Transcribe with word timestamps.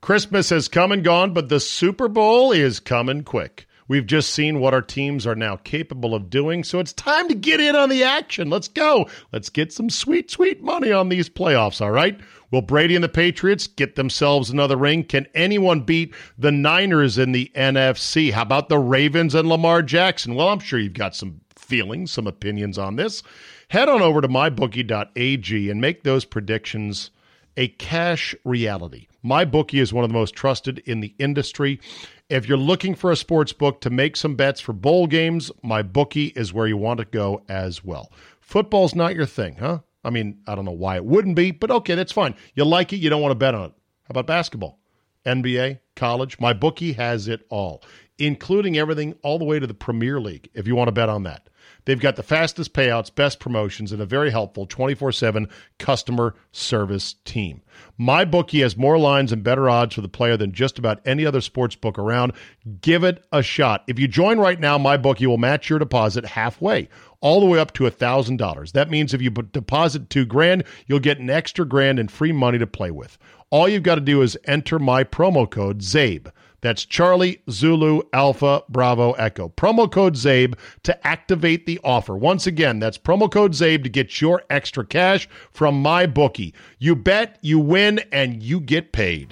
Christmas 0.00 0.48
has 0.50 0.68
come 0.68 0.92
and 0.92 1.04
gone, 1.04 1.34
but 1.34 1.48
the 1.48 1.60
Super 1.60 2.08
Bowl 2.08 2.52
is 2.52 2.80
coming 2.80 3.22
quick. 3.22 3.66
We've 3.86 4.06
just 4.06 4.30
seen 4.30 4.60
what 4.60 4.72
our 4.72 4.82
teams 4.82 5.26
are 5.26 5.34
now 5.34 5.56
capable 5.56 6.14
of 6.14 6.30
doing, 6.30 6.62
so 6.62 6.78
it's 6.78 6.92
time 6.92 7.28
to 7.28 7.34
get 7.34 7.60
in 7.60 7.74
on 7.74 7.88
the 7.88 8.04
action. 8.04 8.48
Let's 8.48 8.68
go. 8.68 9.08
Let's 9.32 9.50
get 9.50 9.72
some 9.72 9.90
sweet, 9.90 10.30
sweet 10.30 10.62
money 10.62 10.92
on 10.92 11.08
these 11.08 11.28
playoffs, 11.28 11.80
all 11.80 11.90
right? 11.90 12.18
Will 12.50 12.62
Brady 12.62 12.94
and 12.94 13.02
the 13.02 13.08
Patriots 13.08 13.66
get 13.66 13.96
themselves 13.96 14.48
another 14.48 14.76
ring? 14.76 15.02
Can 15.04 15.26
anyone 15.34 15.80
beat 15.80 16.14
the 16.38 16.52
Niners 16.52 17.18
in 17.18 17.32
the 17.32 17.50
NFC? 17.54 18.30
How 18.30 18.42
about 18.42 18.68
the 18.68 18.78
Ravens 18.78 19.34
and 19.34 19.48
Lamar 19.48 19.82
Jackson? 19.82 20.34
Well, 20.34 20.48
I'm 20.48 20.60
sure 20.60 20.78
you've 20.78 20.94
got 20.94 21.16
some 21.16 21.40
feelings, 21.56 22.12
some 22.12 22.26
opinions 22.26 22.78
on 22.78 22.96
this. 22.96 23.22
Head 23.68 23.88
on 23.88 24.02
over 24.02 24.20
to 24.20 24.28
mybookie.ag 24.28 25.68
and 25.70 25.80
make 25.80 26.04
those 26.04 26.24
predictions 26.24 27.10
a 27.56 27.68
cash 27.68 28.34
reality. 28.44 29.08
MyBookie 29.24 29.80
is 29.80 29.92
one 29.92 30.04
of 30.04 30.10
the 30.10 30.14
most 30.14 30.34
trusted 30.34 30.78
in 30.80 31.00
the 31.00 31.14
industry. 31.18 31.80
If 32.28 32.48
you're 32.48 32.56
looking 32.56 32.94
for 32.94 33.10
a 33.10 33.16
sports 33.16 33.52
book 33.52 33.80
to 33.82 33.90
make 33.90 34.16
some 34.16 34.34
bets 34.34 34.60
for 34.60 34.72
bowl 34.72 35.06
games, 35.06 35.50
my 35.62 35.82
bookie 35.82 36.28
is 36.28 36.52
where 36.52 36.66
you 36.66 36.76
want 36.76 36.98
to 36.98 37.04
go 37.04 37.42
as 37.48 37.84
well. 37.84 38.10
Football's 38.40 38.94
not 38.94 39.14
your 39.14 39.26
thing, 39.26 39.56
huh? 39.56 39.80
I 40.02 40.10
mean, 40.10 40.38
I 40.46 40.54
don't 40.54 40.64
know 40.64 40.70
why 40.70 40.96
it 40.96 41.04
wouldn't 41.04 41.36
be, 41.36 41.50
but 41.50 41.70
okay, 41.70 41.94
that's 41.94 42.12
fine. 42.12 42.34
You 42.54 42.64
like 42.64 42.92
it, 42.92 42.96
you 42.96 43.10
don't 43.10 43.20
want 43.20 43.32
to 43.32 43.36
bet 43.36 43.54
on 43.54 43.66
it. 43.66 43.72
How 44.04 44.12
about 44.12 44.26
basketball? 44.26 44.78
NBA, 45.26 45.80
college, 45.96 46.40
my 46.40 46.54
bookie 46.54 46.94
has 46.94 47.28
it 47.28 47.46
all, 47.50 47.82
including 48.18 48.78
everything 48.78 49.14
all 49.22 49.38
the 49.38 49.44
way 49.44 49.58
to 49.58 49.66
the 49.66 49.74
Premier 49.74 50.18
League 50.18 50.48
if 50.54 50.66
you 50.66 50.74
want 50.74 50.88
to 50.88 50.92
bet 50.92 51.10
on 51.10 51.24
that. 51.24 51.48
They've 51.84 52.00
got 52.00 52.16
the 52.16 52.22
fastest 52.22 52.72
payouts, 52.72 53.14
best 53.14 53.40
promotions, 53.40 53.92
and 53.92 54.00
a 54.00 54.06
very 54.06 54.30
helpful 54.30 54.66
24 54.66 55.12
7 55.12 55.48
customer 55.78 56.34
service 56.52 57.16
team. 57.24 57.62
My 57.96 58.24
bookie 58.24 58.60
has 58.60 58.76
more 58.76 58.98
lines 58.98 59.32
and 59.32 59.42
better 59.42 59.68
odds 59.68 59.94
for 59.94 60.00
the 60.00 60.08
player 60.08 60.36
than 60.36 60.52
just 60.52 60.78
about 60.78 61.00
any 61.04 61.26
other 61.26 61.40
sports 61.40 61.74
book 61.76 61.98
around. 61.98 62.32
Give 62.80 63.04
it 63.04 63.24
a 63.32 63.42
shot. 63.42 63.84
If 63.86 63.98
you 63.98 64.08
join 64.08 64.38
right 64.38 64.58
now, 64.58 64.78
my 64.78 64.96
bookie 64.96 65.26
will 65.26 65.38
match 65.38 65.68
your 65.68 65.78
deposit 65.78 66.24
halfway, 66.24 66.88
all 67.20 67.40
the 67.40 67.46
way 67.46 67.58
up 67.58 67.72
to 67.74 67.84
$1,000. 67.84 68.72
That 68.72 68.90
means 68.90 69.14
if 69.14 69.22
you 69.22 69.30
deposit 69.30 70.10
two 70.10 70.24
grand, 70.24 70.64
you'll 70.86 71.00
get 71.00 71.18
an 71.18 71.30
extra 71.30 71.66
grand 71.66 71.98
and 71.98 72.10
free 72.10 72.32
money 72.32 72.58
to 72.58 72.66
play 72.66 72.90
with. 72.90 73.18
All 73.50 73.68
you've 73.68 73.82
got 73.82 73.96
to 73.96 74.00
do 74.00 74.22
is 74.22 74.38
enter 74.44 74.78
my 74.78 75.02
promo 75.02 75.50
code 75.50 75.80
CZABE. 75.80 76.30
That's 76.60 76.84
Charlie 76.84 77.40
Zulu 77.50 78.02
Alpha 78.12 78.62
Bravo 78.68 79.12
Echo. 79.12 79.48
Promo 79.48 79.90
code 79.90 80.14
CZABE 80.14 80.58
to 80.82 81.06
activate 81.06 81.66
the 81.66 81.80
offer. 81.82 82.16
Once 82.16 82.46
again, 82.46 82.78
that's 82.78 82.98
promo 82.98 83.30
code 83.30 83.52
CZABE 83.52 83.82
to 83.84 83.88
get 83.88 84.20
your 84.20 84.42
extra 84.50 84.84
cash 84.84 85.28
from 85.52 85.80
my 85.80 86.06
bookie. 86.06 86.54
You 86.78 86.96
bet, 86.96 87.38
you 87.40 87.58
win, 87.58 88.00
and 88.12 88.42
you 88.42 88.60
get 88.60 88.92
paid. 88.92 89.30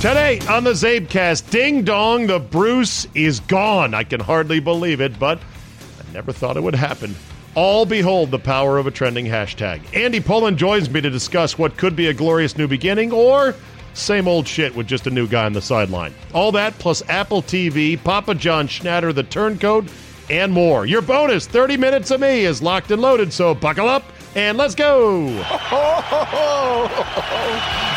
Today 0.00 0.40
on 0.50 0.64
the 0.64 0.72
CzabeCast, 0.72 1.50
ding 1.50 1.82
dong, 1.82 2.26
the 2.26 2.38
Bruce 2.38 3.06
is 3.14 3.40
gone. 3.40 3.94
I 3.94 4.04
can 4.04 4.20
hardly 4.20 4.60
believe 4.60 5.00
it, 5.00 5.18
but 5.18 5.38
I 5.38 6.12
never 6.12 6.32
thought 6.32 6.56
it 6.56 6.62
would 6.62 6.74
happen. 6.74 7.14
All 7.54 7.86
behold 7.86 8.30
the 8.30 8.38
power 8.38 8.78
of 8.78 8.86
a 8.86 8.90
trending 8.90 9.26
hashtag. 9.26 9.80
Andy 9.94 10.20
Pollin 10.20 10.56
joins 10.56 10.90
me 10.90 11.00
to 11.00 11.08
discuss 11.08 11.56
what 11.56 11.76
could 11.76 11.94
be 11.94 12.08
a 12.08 12.12
glorious 12.12 12.58
new 12.58 12.66
beginning 12.66 13.12
or 13.12 13.54
same 13.94 14.28
old 14.28 14.46
shit 14.46 14.74
with 14.74 14.86
just 14.86 15.06
a 15.06 15.10
new 15.10 15.26
guy 15.26 15.46
on 15.46 15.52
the 15.52 15.62
sideline. 15.62 16.14
All 16.32 16.52
that 16.52 16.78
plus 16.78 17.02
Apple 17.08 17.42
TV, 17.42 18.02
Papa 18.02 18.34
John 18.34 18.68
Schnatter, 18.68 19.14
the 19.14 19.22
turncoat, 19.22 19.88
and 20.28 20.52
more. 20.52 20.84
Your 20.86 21.02
bonus 21.02 21.46
30 21.46 21.76
minutes 21.76 22.10
of 22.10 22.20
me 22.20 22.44
is 22.44 22.60
locked 22.62 22.90
and 22.90 23.00
loaded, 23.00 23.32
so 23.32 23.54
buckle 23.54 23.88
up 23.88 24.04
and 24.34 24.58
let's 24.58 24.74
go. 24.74 25.28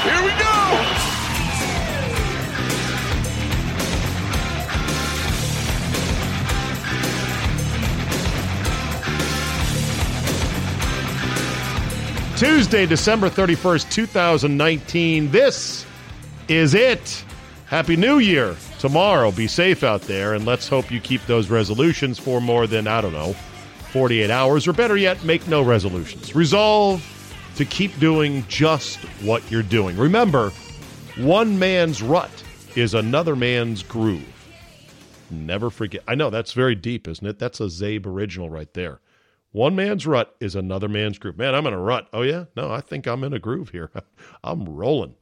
Here 0.04 0.24
we 0.24 0.30
go. 0.40 0.44
Tuesday, 12.38 12.86
December 12.86 13.32
31st, 13.32 13.90
2019. 13.90 15.32
This 15.32 15.87
is 16.48 16.74
it. 16.74 17.24
Happy 17.66 17.96
New 17.96 18.20
Year. 18.20 18.56
Tomorrow, 18.80 19.32
be 19.32 19.48
safe 19.48 19.84
out 19.84 20.02
there, 20.04 20.34
and 20.34 20.46
let's 20.46 20.68
hope 20.68 20.92
you 20.92 21.00
keep 21.00 21.26
those 21.26 21.50
resolutions 21.50 22.18
for 22.18 22.40
more 22.40 22.68
than, 22.68 22.88
I 22.88 23.02
don't 23.02 23.14
know, 23.14 23.34
48 23.92 24.30
hours, 24.30 24.68
or 24.68 24.74
better 24.74 24.96
yet, 24.96 25.24
make 25.24 25.48
no 25.48 25.62
resolutions. 25.62 26.36
Resolve 26.36 27.04
to 27.56 27.66
keep 27.66 27.98
doing 28.00 28.46
just 28.48 29.00
what 29.22 29.50
you're 29.52 29.64
doing. 29.64 29.98
Remember, 29.98 30.52
one 31.18 31.58
man's 31.58 32.02
rut 32.02 32.44
is 32.76 32.94
another 32.94 33.36
man's 33.36 33.84
groove. 33.84 34.24
Never 35.30 35.70
forget. 35.70 36.04
I 36.08 36.16
know 36.16 36.30
that's 36.30 36.54
very 36.54 36.76
deep, 36.76 37.08
isn't 37.08 37.26
it? 37.26 37.40
That's 37.40 37.60
a 37.60 37.66
Czabe 37.66 38.06
original 38.06 38.50
right 38.50 38.74
there. 38.74 39.02
One 39.52 39.76
man's 39.76 40.06
rut 40.06 40.36
is 40.40 40.56
another 40.56 40.88
man's 40.88 41.18
groove. 41.18 41.38
Man, 41.38 41.56
I'm 41.56 41.68
in 41.68 41.74
a 41.74 41.82
rut. 41.82 42.08
Oh, 42.14 42.22
yeah? 42.22 42.46
No, 42.56 42.72
I 42.72 42.80
think 42.80 43.08
I'm 43.08 43.24
in 43.24 43.34
a 43.34 43.40
groove 43.40 43.70
here. 43.70 43.92
I'm 44.44 44.66
rolling. 44.66 45.16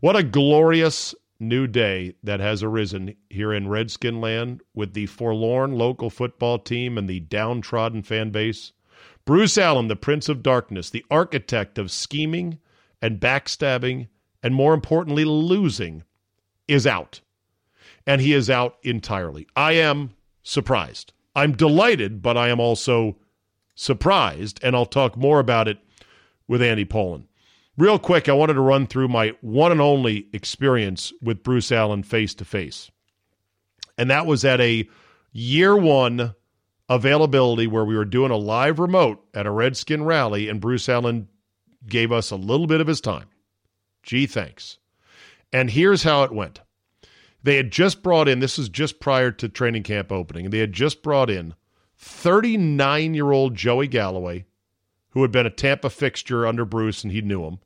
What 0.00 0.14
a 0.14 0.22
glorious 0.22 1.12
new 1.40 1.66
day 1.66 2.14
that 2.22 2.38
has 2.38 2.62
arisen 2.62 3.16
here 3.30 3.52
in 3.52 3.66
Redskin 3.66 4.20
land 4.20 4.62
with 4.72 4.94
the 4.94 5.06
forlorn 5.06 5.72
local 5.72 6.08
football 6.08 6.60
team 6.60 6.96
and 6.96 7.08
the 7.08 7.18
downtrodden 7.18 8.04
fan 8.04 8.30
base. 8.30 8.70
Bruce 9.24 9.58
Allen, 9.58 9.88
the 9.88 9.96
Prince 9.96 10.28
of 10.28 10.40
Darkness, 10.40 10.88
the 10.88 11.04
architect 11.10 11.78
of 11.78 11.90
scheming 11.90 12.60
and 13.02 13.18
backstabbing, 13.18 14.06
and 14.40 14.54
more 14.54 14.72
importantly, 14.72 15.24
losing, 15.24 16.04
is 16.68 16.86
out. 16.86 17.20
And 18.06 18.20
he 18.20 18.32
is 18.32 18.48
out 18.48 18.76
entirely. 18.84 19.48
I 19.56 19.72
am 19.72 20.14
surprised. 20.44 21.12
I'm 21.34 21.56
delighted, 21.56 22.22
but 22.22 22.36
I 22.36 22.50
am 22.50 22.60
also 22.60 23.16
surprised, 23.74 24.60
and 24.62 24.76
I'll 24.76 24.86
talk 24.86 25.16
more 25.16 25.40
about 25.40 25.66
it 25.66 25.78
with 26.46 26.62
Andy 26.62 26.84
Pollin. 26.84 27.26
Real 27.78 28.00
quick, 28.00 28.28
I 28.28 28.32
wanted 28.32 28.54
to 28.54 28.60
run 28.60 28.88
through 28.88 29.06
my 29.06 29.36
one 29.40 29.70
and 29.70 29.80
only 29.80 30.26
experience 30.32 31.12
with 31.22 31.44
Bruce 31.44 31.70
Allen 31.70 32.02
face 32.02 32.34
to 32.34 32.44
face. 32.44 32.90
And 33.96 34.10
that 34.10 34.26
was 34.26 34.44
at 34.44 34.60
a 34.60 34.88
year 35.30 35.76
one 35.76 36.34
availability 36.88 37.68
where 37.68 37.84
we 37.84 37.96
were 37.96 38.04
doing 38.04 38.32
a 38.32 38.36
live 38.36 38.80
remote 38.80 39.24
at 39.32 39.46
a 39.46 39.52
Redskin 39.52 40.02
rally, 40.02 40.48
and 40.48 40.60
Bruce 40.60 40.88
Allen 40.88 41.28
gave 41.86 42.10
us 42.10 42.32
a 42.32 42.36
little 42.36 42.66
bit 42.66 42.80
of 42.80 42.88
his 42.88 43.00
time. 43.00 43.26
Gee, 44.02 44.26
thanks. 44.26 44.78
And 45.52 45.70
here's 45.70 46.02
how 46.02 46.24
it 46.24 46.32
went. 46.32 46.60
They 47.44 47.54
had 47.54 47.70
just 47.70 48.02
brought 48.02 48.26
in, 48.28 48.40
this 48.40 48.58
is 48.58 48.68
just 48.68 48.98
prior 48.98 49.30
to 49.30 49.48
training 49.48 49.84
camp 49.84 50.10
opening, 50.10 50.46
and 50.46 50.52
they 50.52 50.58
had 50.58 50.72
just 50.72 51.00
brought 51.00 51.30
in 51.30 51.54
39 51.96 53.14
year 53.14 53.30
old 53.30 53.54
Joey 53.54 53.86
Galloway, 53.86 54.46
who 55.10 55.22
had 55.22 55.30
been 55.30 55.46
a 55.46 55.50
Tampa 55.50 55.90
fixture 55.90 56.44
under 56.44 56.64
Bruce 56.64 57.04
and 57.04 57.12
he 57.12 57.20
knew 57.20 57.44
him, 57.44 57.60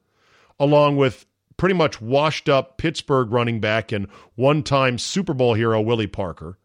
along 0.59 0.97
with 0.97 1.27
pretty 1.57 1.75
much 1.75 2.01
washed 2.01 2.49
up 2.49 2.79
Pittsburgh 2.79 3.31
running 3.31 3.61
back 3.61 3.93
and 3.93 4.09
one 4.35 4.63
time 4.63 4.99
Super 4.99 5.35
Bowl 5.35 5.55
hero 5.55 5.81
Willie 5.81 6.07
Parker, 6.07 6.59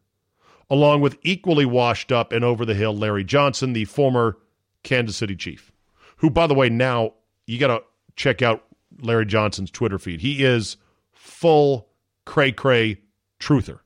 along 0.69 1.01
with 1.01 1.17
equally 1.21 1.65
washed 1.65 2.11
up 2.11 2.31
and 2.31 2.43
over 2.43 2.65
the 2.65 2.73
hill 2.73 2.95
Larry 2.95 3.23
Johnson, 3.23 3.73
the 3.73 3.85
former 3.85 4.37
Kansas 4.83 5.17
City 5.17 5.35
Chief, 5.35 5.71
who, 6.17 6.29
by 6.29 6.47
the 6.47 6.53
way, 6.53 6.69
now 6.69 7.13
you 7.45 7.59
got 7.59 7.67
to 7.67 7.83
check 8.15 8.41
out 8.41 8.63
Larry 9.01 9.25
Johnson's 9.25 9.71
Twitter 9.71 9.99
feed. 9.99 10.21
He 10.21 10.43
is 10.43 10.77
full 11.13 11.89
cray 12.25 12.51
cray 12.51 13.01
truther. 13.39 13.79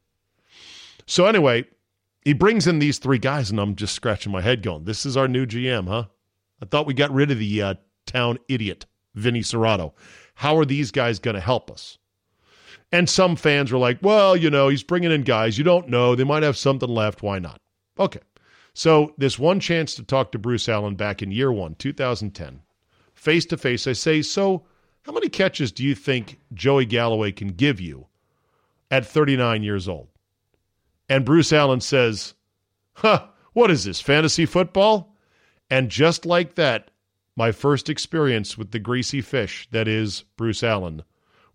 So, 1.06 1.26
anyway, 1.26 1.66
he 2.24 2.34
brings 2.34 2.68
in 2.68 2.80
these 2.80 3.00
three 3.00 3.18
guys, 3.18 3.50
and 3.50 3.60
I'm 3.60 3.76
just 3.76 3.96
scratching 3.96 4.32
my 4.32 4.42
head 4.42 4.62
going, 4.62 4.86
This 4.86 5.06
is 5.06 5.18
our 5.18 5.28
new 5.28 5.46
GM, 5.46 5.88
huh? 5.88 6.06
I 6.62 6.66
thought 6.66 6.86
we 6.86 6.94
got 6.94 7.12
rid 7.12 7.32
of 7.32 7.40
the 7.40 7.62
uh, 7.62 7.74
town 8.06 8.38
idiot, 8.48 8.86
Vinny 9.16 9.42
Cerrato. 9.42 9.94
How 10.36 10.58
are 10.58 10.66
these 10.66 10.92
guys 10.92 11.20
going 11.20 11.36
to 11.36 11.42
help 11.42 11.70
us? 11.70 11.98
And 12.92 13.10
some 13.10 13.36
fans 13.36 13.72
were 13.72 13.78
like, 13.78 14.00
Well, 14.02 14.36
you 14.36 14.50
know, 14.50 14.68
he's 14.68 14.84
bringing 14.84 15.12
in 15.12 15.24
guys 15.24 15.58
you 15.58 15.64
don't 15.64 15.90
know. 15.90 16.16
They 16.16 16.24
might 16.24 16.44
have 16.44 16.58
something 16.58 16.90
left. 16.90 17.22
Why 17.24 17.40
not? 17.40 17.58
Okay. 18.00 18.20
So, 18.74 19.14
this 19.18 19.38
one 19.38 19.60
chance 19.60 19.96
to 19.96 20.04
talk 20.04 20.32
to 20.32 20.40
Bruce 20.40 20.70
Allen 20.70 20.96
back 20.96 21.22
in 21.22 21.32
year 21.32 21.52
one, 21.52 21.76
2010, 21.76 22.62
face 23.14 23.46
to 23.48 23.58
face, 23.58 23.86
I 23.86 23.94
say, 23.94 24.22
So, 24.22 24.66
how 25.04 25.12
many 25.12 25.30
catches 25.30 25.72
do 25.72 25.84
you 25.84 25.96
think 25.96 26.40
Joey 26.54 26.86
Galloway 26.86 27.32
can 27.32 27.50
give 27.50 27.82
you 27.82 28.08
at 28.90 29.06
39 29.06 29.64
years 29.64 29.90
old? 29.90 30.08
And 31.10 31.26
Bruce 31.26 31.52
Allen 31.52 31.82
says, 31.82 32.34
Huh, 32.94 33.28
what 33.54 33.72
is 33.72 33.84
this, 33.84 34.00
fantasy 34.00 34.46
football? 34.46 35.16
And 35.70 35.90
just 35.90 36.26
like 36.26 36.56
that, 36.56 36.91
my 37.42 37.52
first 37.52 37.90
experience 37.90 38.56
with 38.56 38.70
the 38.70 38.78
greasy 38.78 39.20
fish 39.20 39.68
that 39.72 39.88
is 39.88 40.26
Bruce 40.38 40.62
Allen 40.62 41.02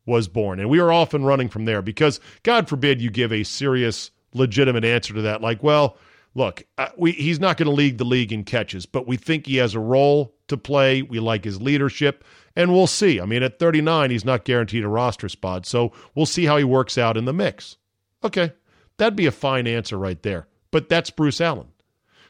was 0.04 0.26
born. 0.26 0.58
And 0.58 0.68
we 0.68 0.80
are 0.80 0.90
often 0.90 1.24
running 1.24 1.48
from 1.48 1.64
there 1.64 1.80
because, 1.80 2.18
God 2.42 2.68
forbid, 2.68 3.00
you 3.00 3.08
give 3.08 3.32
a 3.32 3.44
serious, 3.44 4.10
legitimate 4.34 4.84
answer 4.84 5.14
to 5.14 5.22
that. 5.22 5.42
Like, 5.42 5.62
well, 5.62 5.96
look, 6.34 6.64
uh, 6.76 6.88
we, 6.98 7.12
he's 7.12 7.38
not 7.38 7.56
going 7.56 7.68
to 7.68 7.72
lead 7.72 7.98
the 7.98 8.04
league 8.04 8.32
in 8.32 8.42
catches, 8.42 8.84
but 8.84 9.06
we 9.06 9.16
think 9.16 9.46
he 9.46 9.58
has 9.58 9.76
a 9.76 9.78
role 9.78 10.34
to 10.48 10.56
play. 10.56 11.02
We 11.02 11.20
like 11.20 11.44
his 11.44 11.62
leadership. 11.62 12.24
And 12.56 12.72
we'll 12.72 12.88
see. 12.88 13.20
I 13.20 13.24
mean, 13.24 13.44
at 13.44 13.60
39, 13.60 14.10
he's 14.10 14.24
not 14.24 14.44
guaranteed 14.44 14.82
a 14.82 14.88
roster 14.88 15.28
spot, 15.28 15.66
so 15.66 15.92
we'll 16.16 16.26
see 16.26 16.46
how 16.46 16.56
he 16.56 16.64
works 16.64 16.98
out 16.98 17.16
in 17.16 17.26
the 17.26 17.32
mix. 17.32 17.76
Okay, 18.24 18.54
that'd 18.96 19.14
be 19.14 19.26
a 19.26 19.30
fine 19.30 19.68
answer 19.68 19.96
right 19.96 20.20
there. 20.24 20.48
But 20.72 20.88
that's 20.88 21.10
Bruce 21.10 21.40
Allen. 21.40 21.68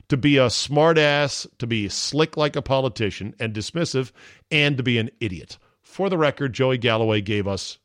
To 0.09 0.17
be 0.17 0.37
a 0.37 0.47
smartass, 0.47 1.47
to 1.59 1.67
be 1.67 1.89
slick 1.89 2.37
like 2.37 2.55
a 2.55 2.63
politician 2.63 3.35
and 3.41 3.53
dismissive, 3.53 4.13
and 4.51 4.77
to 4.77 4.83
be 4.83 4.99
an 4.99 5.11
idiot. 5.21 5.59
For 5.83 6.09
the 6.09 6.19
record, 6.19 6.53
Joey 6.53 6.79
Galloway 6.79 7.21
gave 7.21 7.49
us 7.49 7.79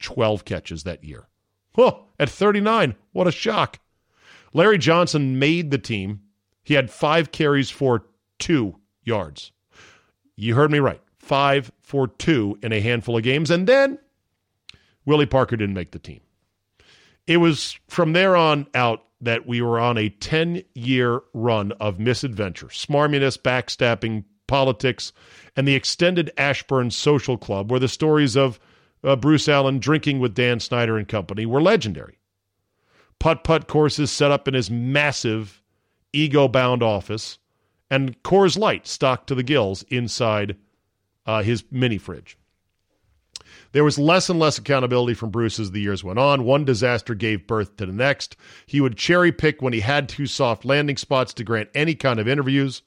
12 0.00 0.44
catches 0.44 0.82
that 0.82 1.02
year. 1.04 1.28
Oh, 1.78 2.04
at 2.18 2.28
39, 2.28 2.94
what 3.12 3.26
a 3.26 3.32
shock. 3.32 3.78
Larry 4.52 4.78
Johnson 4.78 5.38
made 5.38 5.70
the 5.70 5.78
team. 5.78 6.20
He 6.62 6.74
had 6.74 6.90
five 6.90 7.32
carries 7.32 7.70
for 7.70 8.04
two 8.38 8.76
yards. 9.02 9.52
You 10.36 10.54
heard 10.54 10.70
me 10.70 10.78
right. 10.78 11.00
Five 11.18 11.72
for 11.80 12.08
two 12.08 12.58
in 12.62 12.72
a 12.72 12.80
handful 12.80 13.16
of 13.16 13.22
games. 13.22 13.50
And 13.50 13.66
then 13.66 13.98
Willie 15.04 15.26
Parker 15.26 15.56
didn't 15.56 15.74
make 15.74 15.92
the 15.92 15.98
team. 15.98 16.20
It 17.26 17.36
was 17.38 17.78
from 17.88 18.12
there 18.12 18.36
on 18.36 18.66
out 18.74 19.04
that 19.22 19.46
we 19.46 19.62
were 19.62 19.78
on 19.78 19.96
a 19.96 20.10
10 20.10 20.62
year 20.74 21.22
run 21.32 21.72
of 21.72 21.98
misadventure, 21.98 22.66
smarminess, 22.66 23.38
backstabbing, 23.38 24.24
politics, 24.46 25.12
and 25.56 25.66
the 25.66 25.74
extended 25.74 26.30
Ashburn 26.36 26.90
Social 26.90 27.38
Club, 27.38 27.70
where 27.70 27.80
the 27.80 27.88
stories 27.88 28.36
of 28.36 28.60
uh, 29.04 29.16
Bruce 29.16 29.48
Allen 29.48 29.78
drinking 29.78 30.20
with 30.20 30.34
Dan 30.34 30.60
Snyder 30.60 30.98
and 30.98 31.08
company 31.08 31.46
were 31.46 31.62
legendary. 31.62 32.18
Putt 33.18 33.44
putt 33.44 33.68
courses 33.68 34.10
set 34.10 34.32
up 34.32 34.48
in 34.48 34.54
his 34.54 34.70
massive, 34.70 35.62
ego 36.12 36.48
bound 36.48 36.82
office, 36.82 37.38
and 37.88 38.20
Coors 38.22 38.58
Light 38.58 38.86
stocked 38.86 39.28
to 39.28 39.34
the 39.34 39.42
gills 39.42 39.84
inside 39.84 40.56
uh, 41.24 41.42
his 41.42 41.64
mini 41.70 41.98
fridge. 41.98 42.36
There 43.72 43.84
was 43.84 43.98
less 43.98 44.28
and 44.28 44.38
less 44.38 44.58
accountability 44.58 45.14
from 45.14 45.30
Bruce 45.30 45.58
as 45.58 45.70
the 45.70 45.80
years 45.80 46.04
went 46.04 46.18
on. 46.18 46.44
One 46.44 46.64
disaster 46.64 47.14
gave 47.14 47.46
birth 47.46 47.76
to 47.76 47.86
the 47.86 47.92
next. 47.92 48.36
He 48.66 48.80
would 48.80 48.96
cherry 48.96 49.32
pick 49.32 49.62
when 49.62 49.72
he 49.72 49.80
had 49.80 50.08
two 50.08 50.26
soft 50.26 50.64
landing 50.64 50.98
spots 50.98 51.32
to 51.34 51.44
grant 51.44 51.70
any 51.74 51.94
kind 51.94 52.20
of 52.20 52.28
interviews. 52.28 52.82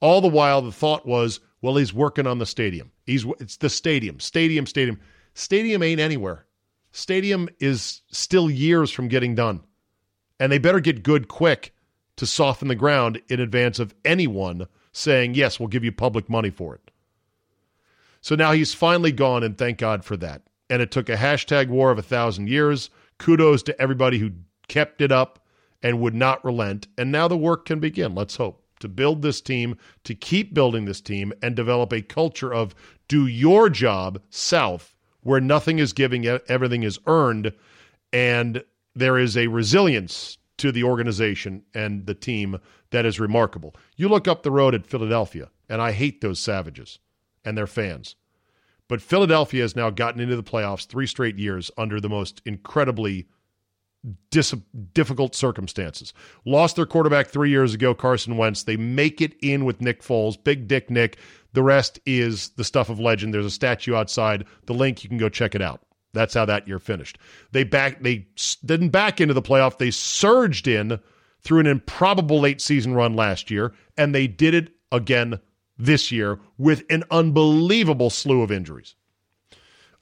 All 0.00 0.20
the 0.20 0.28
while, 0.28 0.62
the 0.62 0.70
thought 0.70 1.06
was, 1.06 1.40
well, 1.60 1.76
he's 1.76 1.92
working 1.92 2.26
on 2.26 2.38
the 2.38 2.46
stadium. 2.46 2.92
He's 3.04 3.26
it's 3.40 3.56
the 3.56 3.68
stadium, 3.68 4.20
stadium, 4.20 4.66
stadium. 4.66 5.00
Stadium 5.34 5.82
ain't 5.82 6.00
anywhere. 6.00 6.46
Stadium 6.92 7.48
is 7.58 8.02
still 8.10 8.48
years 8.48 8.90
from 8.90 9.08
getting 9.08 9.34
done. 9.34 9.60
And 10.40 10.52
they 10.52 10.58
better 10.58 10.80
get 10.80 11.02
good 11.02 11.26
quick 11.26 11.74
to 12.16 12.26
soften 12.26 12.68
the 12.68 12.74
ground 12.74 13.20
in 13.28 13.40
advance 13.40 13.78
of 13.78 13.94
anyone 14.04 14.68
saying, 14.92 15.34
yes, 15.34 15.58
we'll 15.58 15.68
give 15.68 15.84
you 15.84 15.92
public 15.92 16.28
money 16.28 16.50
for 16.50 16.74
it. 16.74 16.87
So 18.28 18.34
now 18.34 18.52
he's 18.52 18.74
finally 18.74 19.10
gone, 19.10 19.42
and 19.42 19.56
thank 19.56 19.78
God 19.78 20.04
for 20.04 20.14
that. 20.18 20.42
And 20.68 20.82
it 20.82 20.90
took 20.90 21.08
a 21.08 21.16
hashtag 21.16 21.68
war 21.68 21.90
of 21.90 21.96
a 21.96 22.02
thousand 22.02 22.50
years. 22.50 22.90
Kudos 23.16 23.62
to 23.62 23.80
everybody 23.80 24.18
who 24.18 24.32
kept 24.68 25.00
it 25.00 25.10
up 25.10 25.42
and 25.82 25.98
would 25.98 26.14
not 26.14 26.44
relent. 26.44 26.88
And 26.98 27.10
now 27.10 27.26
the 27.26 27.38
work 27.38 27.64
can 27.64 27.80
begin. 27.80 28.14
Let's 28.14 28.36
hope 28.36 28.62
to 28.80 28.88
build 28.88 29.22
this 29.22 29.40
team, 29.40 29.78
to 30.04 30.14
keep 30.14 30.52
building 30.52 30.84
this 30.84 31.00
team, 31.00 31.32
and 31.40 31.56
develop 31.56 31.90
a 31.90 32.02
culture 32.02 32.52
of 32.52 32.74
do 33.08 33.26
your 33.26 33.70
job 33.70 34.20
south 34.28 34.94
where 35.22 35.40
nothing 35.40 35.78
is 35.78 35.94
giving, 35.94 36.26
everything 36.26 36.82
is 36.82 36.98
earned, 37.06 37.54
and 38.12 38.62
there 38.94 39.16
is 39.16 39.38
a 39.38 39.46
resilience 39.46 40.36
to 40.58 40.70
the 40.70 40.84
organization 40.84 41.62
and 41.72 42.04
the 42.04 42.14
team 42.14 42.58
that 42.90 43.06
is 43.06 43.18
remarkable. 43.18 43.74
You 43.96 44.10
look 44.10 44.28
up 44.28 44.42
the 44.42 44.50
road 44.50 44.74
at 44.74 44.86
Philadelphia, 44.86 45.48
and 45.66 45.80
I 45.80 45.92
hate 45.92 46.20
those 46.20 46.38
savages 46.38 46.98
and 47.44 47.56
their 47.56 47.66
fans. 47.66 48.16
But 48.88 49.02
Philadelphia 49.02 49.62
has 49.62 49.76
now 49.76 49.90
gotten 49.90 50.20
into 50.20 50.36
the 50.36 50.42
playoffs 50.42 50.86
three 50.86 51.06
straight 51.06 51.38
years 51.38 51.70
under 51.76 52.00
the 52.00 52.08
most 52.08 52.40
incredibly 52.46 53.28
dis- 54.30 54.54
difficult 54.94 55.34
circumstances. 55.34 56.12
Lost 56.46 56.76
their 56.76 56.86
quarterback 56.86 57.28
three 57.28 57.50
years 57.50 57.74
ago, 57.74 57.94
Carson 57.94 58.36
Wentz. 58.36 58.62
They 58.62 58.76
make 58.76 59.20
it 59.20 59.34
in 59.42 59.64
with 59.64 59.80
Nick 59.80 60.02
Foles, 60.02 60.42
Big 60.42 60.68
Dick 60.68 60.90
Nick. 60.90 61.18
The 61.52 61.62
rest 61.62 61.98
is 62.06 62.50
the 62.50 62.64
stuff 62.64 62.88
of 62.88 62.98
legend. 62.98 63.34
There's 63.34 63.46
a 63.46 63.50
statue 63.50 63.94
outside. 63.94 64.46
The 64.66 64.74
link, 64.74 65.02
you 65.02 65.08
can 65.08 65.18
go 65.18 65.28
check 65.28 65.54
it 65.54 65.62
out. 65.62 65.82
That's 66.14 66.34
how 66.34 66.46
that 66.46 66.66
year 66.66 66.78
finished. 66.78 67.18
They 67.52 67.64
back 67.64 68.02
they 68.02 68.26
didn't 68.64 68.88
back 68.88 69.20
into 69.20 69.34
the 69.34 69.42
playoff. 69.42 69.78
They 69.78 69.90
surged 69.90 70.66
in 70.66 70.98
through 71.42 71.60
an 71.60 71.66
improbable 71.66 72.40
late 72.40 72.60
season 72.60 72.94
run 72.94 73.14
last 73.14 73.50
year, 73.50 73.74
and 73.96 74.14
they 74.14 74.26
did 74.26 74.54
it 74.54 74.70
again 74.90 75.38
this 75.78 76.10
year 76.10 76.40
with 76.56 76.84
an 76.90 77.04
unbelievable 77.10 78.10
slew 78.10 78.42
of 78.42 78.50
injuries. 78.50 78.94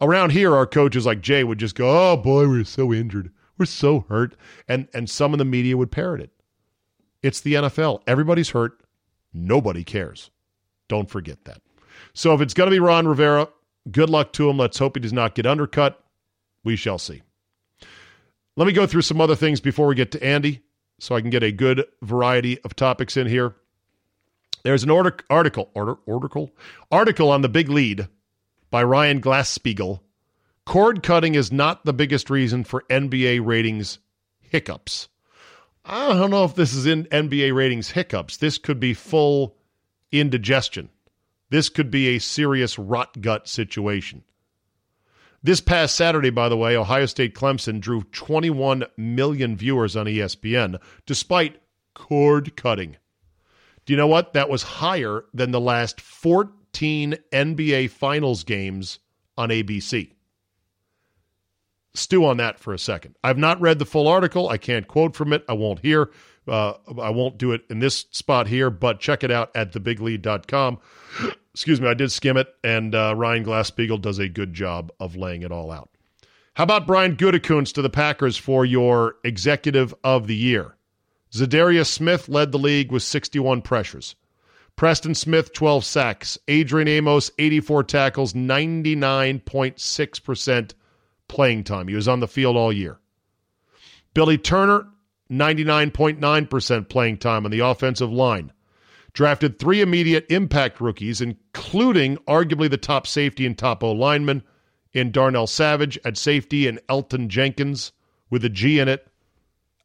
Around 0.00 0.32
here, 0.32 0.54
our 0.54 0.66
coaches 0.66 1.06
like 1.06 1.20
Jay 1.20 1.44
would 1.44 1.58
just 1.58 1.74
go, 1.74 1.88
"Oh 1.88 2.16
boy, 2.16 2.48
we're 2.48 2.64
so 2.64 2.92
injured. 2.92 3.30
We're 3.58 3.66
so 3.66 4.00
hurt," 4.08 4.36
and 4.68 4.88
and 4.92 5.08
some 5.08 5.32
of 5.32 5.38
the 5.38 5.44
media 5.44 5.76
would 5.76 5.90
parrot 5.90 6.20
it. 6.20 6.32
It's 7.22 7.40
the 7.40 7.54
NFL. 7.54 8.02
Everybody's 8.06 8.50
hurt. 8.50 8.80
Nobody 9.32 9.84
cares. 9.84 10.30
Don't 10.88 11.10
forget 11.10 11.44
that. 11.44 11.62
So 12.12 12.34
if 12.34 12.40
it's 12.40 12.54
going 12.54 12.70
to 12.70 12.74
be 12.74 12.80
Ron 12.80 13.08
Rivera, 13.08 13.48
good 13.90 14.10
luck 14.10 14.32
to 14.34 14.48
him. 14.48 14.58
Let's 14.58 14.78
hope 14.78 14.96
he 14.96 15.00
does 15.00 15.12
not 15.12 15.34
get 15.34 15.46
undercut. 15.46 16.02
We 16.62 16.76
shall 16.76 16.98
see. 16.98 17.22
Let 18.56 18.66
me 18.66 18.72
go 18.72 18.86
through 18.86 19.02
some 19.02 19.20
other 19.20 19.36
things 19.36 19.60
before 19.60 19.86
we 19.86 19.94
get 19.94 20.12
to 20.12 20.24
Andy 20.24 20.62
so 20.98 21.14
I 21.14 21.20
can 21.20 21.30
get 21.30 21.42
a 21.42 21.52
good 21.52 21.84
variety 22.02 22.60
of 22.62 22.74
topics 22.74 23.16
in 23.16 23.26
here. 23.26 23.54
There's 24.66 24.82
an 24.82 24.90
order, 24.90 25.16
article, 25.30 25.70
order, 25.74 25.94
article, 26.08 26.50
article 26.90 27.30
on 27.30 27.42
the 27.42 27.48
big 27.48 27.68
lead 27.68 28.08
by 28.68 28.82
Ryan 28.82 29.20
Glasspiegel. 29.20 30.00
Cord 30.64 31.04
cutting 31.04 31.36
is 31.36 31.52
not 31.52 31.84
the 31.84 31.92
biggest 31.92 32.30
reason 32.30 32.64
for 32.64 32.82
NBA 32.90 33.46
ratings 33.46 34.00
hiccups. 34.40 35.06
I 35.84 36.08
don't 36.08 36.32
know 36.32 36.42
if 36.42 36.56
this 36.56 36.74
is 36.74 36.84
in 36.84 37.04
NBA 37.04 37.54
ratings 37.54 37.92
hiccups. 37.92 38.38
This 38.38 38.58
could 38.58 38.80
be 38.80 38.92
full 38.92 39.54
indigestion. 40.10 40.88
This 41.48 41.68
could 41.68 41.88
be 41.88 42.08
a 42.08 42.18
serious 42.18 42.76
rot 42.76 43.20
gut 43.20 43.46
situation. 43.46 44.24
This 45.44 45.60
past 45.60 45.94
Saturday, 45.94 46.30
by 46.30 46.48
the 46.48 46.56
way, 46.56 46.76
Ohio 46.76 47.06
State 47.06 47.36
Clemson 47.36 47.80
drew 47.80 48.02
21 48.02 48.86
million 48.96 49.56
viewers 49.56 49.94
on 49.94 50.06
ESPN, 50.06 50.80
despite 51.06 51.62
cord 51.94 52.56
cutting. 52.56 52.96
Do 53.86 53.92
you 53.92 53.96
know 53.96 54.08
what? 54.08 54.32
That 54.32 54.48
was 54.48 54.62
higher 54.62 55.24
than 55.32 55.52
the 55.52 55.60
last 55.60 56.00
14 56.00 57.16
NBA 57.32 57.90
Finals 57.90 58.44
games 58.44 58.98
on 59.38 59.48
ABC. 59.48 60.10
Stew 61.94 62.26
on 62.26 62.36
that 62.36 62.58
for 62.58 62.74
a 62.74 62.78
second. 62.78 63.16
I've 63.24 63.38
not 63.38 63.60
read 63.60 63.78
the 63.78 63.86
full 63.86 64.08
article. 64.08 64.48
I 64.48 64.58
can't 64.58 64.86
quote 64.86 65.14
from 65.14 65.32
it. 65.32 65.44
I 65.48 65.54
won't 65.54 65.78
hear. 65.78 66.10
Uh, 66.46 66.74
I 67.00 67.10
won't 67.10 67.38
do 67.38 67.52
it 67.52 67.62
in 67.70 67.78
this 67.78 68.06
spot 68.10 68.48
here, 68.48 68.70
but 68.70 69.00
check 69.00 69.24
it 69.24 69.30
out 69.30 69.50
at 69.54 69.72
thebiglead.com. 69.72 70.78
Excuse 71.52 71.80
me, 71.80 71.88
I 71.88 71.94
did 71.94 72.12
skim 72.12 72.36
it, 72.36 72.48
and 72.62 72.94
uh, 72.94 73.14
Ryan 73.16 73.44
Glasspiegel 73.44 74.00
does 74.00 74.18
a 74.18 74.28
good 74.28 74.52
job 74.52 74.92
of 75.00 75.16
laying 75.16 75.42
it 75.42 75.50
all 75.50 75.70
out. 75.70 75.88
How 76.54 76.64
about 76.64 76.86
Brian 76.86 77.16
Gutekunst 77.16 77.74
to 77.74 77.82
the 77.82 77.90
Packers 77.90 78.36
for 78.36 78.64
your 78.64 79.16
executive 79.24 79.94
of 80.04 80.26
the 80.26 80.36
year? 80.36 80.75
Za'Darius 81.36 81.86
Smith 81.86 82.28
led 82.28 82.52
the 82.52 82.58
league 82.58 82.90
with 82.90 83.02
61 83.02 83.62
pressures. 83.62 84.16
Preston 84.74 85.14
Smith, 85.14 85.52
12 85.52 85.84
sacks. 85.84 86.38
Adrian 86.48 86.88
Amos, 86.88 87.30
84 87.38 87.84
tackles, 87.84 88.32
99.6% 88.32 90.72
playing 91.28 91.64
time. 91.64 91.88
He 91.88 91.94
was 91.94 92.08
on 92.08 92.20
the 92.20 92.28
field 92.28 92.56
all 92.56 92.72
year. 92.72 92.98
Billy 94.14 94.38
Turner, 94.38 94.86
99.9% 95.30 96.88
playing 96.88 97.18
time 97.18 97.44
on 97.44 97.50
the 97.50 97.60
offensive 97.60 98.12
line. 98.12 98.52
Drafted 99.12 99.58
three 99.58 99.80
immediate 99.80 100.26
impact 100.30 100.80
rookies, 100.80 101.20
including 101.20 102.16
arguably 102.28 102.70
the 102.70 102.76
top 102.76 103.06
safety 103.06 103.46
and 103.46 103.56
top 103.56 103.82
O 103.82 103.92
lineman 103.92 104.42
in 104.92 105.10
Darnell 105.10 105.46
Savage 105.46 105.98
at 106.04 106.16
safety 106.16 106.66
and 106.66 106.80
Elgton 106.88 107.28
Jenkins 107.28 107.92
with 108.30 108.44
a 108.44 108.48
G 108.48 108.78
in 108.78 108.88
it 108.88 109.08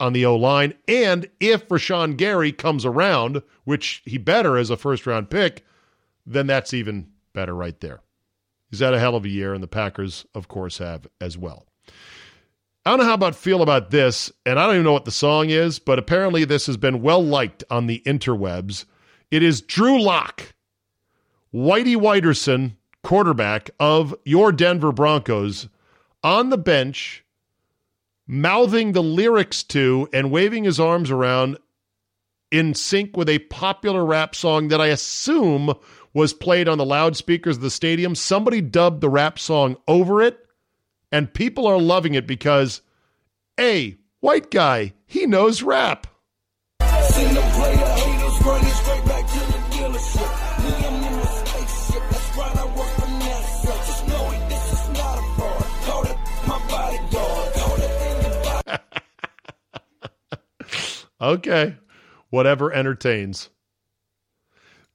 on 0.01 0.13
the 0.13 0.25
O 0.25 0.35
line. 0.35 0.73
And 0.87 1.29
if 1.39 1.67
Rashan 1.69 2.17
Gary 2.17 2.51
comes 2.51 2.85
around, 2.85 3.43
which 3.63 4.01
he 4.03 4.17
better 4.17 4.57
as 4.57 4.71
a 4.71 4.75
first 4.75 5.05
round 5.05 5.29
pick, 5.29 5.63
then 6.25 6.47
that's 6.47 6.73
even 6.73 7.07
better 7.33 7.53
right 7.53 7.79
there. 7.79 8.01
He's 8.69 8.79
had 8.79 8.93
a 8.93 8.99
hell 8.99 9.15
of 9.15 9.25
a 9.25 9.29
year, 9.29 9.53
and 9.53 9.61
the 9.61 9.67
Packers, 9.67 10.25
of 10.33 10.47
course, 10.47 10.79
have 10.79 11.07
as 11.19 11.37
well. 11.37 11.67
I 12.83 12.89
don't 12.89 12.99
know 12.99 13.05
how 13.05 13.13
about 13.13 13.35
feel 13.35 13.61
about 13.61 13.91
this, 13.91 14.31
and 14.45 14.59
I 14.59 14.65
don't 14.65 14.75
even 14.75 14.85
know 14.85 14.93
what 14.93 15.05
the 15.05 15.11
song 15.11 15.51
is, 15.51 15.77
but 15.77 15.99
apparently 15.99 16.45
this 16.45 16.65
has 16.65 16.77
been 16.77 17.01
well 17.01 17.23
liked 17.23 17.63
on 17.69 17.85
the 17.85 18.01
interwebs. 18.05 18.85
It 19.29 19.43
is 19.43 19.61
Drew 19.61 20.01
Lock, 20.01 20.55
Whitey 21.53 21.95
Whiterson, 21.95 22.77
quarterback 23.03 23.69
of 23.79 24.15
your 24.25 24.51
Denver 24.51 24.91
Broncos, 24.91 25.67
on 26.23 26.49
the 26.49 26.57
bench, 26.57 27.23
mouthing 28.31 28.93
the 28.93 29.03
lyrics 29.03 29.61
to 29.61 30.07
and 30.13 30.31
waving 30.31 30.63
his 30.63 30.79
arms 30.79 31.11
around 31.11 31.57
in 32.49 32.73
sync 32.73 33.17
with 33.17 33.27
a 33.27 33.39
popular 33.39 34.05
rap 34.05 34.33
song 34.33 34.69
that 34.69 34.79
I 34.79 34.87
assume 34.87 35.73
was 36.13 36.31
played 36.33 36.69
on 36.69 36.77
the 36.77 36.85
loudspeakers 36.85 37.57
of 37.57 37.61
the 37.61 37.69
stadium. 37.69 38.15
Somebody 38.15 38.61
dubbed 38.61 39.01
the 39.01 39.09
rap 39.09 39.37
song 39.37 39.75
over 39.85 40.21
it, 40.21 40.39
and 41.11 41.33
people 41.33 41.67
are 41.67 41.77
loving 41.77 42.13
it 42.13 42.25
because, 42.25 42.81
A, 43.59 43.97
white 44.21 44.49
guy, 44.49 44.93
he 45.05 45.25
knows 45.25 45.61
rap. 45.61 46.07
Okay. 61.21 61.77
Whatever 62.29 62.73
entertains. 62.73 63.49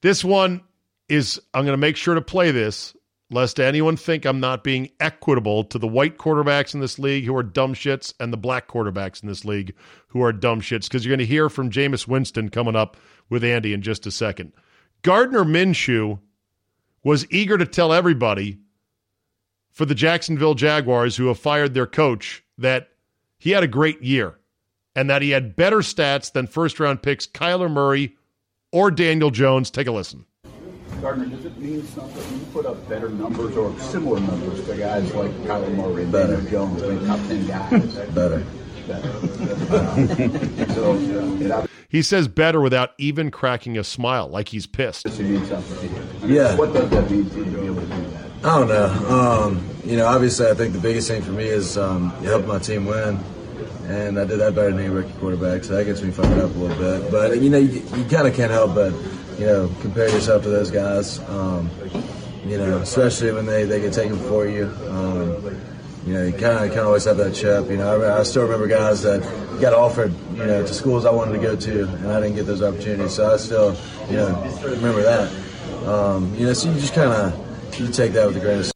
This 0.01 0.23
one 0.23 0.61
is, 1.09 1.39
I'm 1.53 1.63
going 1.63 1.73
to 1.73 1.77
make 1.77 1.95
sure 1.95 2.15
to 2.15 2.21
play 2.21 2.51
this, 2.51 2.95
lest 3.29 3.59
anyone 3.59 3.97
think 3.97 4.25
I'm 4.25 4.39
not 4.39 4.63
being 4.63 4.89
equitable 4.99 5.63
to 5.65 5.79
the 5.79 5.87
white 5.87 6.17
quarterbacks 6.17 6.73
in 6.73 6.79
this 6.79 6.99
league 6.99 7.25
who 7.25 7.35
are 7.35 7.43
dumb 7.43 7.73
shits 7.73 8.13
and 8.19 8.31
the 8.31 8.37
black 8.37 8.67
quarterbacks 8.67 9.21
in 9.21 9.27
this 9.27 9.45
league 9.45 9.75
who 10.07 10.21
are 10.21 10.31
dumb 10.31 10.61
shits, 10.61 10.83
because 10.83 11.05
you're 11.05 11.15
going 11.15 11.19
to 11.19 11.25
hear 11.25 11.49
from 11.49 11.69
Jameis 11.69 12.07
Winston 12.07 12.49
coming 12.49 12.75
up 12.75 12.97
with 13.29 13.43
Andy 13.43 13.73
in 13.73 13.81
just 13.81 14.05
a 14.05 14.11
second. 14.11 14.53
Gardner 15.01 15.43
Minshew 15.43 16.19
was 17.03 17.31
eager 17.31 17.57
to 17.57 17.65
tell 17.65 17.93
everybody 17.93 18.59
for 19.71 19.85
the 19.85 19.95
Jacksonville 19.95 20.55
Jaguars 20.55 21.15
who 21.15 21.27
have 21.27 21.39
fired 21.39 21.73
their 21.73 21.85
coach 21.85 22.43
that 22.57 22.89
he 23.37 23.51
had 23.51 23.63
a 23.63 23.67
great 23.67 24.01
year 24.01 24.36
and 24.97 25.09
that 25.11 25.21
he 25.21 25.29
had 25.29 25.55
better 25.55 25.77
stats 25.77 26.31
than 26.31 26.47
first 26.47 26.79
round 26.79 27.03
picks 27.03 27.27
Kyler 27.27 27.71
Murray 27.71 28.17
or 28.71 28.89
Daniel 28.89 29.29
Jones. 29.29 29.69
Take 29.69 29.85
a 29.85 29.91
listen. 29.91 30.25
Gardner, 30.99 31.27
does 31.27 31.45
it 31.45 31.55
mean 31.59 31.83
something? 31.83 32.39
You 32.39 32.45
put 32.47 32.65
up 32.65 32.89
better 32.89 33.09
numbers 33.09 33.55
or 33.55 33.79
similar 33.79 34.19
numbers 34.19 34.65
to 34.65 34.75
guys 34.75 35.13
like 35.13 35.29
Kyler 35.43 35.71
Murray 35.75 36.03
and 36.03 36.11
Daniel 36.11 36.41
Jones, 36.41 36.81
I 36.81 36.87
mean, 36.87 37.05
top 37.05 37.19
10 37.27 37.45
guys? 37.45 37.95
Better. 38.09 38.43
better. 38.87 39.11
so, 40.73 40.95
it 40.95 41.69
he 41.89 42.01
says 42.01 42.27
better 42.27 42.59
without 42.59 42.93
even 42.97 43.29
cracking 43.29 43.77
a 43.77 43.83
smile, 43.83 44.27
like 44.27 44.49
he's 44.49 44.65
pissed. 44.65 45.05
obviously 45.05 45.29
means 45.29 45.49
you. 45.49 45.55
I 45.55 46.25
mean, 46.25 46.35
Yeah. 46.35 46.55
What 46.55 46.73
does 46.73 46.89
that 46.89 47.11
mean 47.11 47.29
to 47.29 47.37
you 47.37 47.45
to 47.45 47.51
be 47.51 47.65
able 47.67 47.75
to 47.75 47.81
do 47.81 48.09
that? 48.09 48.25
I 48.43 48.59
don't 48.59 48.67
know. 48.67 49.09
Um, 49.15 49.69
you 49.85 49.95
know, 49.95 50.07
obviously, 50.07 50.49
I 50.49 50.55
think 50.55 50.73
the 50.73 50.79
biggest 50.79 51.07
thing 51.07 51.21
for 51.21 51.31
me 51.31 51.45
is 51.45 51.77
um, 51.77 52.09
helping 52.23 52.47
my 52.47 52.57
team 52.59 52.85
win, 52.85 53.19
and 53.87 54.19
I 54.19 54.25
did 54.25 54.39
that 54.39 54.53
better 54.53 54.71
than 54.71 54.79
any 54.79 54.89
rookie 54.89 55.13
quarterback, 55.19 55.63
so 55.63 55.75
that 55.75 55.85
gets 55.85 56.01
me 56.01 56.11
fired 56.11 56.39
up 56.39 56.53
a 56.53 56.57
little 56.57 56.77
bit. 56.77 57.11
But 57.11 57.41
you 57.41 57.49
know, 57.49 57.57
you, 57.57 57.81
you 57.95 58.05
kind 58.05 58.27
of 58.27 58.35
can't 58.35 58.51
help 58.51 58.75
but 58.75 58.93
you 59.39 59.45
know 59.45 59.71
compare 59.81 60.09
yourself 60.09 60.43
to 60.43 60.49
those 60.49 60.71
guys. 60.71 61.19
Um, 61.29 61.69
you 62.45 62.57
know, 62.57 62.77
especially 62.79 63.31
when 63.31 63.45
they, 63.45 63.65
they 63.65 63.81
get 63.81 63.93
taken 63.93 64.17
for 64.17 64.45
you. 64.45 64.65
Um, 64.89 65.57
you 66.05 66.13
know, 66.13 66.23
you 66.23 66.31
kind 66.31 66.63
of 66.63 66.67
kind 66.69 66.79
of 66.79 66.87
always 66.87 67.03
have 67.03 67.17
that 67.17 67.35
chip. 67.35 67.69
You 67.69 67.77
know, 67.77 68.01
I, 68.01 68.19
I 68.19 68.23
still 68.23 68.43
remember 68.43 68.67
guys 68.67 69.01
that 69.01 69.21
got 69.59 69.73
offered, 69.73 70.13
you 70.31 70.45
know, 70.45 70.65
to 70.65 70.73
schools 70.73 71.05
I 71.05 71.11
wanted 71.11 71.33
to 71.33 71.39
go 71.39 71.55
to, 71.55 71.83
and 71.83 72.07
I 72.07 72.21
didn't 72.21 72.35
get 72.35 72.45
those 72.45 72.61
opportunities. 72.61 73.15
So 73.15 73.33
I 73.33 73.37
still, 73.37 73.75
you 74.09 74.15
know, 74.15 74.59
remember 74.63 75.01
that. 75.01 75.29
Um, 75.85 76.33
you 76.35 76.45
know, 76.45 76.53
so 76.53 76.71
you 76.71 76.79
just 76.79 76.93
kind 76.93 77.11
of 77.11 77.79
you 77.79 77.91
take 77.91 78.13
that 78.13 78.25
with 78.27 78.37
a 78.37 78.39
grain 78.39 78.59
of. 78.59 78.71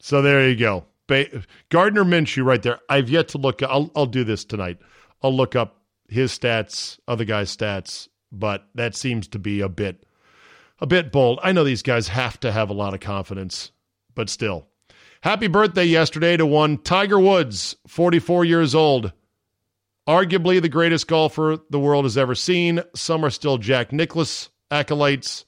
So 0.00 0.20
there 0.20 0.46
you 0.48 0.56
go. 0.56 0.87
Ba- 1.08 1.42
Gardner 1.70 2.04
Minshew 2.04 2.44
right 2.44 2.62
there. 2.62 2.78
I've 2.88 3.10
yet 3.10 3.28
to 3.28 3.38
look. 3.38 3.62
I'll, 3.62 3.90
I'll 3.96 4.06
do 4.06 4.22
this 4.22 4.44
tonight. 4.44 4.78
I'll 5.22 5.34
look 5.34 5.56
up 5.56 5.82
his 6.08 6.38
stats, 6.38 7.00
other 7.08 7.24
guys' 7.24 7.54
stats, 7.54 8.08
but 8.30 8.68
that 8.76 8.94
seems 8.94 9.26
to 9.28 9.40
be 9.40 9.60
a 9.60 9.68
bit, 9.68 10.06
a 10.78 10.86
bit 10.86 11.10
bold. 11.10 11.40
I 11.42 11.50
know 11.50 11.64
these 11.64 11.82
guys 11.82 12.08
have 12.08 12.38
to 12.40 12.52
have 12.52 12.70
a 12.70 12.74
lot 12.74 12.94
of 12.94 13.00
confidence, 13.00 13.72
but 14.14 14.30
still. 14.30 14.68
Happy 15.22 15.48
birthday 15.48 15.84
yesterday 15.84 16.36
to 16.36 16.46
one 16.46 16.78
Tiger 16.78 17.18
Woods, 17.18 17.74
44 17.88 18.44
years 18.44 18.74
old. 18.74 19.12
Arguably 20.08 20.62
the 20.62 20.68
greatest 20.68 21.08
golfer 21.08 21.58
the 21.68 21.80
world 21.80 22.04
has 22.04 22.16
ever 22.16 22.34
seen. 22.34 22.80
Some 22.94 23.24
are 23.24 23.30
still 23.30 23.58
Jack 23.58 23.92
Nicklaus 23.92 24.48
acolytes. 24.70 25.44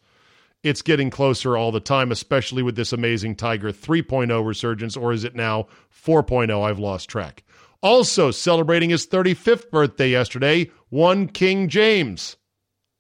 It's 0.63 0.83
getting 0.83 1.11
closer 1.11 1.57
all 1.57 1.73
the 1.73 1.81
time, 1.81 2.13
especially 2.13 2.63
with 2.63 2.77
this 2.77 2.93
amazing 2.93 3.37
Tiger 3.37 3.73
3.0 3.73 4.47
resurgence, 4.47 4.97
or 4.97 5.13
is 5.13 5.25
it 5.25 5.35
now 5.35 5.69
4.0? 6.05 6.63
I've 6.63 6.79
lost 6.79 7.09
track. 7.09 7.45
Also 7.83 8.31
celebrating 8.31 8.91
his 8.91 9.07
35th 9.07 9.71
birthday 9.71 10.11
yesterday, 10.11 10.71
one 10.91 11.29
King 11.29 11.69
James. 11.69 12.37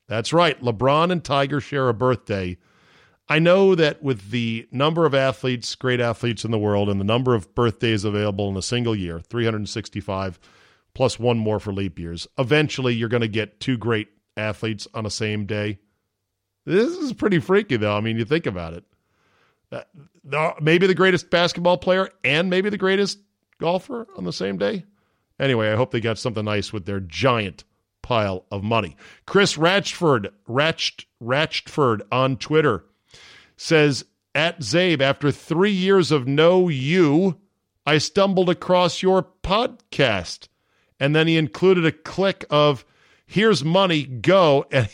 That's 0.08 0.32
right, 0.32 0.60
LeBron 0.62 1.12
and 1.12 1.22
Tiger 1.22 1.60
share 1.60 1.88
a 1.88 1.94
birthday. 1.94 2.56
I 3.28 3.38
know 3.38 3.74
that 3.74 4.02
with 4.02 4.30
the 4.30 4.66
number 4.72 5.04
of 5.04 5.14
athletes, 5.14 5.74
great 5.74 6.00
athletes 6.00 6.44
in 6.44 6.50
the 6.50 6.58
world, 6.58 6.88
and 6.88 6.98
the 6.98 7.04
number 7.04 7.34
of 7.34 7.54
birthdays 7.54 8.04
available 8.04 8.48
in 8.48 8.56
a 8.56 8.62
single 8.62 8.96
year 8.96 9.20
365 9.20 10.40
plus 10.94 11.18
one 11.18 11.38
more 11.38 11.60
for 11.60 11.72
leap 11.72 11.98
years 11.98 12.26
eventually 12.38 12.94
you're 12.94 13.08
going 13.08 13.20
to 13.20 13.28
get 13.28 13.60
two 13.60 13.76
great 13.76 14.08
athletes 14.36 14.88
on 14.94 15.04
the 15.04 15.10
same 15.10 15.46
day. 15.46 15.78
This 16.70 16.96
is 16.98 17.12
pretty 17.12 17.40
freaky, 17.40 17.76
though. 17.76 17.96
I 17.96 18.00
mean, 18.00 18.16
you 18.16 18.24
think 18.24 18.46
about 18.46 18.74
it. 18.74 18.84
Uh, 19.72 20.52
maybe 20.60 20.86
the 20.86 20.94
greatest 20.94 21.28
basketball 21.28 21.78
player 21.78 22.10
and 22.22 22.48
maybe 22.48 22.70
the 22.70 22.78
greatest 22.78 23.18
golfer 23.58 24.06
on 24.16 24.24
the 24.24 24.32
same 24.32 24.56
day. 24.56 24.84
Anyway, 25.38 25.70
I 25.70 25.76
hope 25.76 25.90
they 25.90 26.00
got 26.00 26.18
something 26.18 26.44
nice 26.44 26.72
with 26.72 26.86
their 26.86 27.00
giant 27.00 27.64
pile 28.02 28.44
of 28.52 28.62
money. 28.62 28.96
Chris 29.26 29.56
Ratchford, 29.56 30.30
Ratch, 30.46 31.08
Ratchford 31.20 32.02
on 32.12 32.36
Twitter 32.36 32.84
says 33.56 34.04
at 34.34 34.60
Czabe, 34.60 35.00
after 35.00 35.32
three 35.32 35.72
years 35.72 36.12
of 36.12 36.28
no 36.28 36.68
you, 36.68 37.40
I 37.84 37.98
stumbled 37.98 38.48
across 38.48 39.02
your 39.02 39.26
podcast. 39.42 40.46
And 41.00 41.16
then 41.16 41.26
he 41.26 41.36
included 41.36 41.84
a 41.84 41.92
click 41.92 42.44
of 42.48 42.84
here's 43.26 43.64
money, 43.64 44.04
go. 44.04 44.66
And 44.72 44.88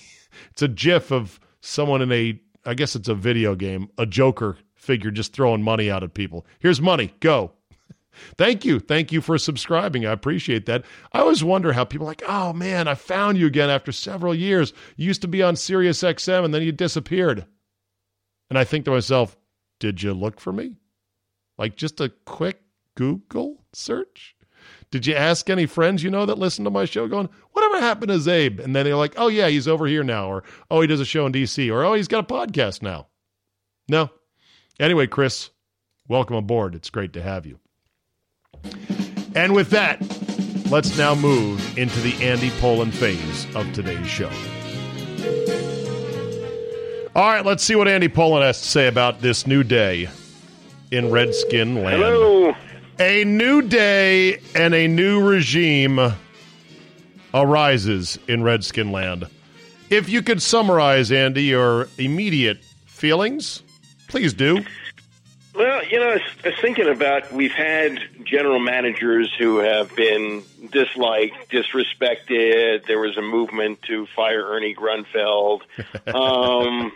it's 0.52 0.62
a 0.62 0.68
gif 0.68 1.11
of 1.11 1.40
someone 1.66 2.02
in 2.02 2.12
a, 2.12 2.40
I 2.64 2.75
guess 2.75 2.96
it's 2.96 3.08
a 3.08 3.14
video 3.14 3.54
game, 3.54 3.88
a 3.99 4.06
Joker 4.06 4.56
figure 4.75 5.11
just 5.11 5.32
throwing 5.32 5.62
money 5.62 5.90
out 5.90 6.02
at 6.02 6.14
people. 6.14 6.46
Here's 6.61 6.80
money, 6.80 7.12
go. 7.20 7.52
Thank 8.38 8.64
you. 8.64 8.78
Thank 8.78 9.12
you 9.12 9.20
for 9.20 9.37
subscribing. 9.37 10.06
I 10.06 10.12
appreciate 10.12 10.66
that. 10.66 10.85
I 11.12 11.20
always 11.20 11.44
wonder 11.44 11.73
how 11.73 11.85
people 11.85 12.06
like, 12.06 12.23
oh 12.26 12.52
man, 12.52 12.88
I 12.88 12.94
found 12.94 13.37
you 13.37 13.46
again 13.46 13.68
after 13.68 13.92
several 13.92 14.35
years. 14.35 14.73
You 14.96 15.06
used 15.06 15.23
to 15.23 15.28
be 15.28 15.42
on 15.42 15.56
Sirius 15.56 16.02
XM 16.02 16.44
and 16.44 16.54
then 16.54 16.62
you 16.62 16.73
disappeared. 16.73 17.46
And 18.49 18.58
I 18.58 18.64
think 18.64 18.85
to 18.85 18.92
myself, 18.92 19.37
did 19.80 20.02
you 20.02 20.14
look 20.14 20.40
for 20.40 20.52
me? 20.52 20.76
Like 21.58 21.76
just 21.76 22.00
a 22.00 22.12
quick 22.25 22.62
Google 22.94 23.64
search? 23.73 24.35
Did 24.90 25.06
you 25.06 25.14
ask 25.14 25.50
any 25.50 25.66
friends 25.66 26.02
you 26.02 26.10
know 26.10 26.26
that 26.26 26.38
listen 26.38 26.64
to 26.64 26.70
my 26.70 26.84
show 26.84 27.08
going, 27.08 27.28
whatever 27.52 27.80
happened 27.80 28.12
to 28.12 28.18
Czabe? 28.18 28.60
And 28.60 28.74
then 28.74 28.84
they're 28.84 28.96
like, 28.96 29.14
oh, 29.16 29.28
yeah, 29.28 29.48
he's 29.48 29.66
over 29.66 29.86
here 29.86 30.04
now. 30.04 30.28
Or, 30.28 30.44
oh, 30.70 30.80
he 30.80 30.86
does 30.86 31.00
a 31.00 31.04
show 31.04 31.26
in 31.26 31.32
DC. 31.32 31.72
Or, 31.72 31.84
oh, 31.84 31.94
he's 31.94 32.08
got 32.08 32.30
a 32.30 32.34
podcast 32.34 32.82
now. 32.82 33.08
No. 33.88 34.10
Anyway, 34.78 35.06
Chris, 35.06 35.50
welcome 36.08 36.36
aboard. 36.36 36.74
It's 36.74 36.90
great 36.90 37.12
to 37.14 37.22
have 37.22 37.46
you. 37.46 37.58
And 39.34 39.54
with 39.54 39.70
that, 39.70 40.00
let's 40.70 40.96
now 40.96 41.14
move 41.14 41.76
into 41.76 42.00
the 42.00 42.14
Andy 42.24 42.50
Pollin 42.60 42.90
phase 42.92 43.46
of 43.54 43.70
today's 43.72 44.06
show. 44.06 44.30
All 47.14 47.28
right, 47.28 47.44
let's 47.44 47.62
see 47.62 47.74
what 47.74 47.88
Andy 47.88 48.08
Pollin 48.08 48.42
has 48.42 48.60
to 48.60 48.68
say 48.68 48.86
about 48.88 49.20
this 49.20 49.46
new 49.46 49.64
day 49.64 50.08
in 50.90 51.10
Redskin 51.10 51.82
land. 51.82 52.02
Hello. 52.02 52.54
A 52.98 53.24
new 53.24 53.60
day 53.60 54.40
and 54.54 54.74
a 54.74 54.88
new 54.88 55.22
regime 55.22 56.14
arises 57.34 58.18
in 58.26 58.42
Redskin 58.42 58.90
land. 58.90 59.26
If 59.90 60.08
you 60.08 60.22
could 60.22 60.40
summarize, 60.40 61.12
Andy, 61.12 61.42
your 61.42 61.88
immediate 61.98 62.64
feelings, 62.86 63.62
please 64.08 64.32
do. 64.32 64.64
Well, 65.54 65.84
you 65.84 66.00
know, 66.00 66.08
I 66.08 66.14
was, 66.14 66.22
I 66.42 66.48
was 66.48 66.58
thinking 66.62 66.88
about 66.88 67.30
we've 67.32 67.52
had 67.52 67.98
general 68.24 68.60
managers 68.60 69.30
who 69.38 69.58
have 69.58 69.94
been 69.94 70.42
disliked, 70.72 71.50
disrespected. 71.50 72.86
There 72.86 72.98
was 72.98 73.18
a 73.18 73.22
movement 73.22 73.82
to 73.82 74.06
fire 74.16 74.42
Ernie 74.42 74.74
Grunfeld. 74.74 75.60
Um, 76.14 76.92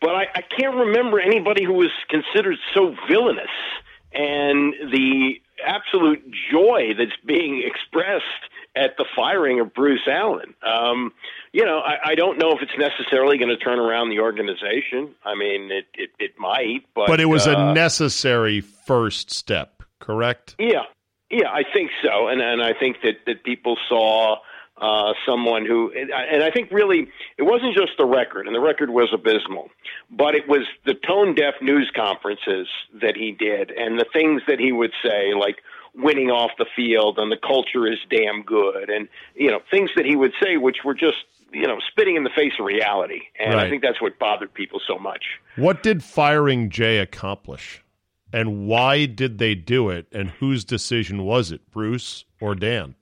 but 0.00 0.14
I, 0.14 0.28
I 0.32 0.42
can't 0.42 0.76
remember 0.76 1.18
anybody 1.18 1.64
who 1.64 1.72
was 1.72 1.90
considered 2.08 2.56
so 2.72 2.94
villainous. 3.08 3.50
And 4.12 4.74
the 4.92 5.40
absolute 5.66 6.24
joy 6.50 6.94
that's 6.96 7.16
being 7.26 7.62
expressed 7.64 8.24
at 8.76 8.96
the 8.96 9.04
firing 9.16 9.60
of 9.60 9.74
Bruce 9.74 10.06
Allen. 10.06 10.54
Um, 10.62 11.12
you 11.52 11.64
know, 11.64 11.78
I, 11.78 12.10
I 12.10 12.14
don't 12.14 12.38
know 12.38 12.52
if 12.52 12.62
it's 12.62 12.78
necessarily 12.78 13.38
going 13.38 13.48
to 13.48 13.56
turn 13.56 13.78
around 13.78 14.10
the 14.10 14.20
organization. 14.20 15.14
I 15.24 15.34
mean, 15.34 15.70
it, 15.72 15.86
it, 15.94 16.10
it 16.18 16.38
might, 16.38 16.84
but 16.94 17.08
But 17.08 17.20
it 17.20 17.26
was 17.26 17.46
uh, 17.46 17.54
a 17.56 17.74
necessary 17.74 18.60
first 18.60 19.30
step, 19.30 19.82
correct? 19.98 20.54
Yeah, 20.58 20.84
yeah, 21.30 21.48
I 21.50 21.62
think 21.72 21.90
so, 22.02 22.28
and 22.28 22.40
and 22.40 22.62
I 22.62 22.72
think 22.72 22.98
that 23.02 23.26
that 23.26 23.44
people 23.44 23.76
saw 23.88 24.36
uh, 24.80 25.12
someone 25.26 25.66
who, 25.66 25.92
and 25.92 26.42
I 26.42 26.50
think 26.50 26.70
really 26.70 27.08
it 27.36 27.42
wasn't 27.42 27.74
just 27.74 27.92
the 27.98 28.06
record, 28.06 28.46
and 28.46 28.54
the 28.54 28.60
record 28.60 28.90
was 28.90 29.08
abysmal, 29.12 29.70
but 30.10 30.34
it 30.34 30.48
was 30.48 30.66
the 30.84 30.94
tone 30.94 31.34
deaf 31.34 31.54
news 31.60 31.90
conferences 31.94 32.68
that 33.00 33.16
he 33.16 33.32
did 33.32 33.70
and 33.70 33.98
the 33.98 34.06
things 34.12 34.42
that 34.46 34.60
he 34.60 34.72
would 34.72 34.92
say, 35.02 35.34
like 35.34 35.56
winning 35.94 36.30
off 36.30 36.52
the 36.58 36.66
field 36.76 37.18
and 37.18 37.32
the 37.32 37.36
culture 37.36 37.86
is 37.90 37.98
damn 38.10 38.42
good, 38.42 38.88
and 38.88 39.08
you 39.34 39.50
know 39.50 39.60
things 39.70 39.90
that 39.96 40.04
he 40.06 40.16
would 40.16 40.32
say, 40.42 40.56
which 40.56 40.78
were 40.84 40.94
just 40.94 41.24
you 41.52 41.66
know 41.66 41.78
spitting 41.90 42.16
in 42.16 42.24
the 42.24 42.30
face 42.30 42.52
of 42.58 42.64
reality, 42.66 43.20
and 43.38 43.54
Right. 43.54 43.66
I 43.66 43.70
think 43.70 43.82
that's 43.82 44.00
what 44.00 44.18
bothered 44.18 44.54
people 44.54 44.80
so 44.86 44.98
much. 44.98 45.24
What 45.56 45.82
did 45.82 46.04
firing 46.04 46.70
Jay 46.70 46.98
accomplish? 46.98 47.82
And 48.32 48.66
why 48.66 49.06
did 49.06 49.38
they 49.38 49.54
do 49.54 49.88
it? 49.88 50.06
And 50.12 50.28
whose 50.28 50.62
decision 50.64 51.24
was 51.24 51.50
it, 51.50 51.62
Bruce 51.70 52.26
or 52.40 52.54
Dan? 52.54 52.94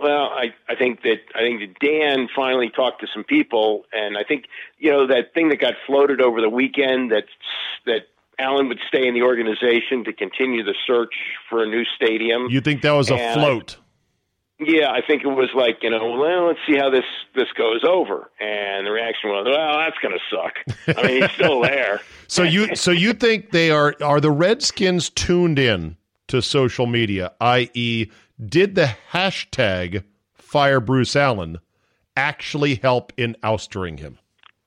Well, 0.00 0.30
I, 0.32 0.54
I 0.68 0.76
think 0.76 1.02
that 1.02 1.18
I 1.34 1.40
think 1.40 1.60
that 1.60 1.78
Dan 1.80 2.28
finally 2.34 2.70
talked 2.70 3.00
to 3.00 3.08
some 3.12 3.24
people, 3.24 3.84
and 3.92 4.16
I 4.16 4.22
think 4.22 4.44
you 4.78 4.90
know 4.92 5.06
that 5.08 5.34
thing 5.34 5.48
that 5.48 5.60
got 5.60 5.74
floated 5.86 6.20
over 6.20 6.40
the 6.40 6.48
weekend 6.50 7.10
that 7.10 7.24
that 7.86 8.02
Allen 8.38 8.68
would 8.68 8.78
stay 8.86 9.08
in 9.08 9.14
the 9.14 9.22
organization 9.22 10.04
to 10.04 10.12
continue 10.12 10.62
the 10.62 10.74
search 10.86 11.14
for 11.50 11.62
a 11.64 11.66
new 11.66 11.84
stadium. 11.96 12.46
You 12.48 12.60
think 12.60 12.82
that 12.82 12.92
was 12.92 13.10
a 13.10 13.14
And 13.16 13.40
I- 13.40 13.42
float? 13.44 13.76
yeah, 14.60 14.90
I 14.92 15.00
think 15.04 15.22
it 15.24 15.28
was 15.28 15.50
like 15.54 15.78
you 15.82 15.90
know, 15.90 16.16
well, 16.16 16.46
let's 16.46 16.60
see 16.68 16.76
how 16.76 16.90
this 16.90 17.04
this 17.34 17.48
goes 17.56 17.82
over, 17.84 18.30
and 18.40 18.86
the 18.86 18.92
reaction 18.92 19.30
was, 19.30 19.46
well, 19.48 19.78
that's 19.78 19.98
going 20.00 20.16
to 20.16 20.36
suck. 20.36 20.96
I 20.96 21.06
mean, 21.06 21.22
he's 21.22 21.30
still 21.32 21.60
there. 21.60 22.00
So 22.30 22.42
you 22.42 22.76
so 22.76 22.90
you 22.90 23.14
think 23.14 23.52
they 23.52 23.70
are 23.70 23.94
are 24.02 24.20
the 24.20 24.30
Redskins 24.30 25.08
tuned 25.08 25.58
in 25.58 25.96
to 26.26 26.42
social 26.42 26.86
media, 26.86 27.32
i.e., 27.40 28.10
did 28.44 28.74
the 28.74 28.94
hashtag 29.12 30.04
fire 30.34 30.80
Bruce 30.80 31.14
Allen 31.16 31.58
actually 32.16 32.76
help 32.76 33.12
in 33.16 33.36
oustering 33.42 33.98
him? 33.98 34.18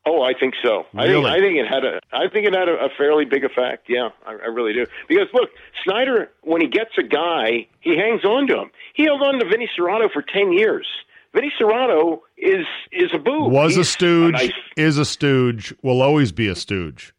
Oh, 0.06 0.24
I 0.24 0.34
think 0.34 0.56
so. 0.64 0.86
I 0.96 1.06
think 1.08 1.26
I 1.28 1.40
think 1.40 1.58
it 1.58 1.68
had 1.68 1.86
a 1.86 2.00
I 2.12 2.28
think 2.28 2.48
it 2.48 2.54
had 2.56 2.68
a, 2.68 2.74
a 2.86 2.90
fairly 2.98 3.24
big 3.26 3.44
effect. 3.44 3.86
Yeah, 3.88 4.10
I, 4.26 4.32
I 4.32 4.46
really 4.48 4.74
do. 4.74 4.88
Because 5.08 5.28
look, 5.34 5.50
Snyder, 5.84 6.32
when 6.42 6.60
he 6.60 6.68
gets 6.68 6.92
a 6.98 7.04
guy, 7.04 7.68
he 7.82 7.96
hangs 7.98 8.26
on 8.26 8.48
to 8.48 8.58
him. 8.62 8.72
He 8.96 9.04
held 9.04 9.22
on 9.22 9.38
to 9.40 9.46
Vinny 9.46 9.70
Cerrato 9.78 10.12
for 10.12 10.24
ten 10.24 10.54
years. 10.54 10.88
Vinny 11.36 11.52
Cerrato 11.60 12.22
is 12.36 12.66
is 12.92 13.12
a 13.14 13.20
boo. 13.20 13.44
Was 13.48 13.76
a 13.76 13.82
He's 13.82 13.90
stooge, 13.90 14.34
nice- 14.34 14.52
is 14.76 14.98
a 14.98 15.06
stooge, 15.06 15.72
will 15.84 16.02
always 16.02 16.32
be 16.32 16.48
a 16.48 16.56
stooge. 16.56 17.14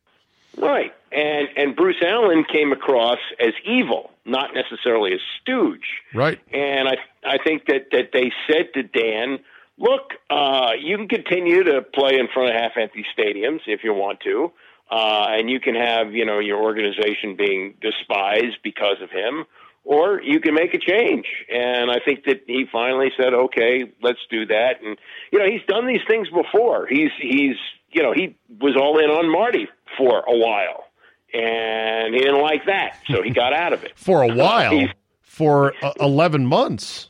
right? 0.58 0.92
And 1.12 1.48
and 1.56 1.76
Bruce 1.76 2.02
Allen 2.02 2.44
came 2.50 2.72
across 2.72 3.18
as 3.38 3.52
evil, 3.64 4.10
not 4.24 4.50
necessarily 4.54 5.12
as 5.12 5.20
stooge. 5.40 5.86
Right. 6.14 6.40
And 6.52 6.88
I 6.88 6.96
I 7.24 7.38
think 7.44 7.66
that 7.66 7.88
that 7.92 8.10
they 8.12 8.32
said 8.50 8.72
to 8.74 8.82
Dan, 8.82 9.38
look, 9.78 10.12
uh, 10.30 10.72
you 10.80 10.96
can 10.96 11.08
continue 11.08 11.64
to 11.64 11.82
play 11.82 12.18
in 12.18 12.28
front 12.32 12.50
of 12.50 12.56
half 12.56 12.72
empty 12.76 13.04
stadiums 13.16 13.60
if 13.66 13.84
you 13.84 13.92
want 13.92 14.20
to, 14.20 14.52
uh, 14.90 15.26
and 15.30 15.50
you 15.50 15.60
can 15.60 15.74
have 15.74 16.12
you 16.12 16.24
know 16.24 16.38
your 16.38 16.62
organization 16.62 17.36
being 17.36 17.74
despised 17.80 18.58
because 18.62 19.02
of 19.02 19.10
him, 19.10 19.44
or 19.84 20.22
you 20.22 20.40
can 20.40 20.54
make 20.54 20.72
a 20.74 20.78
change. 20.78 21.26
And 21.52 21.90
I 21.90 21.98
think 22.04 22.24
that 22.24 22.42
he 22.46 22.66
finally 22.70 23.10
said, 23.16 23.34
okay, 23.34 23.92
let's 24.02 24.20
do 24.30 24.46
that. 24.46 24.82
And 24.82 24.96
you 25.30 25.38
know 25.38 25.46
he's 25.46 25.66
done 25.66 25.86
these 25.86 26.04
things 26.08 26.28
before. 26.30 26.86
He's 26.86 27.10
he's 27.20 27.56
you 27.90 28.02
know 28.02 28.12
he 28.12 28.36
was 28.60 28.76
all 28.76 28.98
in 28.98 29.10
on 29.10 29.30
Marty 29.30 29.68
for 29.98 30.20
a 30.20 30.36
while. 30.36 30.84
And 31.34 32.14
he 32.14 32.20
didn't 32.20 32.42
like 32.42 32.66
that, 32.66 32.96
so 33.10 33.22
he 33.22 33.30
got 33.30 33.52
out 33.54 33.72
of 33.72 33.84
it. 33.84 33.92
For 33.96 34.22
a 34.22 34.28
while, 34.34 34.72
He's- 34.72 34.90
for 35.22 35.72
uh, 35.82 35.92
11 35.98 36.44
months. 36.46 37.08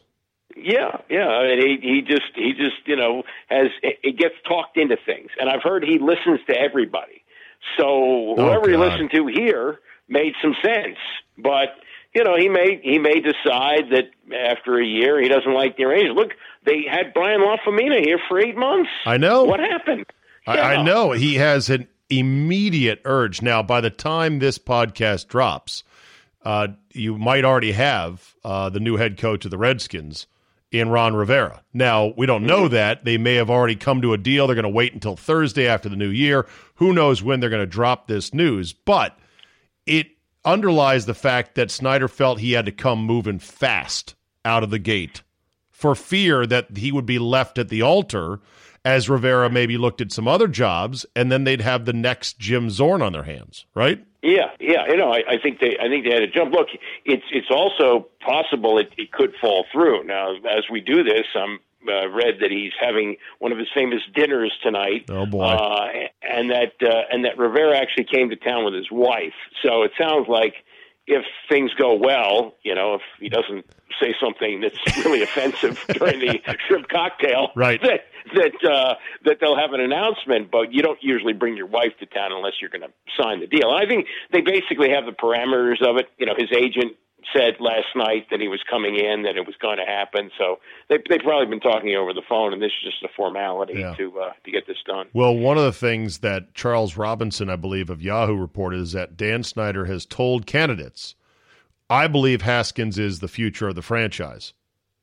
Yeah, 0.57 0.99
yeah. 1.11 1.27
I 1.27 1.57
mean, 1.57 1.81
he 1.83 1.89
he 1.95 2.03
just 2.03 2.31
he 2.37 2.53
just 2.53 2.87
you 2.87 2.95
know 2.95 3.25
has 3.49 3.69
it 3.83 4.17
gets 4.17 4.35
talked 4.47 4.77
into 4.77 4.97
things, 5.05 5.31
and 5.41 5.49
I've 5.51 5.63
heard 5.63 5.83
he 5.83 5.99
listens 5.99 6.39
to 6.47 6.57
everybody. 6.57 7.25
So 7.79 8.35
whoever 8.37 8.69
he 8.69 8.77
Oh, 8.77 8.79
God. 8.79 8.93
listened 8.93 9.11
to 9.15 9.27
here 9.27 9.81
made 10.09 10.35
some 10.43 10.55
sense, 10.63 10.99
but 11.39 11.71
you 12.15 12.23
know 12.23 12.37
he 12.37 12.49
may 12.49 12.79
he 12.83 12.99
may 12.99 13.19
decide 13.21 13.91
that 13.91 14.11
after 14.51 14.79
a 14.79 14.85
year 14.87 15.21
he 15.21 15.29
doesn't 15.29 15.53
like 15.55 15.77
the 15.79 15.85
arrangement. 15.85 16.17
Look, 16.17 16.33
they 16.65 16.83
had 16.89 17.13
Brian 17.15 17.41
Lafemina 17.41 18.05
here 18.05 18.21
for 18.29 18.39
eight 18.39 18.57
months. 18.57 18.91
I 19.07 19.17
know. 19.17 19.43
what 19.45 19.59
happened. 19.59 20.05
I, 20.47 20.55
Yeah. 20.57 20.63
I 20.67 20.83
know 20.83 21.11
he 21.13 21.37
has 21.37 21.71
an 21.71 21.89
immediate 22.19 23.01
urge. 23.05 23.43
Now, 23.43 23.63
by 23.63 23.81
the 23.81 23.91
time 23.91 24.39
this 24.39 24.59
podcast 24.59 25.29
drops, 25.29 25.85
uh, 26.45 26.69
you 26.93 27.17
might 27.19 27.45
already 27.45 27.73
have 27.73 28.35
uh, 28.45 28.69
the 28.71 28.81
new 28.81 28.97
head 28.97 29.19
coach 29.19 29.45
of 29.45 29.51
the 29.51 29.59
Redskins 29.59 30.27
in 30.71 30.89
Ron 30.89 31.15
Rivera. 31.15 31.63
Now, 31.73 32.13
we 32.17 32.27
don't 32.27 32.47
know 32.47 32.69
that. 32.69 33.05
They 33.05 33.19
may 33.19 33.35
have 33.35 33.51
already 33.51 33.77
come 33.77 34.01
to 34.03 34.15
a 34.15 34.19
deal. 34.19 34.47
They're 34.47 34.57
going 34.57 34.63
to 34.65 34.69
wait 34.69 34.95
until 34.95 35.17
Thursday 35.17 35.67
after 35.67 35.89
the 35.89 35.97
new 35.97 36.09
year. 36.09 36.47
Who 36.77 36.93
knows 36.93 37.23
when 37.23 37.41
they're 37.41 37.51
going 37.51 37.61
to 37.61 37.67
drop 37.67 38.07
this 38.07 38.33
news? 38.33 38.73
But 38.73 39.19
it 39.87 40.09
underlies 40.45 41.07
the 41.07 41.15
fact 41.15 41.55
that 41.55 41.71
Snyder 41.71 42.09
felt 42.09 42.41
he 42.41 42.53
had 42.53 42.67
to 42.67 42.73
come 42.73 43.05
moving 43.05 43.39
fast 43.39 44.15
out 44.45 44.63
of 44.63 44.71
the 44.71 44.79
gate 44.79 45.23
for 45.71 45.95
fear 45.95 46.47
that 46.47 46.77
he 46.77 46.91
would 46.91 47.07
be 47.07 47.19
left 47.19 47.59
at 47.59 47.69
the 47.69 47.83
altar 47.83 48.41
as 48.85 49.09
Rivera 49.09 49.49
maybe 49.49 49.79
looked 49.79 50.01
at 50.01 50.13
some 50.13 50.27
other 50.27 50.49
jobs 50.49 51.07
and 51.15 51.31
then 51.31 51.45
they'd 51.45 51.61
have 51.61 51.85
the 51.85 51.93
next 51.93 52.39
Jim 52.39 52.71
Zorn 52.71 53.03
on 53.03 53.13
their 53.13 53.23
hands, 53.23 53.67
right? 53.75 54.05
Yeah, 54.23 54.51
yeah, 54.61 54.87
you 54.89 54.97
know, 54.97 55.13
I, 55.13 55.23
I 55.29 55.39
think 55.43 55.59
they, 55.59 55.77
I 55.81 55.89
think 55.89 56.05
they 56.05 56.13
had 56.13 56.23
a 56.23 56.31
jump. 56.31 56.53
Look, 56.53 56.69
it's 57.05 57.25
it's 57.33 57.51
also 57.51 58.07
possible 58.25 58.79
it, 58.79 58.93
it 58.97 59.11
could 59.11 59.35
fall 59.41 59.65
through. 59.73 60.05
Now, 60.05 60.37
as 60.37 60.65
we 60.71 60.81
do 60.81 61.03
this, 61.03 61.27
I'm 61.35 61.59
uh, 61.89 62.09
read 62.09 62.37
that 62.41 62.53
he's 62.53 62.73
having 62.81 63.17
one 63.41 63.51
of 63.51 63.59
his 63.59 63.67
famous 63.75 64.01
dinners 64.15 64.53
tonight. 64.63 65.07
Oh, 65.09 65.27
boy. 65.27 65.43
Uh, 65.43 65.89
and 66.23 66.51
that 66.51 66.75
uh, 66.81 67.03
and 67.11 67.25
that 67.25 67.37
Rivera 67.37 67.77
actually 67.77 68.05
came 68.05 68.31
to 68.31 68.37
town 68.37 68.65
with 68.65 68.75
his 68.75 68.91
wife. 68.93 69.35
So 69.65 69.83
it 69.83 69.91
sounds 70.01 70.29
like 70.29 70.55
if 71.07 71.25
things 71.49 71.73
go 71.75 71.95
well, 71.95 72.55
you 72.63 72.75
know, 72.75 72.95
if 72.95 73.03
he 73.19 73.29
doesn't 73.29 73.67
say 74.01 74.15
something 74.21 74.61
that's 74.61 75.05
really 75.05 75.23
offensive 75.29 75.85
during 75.89 76.21
the 76.21 76.41
shrimp 76.67 76.89
cocktail, 76.89 77.51
Right. 77.55 77.81
That 77.83 78.07
that 78.35 78.71
uh, 78.71 78.95
that 79.25 79.39
they'll 79.41 79.57
have 79.57 79.73
an 79.73 79.81
announcement. 79.81 80.51
But 80.51 80.73
you 80.73 80.83
don't 80.83 81.03
usually 81.03 81.33
bring 81.33 81.57
your 81.57 81.67
wife 81.67 81.93
to 82.01 82.07
town 82.07 82.33
unless 82.33 82.55
you're 82.61 82.71
going 82.71 82.83
to 82.83 82.93
sign 83.21 83.41
the 83.41 83.47
deal. 83.47 83.71
And 83.75 83.85
I 83.85 83.89
think 83.89 84.07
they 84.33 84.41
basically 84.41 84.91
have 84.91 85.07
the 85.07 85.13
parameters 85.13 85.83
of 85.83 85.97
it. 85.97 86.09
You 86.19 86.27
know, 86.27 86.35
his 86.37 86.51
agent 86.57 86.97
said 87.35 87.55
last 87.61 87.87
night 87.95 88.27
that 88.31 88.41
he 88.41 88.49
was 88.49 88.61
coming 88.69 88.97
in, 88.97 89.23
that 89.23 89.37
it 89.37 89.47
was 89.47 89.55
going 89.61 89.79
to 89.79 89.85
happen. 89.85 90.31
So 90.39 90.59
they 90.89 90.97
they've 91.09 91.21
probably 91.21 91.47
been 91.47 91.61
talking 91.61 91.95
over 91.95 92.13
the 92.13 92.23
phone, 92.29 92.53
and 92.53 92.61
this 92.63 92.73
is 92.85 92.91
just 92.93 93.03
a 93.03 93.09
formality 93.17 93.75
Yeah. 93.81 93.95
to 93.97 94.21
uh, 94.21 94.33
to 94.45 94.51
get 94.51 94.67
this 94.67 94.79
done. 94.87 95.07
Well, 95.13 95.37
one 95.37 95.59
of 95.59 95.65
the 95.65 95.73
things 95.73 96.19
that 96.19 96.55
Charles 96.55 96.97
Robinson, 96.97 97.49
I 97.51 97.57
believe, 97.57 97.91
of 97.91 98.03
Yahoo 98.03 98.37
reported 98.37 98.81
is 98.81 98.93
that 98.93 99.17
Dan 99.17 99.43
Snyder 99.43 99.85
has 99.87 100.07
told 100.07 100.47
candidates, 100.47 101.15
I 101.91 102.07
believe 102.09 102.43
Haskins 102.43 102.99
is 102.99 103.21
the 103.21 103.29
future 103.29 103.69
of 103.69 103.75
the 103.75 103.83
franchise. 103.83 104.53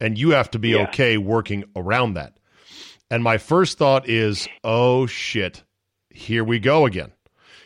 And 0.01 0.17
you 0.17 0.31
have 0.31 0.49
to 0.51 0.59
be 0.59 0.69
Yeah. 0.69 0.83
okay 0.83 1.17
working 1.17 1.65
around 1.75 2.13
that. 2.13 2.33
And 3.11 3.21
my 3.23 3.37
first 3.37 3.77
thought 3.77 4.07
is, 4.07 4.47
oh 4.63 5.05
shit, 5.07 5.63
here 6.09 6.43
we 6.43 6.59
go 6.59 6.85
again. 6.85 7.11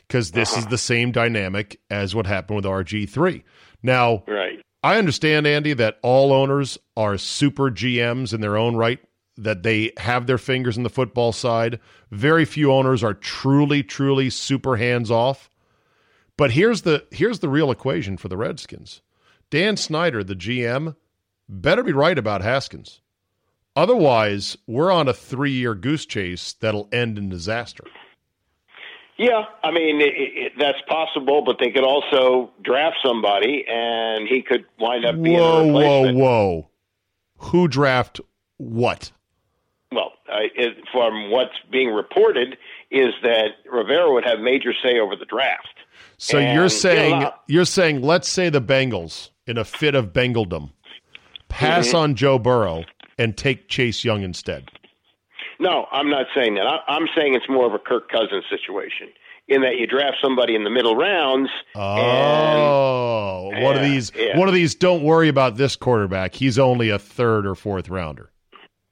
Because 0.08 0.32
this 0.32 0.56
is 0.58 0.68
the 0.68 0.78
same 0.78 1.12
dynamic 1.12 1.80
as 1.90 2.14
what 2.14 2.28
happened 2.28 2.58
with 2.58 2.66
RG3. 2.66 3.44
Now, 3.84 4.24
Right. 4.28 4.62
I 4.82 4.98
understand, 4.98 5.48
Andy, 5.48 5.74
that 5.74 6.00
all 6.02 6.34
owners 6.34 6.78
are 6.98 7.18
super 7.18 7.70
GMs 7.70 8.34
in 8.34 8.42
their 8.42 8.58
own 8.58 8.76
right, 8.76 9.00
that 9.38 9.64
they 9.64 9.92
have 9.98 10.28
their 10.28 10.38
fingers 10.38 10.76
in 10.76 10.84
the 10.84 10.90
football 10.90 11.32
side. 11.32 11.80
Very 12.12 12.44
few 12.44 12.72
owners 12.72 13.04
are 13.04 13.14
truly, 13.14 13.82
truly 13.84 14.30
super 14.30 14.76
hands 14.76 15.10
off. 15.10 15.50
But 16.38 16.52
here's 16.52 16.82
the 16.82 17.06
here's 17.12 17.40
the 17.40 17.50
real 17.50 17.72
equation 17.72 18.18
for 18.18 18.28
the 18.28 18.38
Redskins. 18.38 19.02
Dan 19.50 19.78
Snyder, 19.78 20.24
the 20.24 20.36
GM, 20.36 20.96
better 21.48 21.84
be 21.84 21.94
right 21.94 22.18
about 22.18 22.42
Haskins. 22.42 23.02
Otherwise, 23.76 24.58
we're 24.68 24.92
on 24.92 25.08
a 25.08 25.14
three 25.14 25.52
year 25.52 25.76
goose 25.76 26.06
chase 26.06 26.54
that'll 26.54 26.90
end 26.92 27.18
in 27.18 27.30
disaster. 27.30 27.84
Yeah, 29.18 29.44
I 29.64 29.72
mean 29.72 30.02
it, 30.02 30.14
it, 30.16 30.52
that's 30.60 30.82
possible, 30.88 31.44
but 31.46 31.58
they 31.60 31.70
could 31.72 31.84
also 31.84 32.52
draft 32.64 32.98
somebody, 33.06 33.64
and 33.68 34.28
he 34.28 34.42
could 34.42 34.66
wind 34.80 35.06
up 35.06 35.22
being 35.22 35.38
a 35.38 35.40
Whoa, 35.40 35.64
whoa, 35.68 35.68
replacement. 36.04 36.18
whoa. 36.18 36.70
Who 37.38 37.68
draft 37.68 38.20
what? 38.58 39.12
Well, 39.92 40.14
I, 40.28 40.48
it, 40.56 40.78
from 40.92 41.30
what's 41.30 41.54
being 41.72 41.90
reported, 41.90 42.58
is 42.90 43.14
that 43.22 43.50
Rivera 43.72 44.12
would 44.12 44.26
have 44.26 44.40
major 44.40 44.74
say 44.82 44.98
over 45.00 45.16
the 45.16 45.26
draft. 45.26 45.68
So 46.18 46.40
And, 46.40 46.56
you're 46.56 46.64
you 46.64 46.70
saying 46.70 47.26
you're 47.48 47.66
saying 47.66 48.02
let's 48.02 48.28
say 48.28 48.50
the 48.50 48.62
Bengals 48.62 49.30
in 49.46 49.58
a 49.60 49.64
fit 49.66 49.94
of 49.94 50.12
Bengaldom 50.14 50.72
pass 51.50 51.88
Mm-hmm. 51.90 51.98
on 51.98 52.16
Joe 52.16 52.40
Burrow 52.40 52.84
and 53.20 53.38
take 53.38 53.68
Chase 53.68 54.04
Young 54.04 54.24
instead. 54.24 54.70
No, 55.60 55.88
I'm 55.92 56.10
not 56.10 56.28
saying 56.36 56.56
that. 56.56 56.66
I, 56.68 56.80
I'm 56.88 57.08
saying 57.16 57.36
it's 57.36 57.50
more 57.50 57.66
of 57.68 57.74
a 57.74 57.80
Kirk 57.80 58.10
Cousins 58.10 58.46
situation 58.50 59.10
in 59.48 59.62
that 59.62 59.78
you 59.78 59.86
draft 59.88 60.18
somebody 60.22 60.56
in 60.56 60.64
the 60.64 60.70
middle 60.70 60.96
rounds. 60.96 61.50
and, 61.76 61.82
Oh, 62.62 63.50
one 63.62 63.76
of 63.76 63.82
these 63.82 64.12
yeah. 64.16 64.38
one 64.38 64.48
of 64.48 64.54
these 64.54 64.76
don't 64.76 65.04
worry 65.04 65.28
about 65.28 65.58
this 65.58 65.76
quarterback. 65.76 66.34
He's 66.34 66.58
only 66.58 66.90
a 66.90 67.00
third 67.00 67.46
or 67.46 67.56
fourth 67.56 67.90
rounder. 67.90 68.30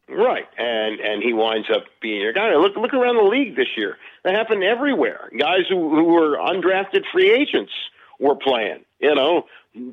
Right, 0.09 0.45
and 0.57 0.99
and 0.99 1.23
he 1.23 1.31
winds 1.33 1.69
up 1.73 1.85
being 2.01 2.19
your 2.21 2.33
guy. 2.33 2.53
Look 2.55 2.75
look 2.75 2.93
around 2.93 3.15
the 3.15 3.23
league 3.23 3.55
this 3.55 3.69
year. 3.77 3.97
That 4.25 4.35
happened 4.35 4.61
everywhere. 4.63 5.29
Guys 5.37 5.61
who 5.69 5.89
who 5.95 6.03
were 6.05 6.37
undrafted 6.37 7.03
free 7.13 7.31
agents 7.31 7.71
were 8.19 8.35
playing. 8.35 8.83
You 8.99 9.15
know, 9.15 9.45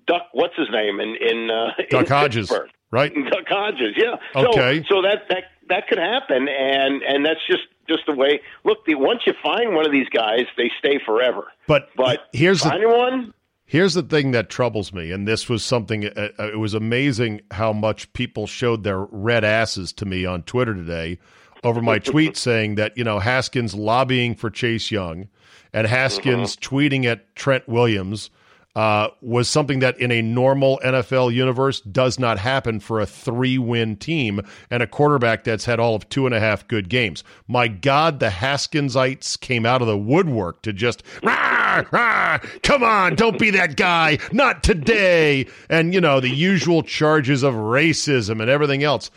Duck, 0.09 0.26
what's 0.33 0.57
his 0.57 0.68
name 0.72 0.98
in 0.98 1.14
in 1.20 1.50
uh, 1.50 1.70
Duck 1.88 2.02
in 2.02 2.07
Hodges, 2.09 2.48
Pittsburgh. 2.48 2.70
Right? 2.90 3.12
Hodges, 3.48 3.94
yeah. 3.96 4.16
Okay. 4.35 4.83
So, 4.88 4.96
so 4.96 5.03
that 5.03 5.29
that 5.29 5.44
that 5.68 5.88
could 5.88 5.98
happen, 5.98 6.48
and 6.48 7.03
and 7.03 7.24
that's 7.24 7.40
just 7.46 7.62
just 7.88 8.03
the 8.07 8.14
way. 8.14 8.40
Look, 8.64 8.85
the, 8.87 8.94
once 8.94 9.20
you 9.27 9.35
find 9.42 9.74
one 9.74 9.87
of 9.87 9.92
these 9.92 10.09
guys, 10.09 10.46
they 10.57 10.70
stay 10.79 11.01
forever. 11.05 11.44
But 11.66 11.88
But 11.96 12.20
here's 12.33 12.62
the 12.62 12.70
one, 12.85 13.33
Here's 13.68 13.92
the 13.92 14.03
thing 14.03 14.31
that 14.31 14.48
troubles 14.48 14.94
me, 14.94 15.12
and 15.12 15.29
this 15.29 15.46
was 15.46 15.62
something. 15.62 16.07
Uh, 16.07 16.31
uh, 16.38 16.53
it 16.53 16.59
was 16.59 16.72
amazing 16.72 17.42
how 17.51 17.74
much 17.74 18.11
people 18.14 18.46
showed 18.46 18.83
their 18.83 19.01
red 19.01 19.44
asses 19.44 19.92
to 19.92 20.07
me 20.07 20.24
on 20.24 20.42
Twitter 20.44 20.74
today 20.74 21.18
over 21.62 21.83
my 21.83 21.98
tweet 21.98 22.38
saying 22.38 22.77
that 22.77 22.96
you 22.96 23.05
know 23.05 23.18
Haskins 23.18 23.74
lobbying 23.74 24.35
for 24.37 24.48
Chase 24.48 24.90
Young, 24.90 25.29
and 25.70 25.87
Haskins 25.87 26.57
tweeting 26.57 27.05
at 27.05 27.37
Trent 27.37 27.68
Williams 27.68 28.31
uh, 28.76 29.09
was 29.20 29.48
something 29.48 29.81
that 29.81 29.98
in 29.98 30.12
a 30.12 30.22
normal 30.22 30.81
NFL 30.85 31.35
universe 31.35 31.81
does 31.81 32.18
not 32.18 32.38
happen 32.38 32.78
for 32.78 33.00
a 33.00 33.07
three-win 33.07 33.96
team 33.96 34.40
and 34.70 34.83
a 34.83 34.87
quarterback 34.87 35.44
that's 35.44 35.64
had 35.64 35.81
all 35.81 35.94
of 35.96 36.09
two 36.09 36.26
and 36.26 36.35
a 36.35 36.40
half 36.40 36.68
good 36.68 36.88
games. 36.88 37.24
My 37.48 37.66
God, 37.66 38.20
the 38.20 38.28
Haskinsites 38.28 39.40
came 39.40 39.66
out 39.66 39.81
of 39.81 39.88
the 39.88 39.98
woodwork 39.98 40.62
to 40.62 40.72
just 40.72 41.02
"Rah, 41.22 41.83
rah, 41.90 42.38
come 42.62 42.85
on, 42.85 43.16
don't 43.16 43.38
be 43.38 43.50
that 43.50 43.76
guy, 43.76 44.18
not 44.33 44.62
today, 44.62 45.46
and 45.68 45.92
you 45.92 46.00
know 46.00 46.20
the 46.20 46.31
usual 46.31 46.83
charges 46.83 47.42
of 47.42 47.54
racism 47.54 48.40
and 48.40 48.50
everything 48.50 48.85
else. 48.85 49.11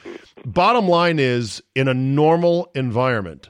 Bottom 0.45 0.87
line 0.87 1.19
is, 1.19 1.61
in 1.75 1.87
a 1.87 1.93
normal 1.93 2.71
environment, 2.73 3.49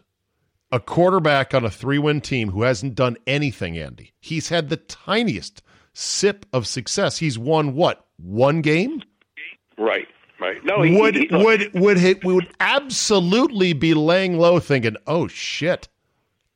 a 0.73 0.79
quarterback 0.79 1.53
on 1.53 1.63
a 1.63 1.69
three 1.69 1.99
win 1.99 2.21
team 2.21 2.51
who 2.51 2.63
hasn't 2.63 2.95
done 2.95 3.17
anything, 3.25 3.77
Andy. 3.77 4.13
He's 4.19 4.49
had 4.49 4.69
the 4.69 4.77
tiniest 4.77 5.61
sip 5.93 6.45
of 6.54 6.67
success. 6.67 7.17
He's 7.17 7.38
won 7.38 7.73
what? 7.75 8.06
One 8.17 8.62
game? 8.62 9.01
right, 9.77 10.08
right. 10.39 10.63
No, 10.63 10.82
he, 10.84 10.95
Would 10.99 11.15
he, 11.15 11.27
look, 11.30 11.45
would 11.45 11.73
would 11.73 11.97
hit 11.97 12.23
would 12.23 12.47
absolutely 12.60 13.73
be 13.73 13.93
laying 13.93 14.38
low 14.38 14.60
thinking, 14.60 14.95
"Oh 15.08 15.27
shit. 15.27 15.88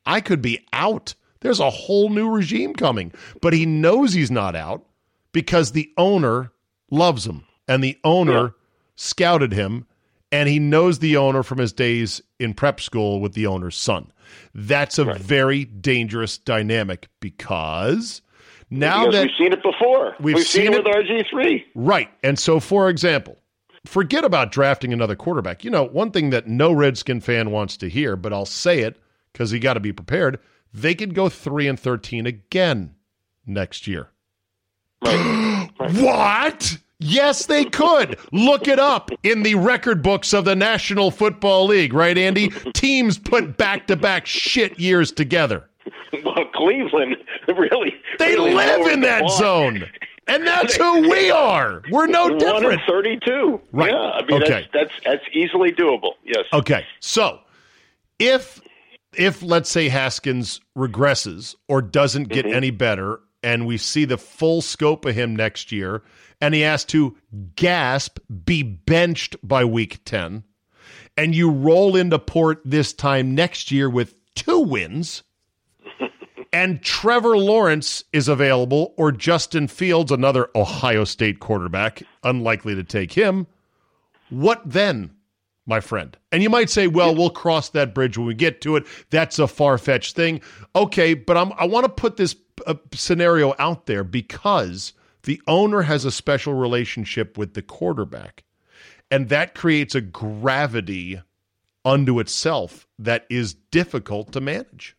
I 0.06 0.21
could 0.21 0.41
be 0.41 0.60
out. 0.74 1.15
There's 1.39 1.60
a 1.60 1.69
whole 1.71 2.10
new 2.10 2.30
regime 2.30 2.74
coming." 2.74 3.12
But 3.41 3.54
he 3.54 3.65
knows 3.65 4.13
he's 4.13 4.32
not 4.32 4.56
out 4.56 4.86
because 5.32 5.71
the 5.71 5.91
owner 5.98 6.52
loves 6.91 7.26
him 7.26 7.45
and 7.67 7.84
the 7.84 7.98
owner 8.04 8.41
Yeah. 8.43 8.50
scouted 8.95 9.54
him 9.54 9.88
and 10.32 10.48
he 10.50 10.60
knows 10.60 11.00
the 11.00 11.17
owner 11.17 11.41
from 11.43 11.58
his 11.58 11.74
days 11.74 12.21
in 12.39 12.54
prep 12.54 12.80
school 12.80 13.19
with 13.19 13.34
the 13.34 13.48
owner's 13.48 13.76
son. 13.78 14.12
That's 14.54 14.98
a 15.00 15.06
very 15.06 15.65
dangerous 15.65 16.38
dynamic 16.38 17.08
because 17.19 18.21
now 18.69 19.06
because 19.06 19.13
that 19.15 19.21
we've 19.28 19.36
seen 19.38 19.54
it 19.54 19.63
before. 19.63 20.15
We've 20.19 20.38
seen, 20.39 20.63
seen 20.63 20.73
it 20.73 20.78
it- 20.80 20.84
with 20.86 20.95
RG 20.95 21.30
three. 21.30 21.65
Right. 21.75 22.10
And 22.23 22.38
so, 22.39 22.60
for 22.60 22.89
example, 22.89 23.38
forget 23.86 24.23
about 24.25 24.51
drafting 24.51 24.91
another 24.93 25.15
quarterback. 25.15 25.63
You 25.63 25.71
know, 25.71 25.84
one 25.84 26.12
thing 26.12 26.30
that 26.32 26.47
no 26.47 26.71
Redskin 26.71 27.21
fan 27.21 27.51
wants 27.51 27.78
to 27.78 27.89
hear, 27.89 28.15
but 28.15 28.34
I'll 28.34 28.45
say 28.45 28.80
it 28.80 28.97
because 29.32 29.51
you 29.54 29.60
got 29.60 29.73
to 29.75 29.80
be 29.80 29.93
prepared. 29.93 30.39
They 30.73 30.95
could 30.95 31.13
go 31.15 31.30
3 31.30 31.67
and 31.67 31.80
13 31.80 32.25
again 32.25 32.95
next 33.45 33.88
year. 33.88 34.10
Right. 35.78 35.91
What? 36.01 36.78
Yes, 36.99 37.45
they 37.47 37.65
could. 37.65 38.17
Look 38.32 38.67
it 38.69 38.80
up 38.80 39.12
in 39.23 39.43
the 39.43 39.56
record 39.56 40.01
books 40.01 40.34
of 40.34 40.45
the 40.45 40.56
National 40.56 41.12
Football 41.12 41.65
League, 41.65 41.93
right, 41.93 42.17
Andy? 42.17 42.49
Teams 42.73 43.17
put 43.17 43.58
back 43.58 43.88
to 43.88 43.97
back 43.97 44.25
shit 44.25 44.80
years 44.80 45.12
together. 45.12 45.69
well, 46.23 46.45
Cleveland 46.54 47.17
really 47.49 47.93
They 48.19 48.36
really 48.36 48.54
live 48.54 48.88
in 48.88 49.01
that 49.01 49.30
zone. 49.32 49.86
And 50.28 50.45
that's 50.45 50.75
who 50.75 51.01
we 51.10 51.30
are. 51.30 51.84
We're 51.91 52.08
no 52.08 52.30
One 52.30 52.38
different. 52.38 52.82
thirty-two. 52.88 53.62
Right. 53.71 53.91
Yeah, 53.91 53.97
I 53.97 54.25
mean 54.25 54.41
Okay. 54.43 54.67
that's, 54.73 54.73
that's 54.73 55.04
that's 55.04 55.23
easily 55.34 55.71
doable. 55.71 56.13
Yes. 56.23 56.45
Okay, 56.51 56.86
so 56.99 57.39
if 58.19 58.62
if 59.13 59.43
let's 59.43 59.69
say 59.69 59.89
Haskins 59.89 60.62
regresses 60.78 61.56
or 61.67 61.82
doesn't 61.82 62.30
get 62.30 62.45
mm-hmm. 62.45 62.56
any 62.56 62.71
better, 62.71 63.19
and 63.43 63.67
we 63.67 63.78
see 63.78 64.06
the 64.06 64.17
full 64.17 64.62
scope 64.62 65.06
of 65.06 65.15
him 65.15 65.36
next 65.36 65.71
year, 65.71 66.01
and 66.41 66.54
he 66.54 66.62
has 66.62 66.84
to 66.86 67.15
gasp 67.56 68.17
be 68.45 68.63
benched 68.63 69.36
by 69.47 69.63
week 69.63 70.04
ten, 70.06 70.43
and 71.15 71.36
you 71.36 71.51
roll 71.51 71.95
into 71.95 72.17
port 72.17 72.62
this 72.65 72.93
time 72.93 73.36
next 73.36 73.71
year 73.71 73.89
with 73.89 74.15
two 74.34 74.60
wins. 74.60 75.21
And 76.56 76.82
Trevor 76.82 77.38
Lawrence 77.38 78.06
is 78.13 78.30
available, 78.30 78.94
or 78.96 79.12
Justin 79.12 79.68
Fields, 79.68 80.10
another 80.10 80.48
Ohio 80.56 81.04
State 81.04 81.41
quarterback, 81.41 82.02
unlikely 82.24 82.76
to 82.76 82.84
take 82.86 83.12
him. 83.12 83.48
What 84.30 84.62
then? 84.63 85.12
my 85.65 85.82
friend. 85.82 86.15
And 86.32 86.41
you 86.41 86.50
might 86.50 86.70
say, 86.70 86.88
well, 86.88 87.13
we'll 87.13 87.30
cross 87.30 87.70
that 87.70 87.94
bridge 87.94 88.18
when 88.18 88.28
we 88.28 88.36
get 88.36 88.62
to 88.62 88.78
it. 88.78 88.86
That's 89.10 89.38
a 89.38 89.48
far 89.48 89.78
fetched 89.78 90.15
thing. 90.15 90.39
Okay, 90.76 91.13
but 91.13 91.36
I'm, 91.36 91.52
I 91.58 91.65
want 91.65 91.86
to 91.86 91.91
put 91.91 92.15
this 92.15 92.38
uh, 92.68 92.76
scenario 92.94 93.54
out 93.60 93.86
there 93.86 94.06
because 94.06 94.94
the 95.24 95.41
owner 95.48 95.82
has 95.82 96.06
a 96.06 96.12
special 96.12 96.54
relationship 96.54 97.38
with 97.38 97.54
the 97.54 97.63
quarterback. 97.63 98.44
And 99.12 99.28
that 99.30 99.56
creates 99.56 99.94
a 99.94 100.02
gravity 100.02 101.20
unto 101.84 102.20
itself 102.20 102.88
that 103.00 103.26
is 103.30 103.56
difficult 103.56 104.32
to 104.34 104.41
manage. 104.41 104.96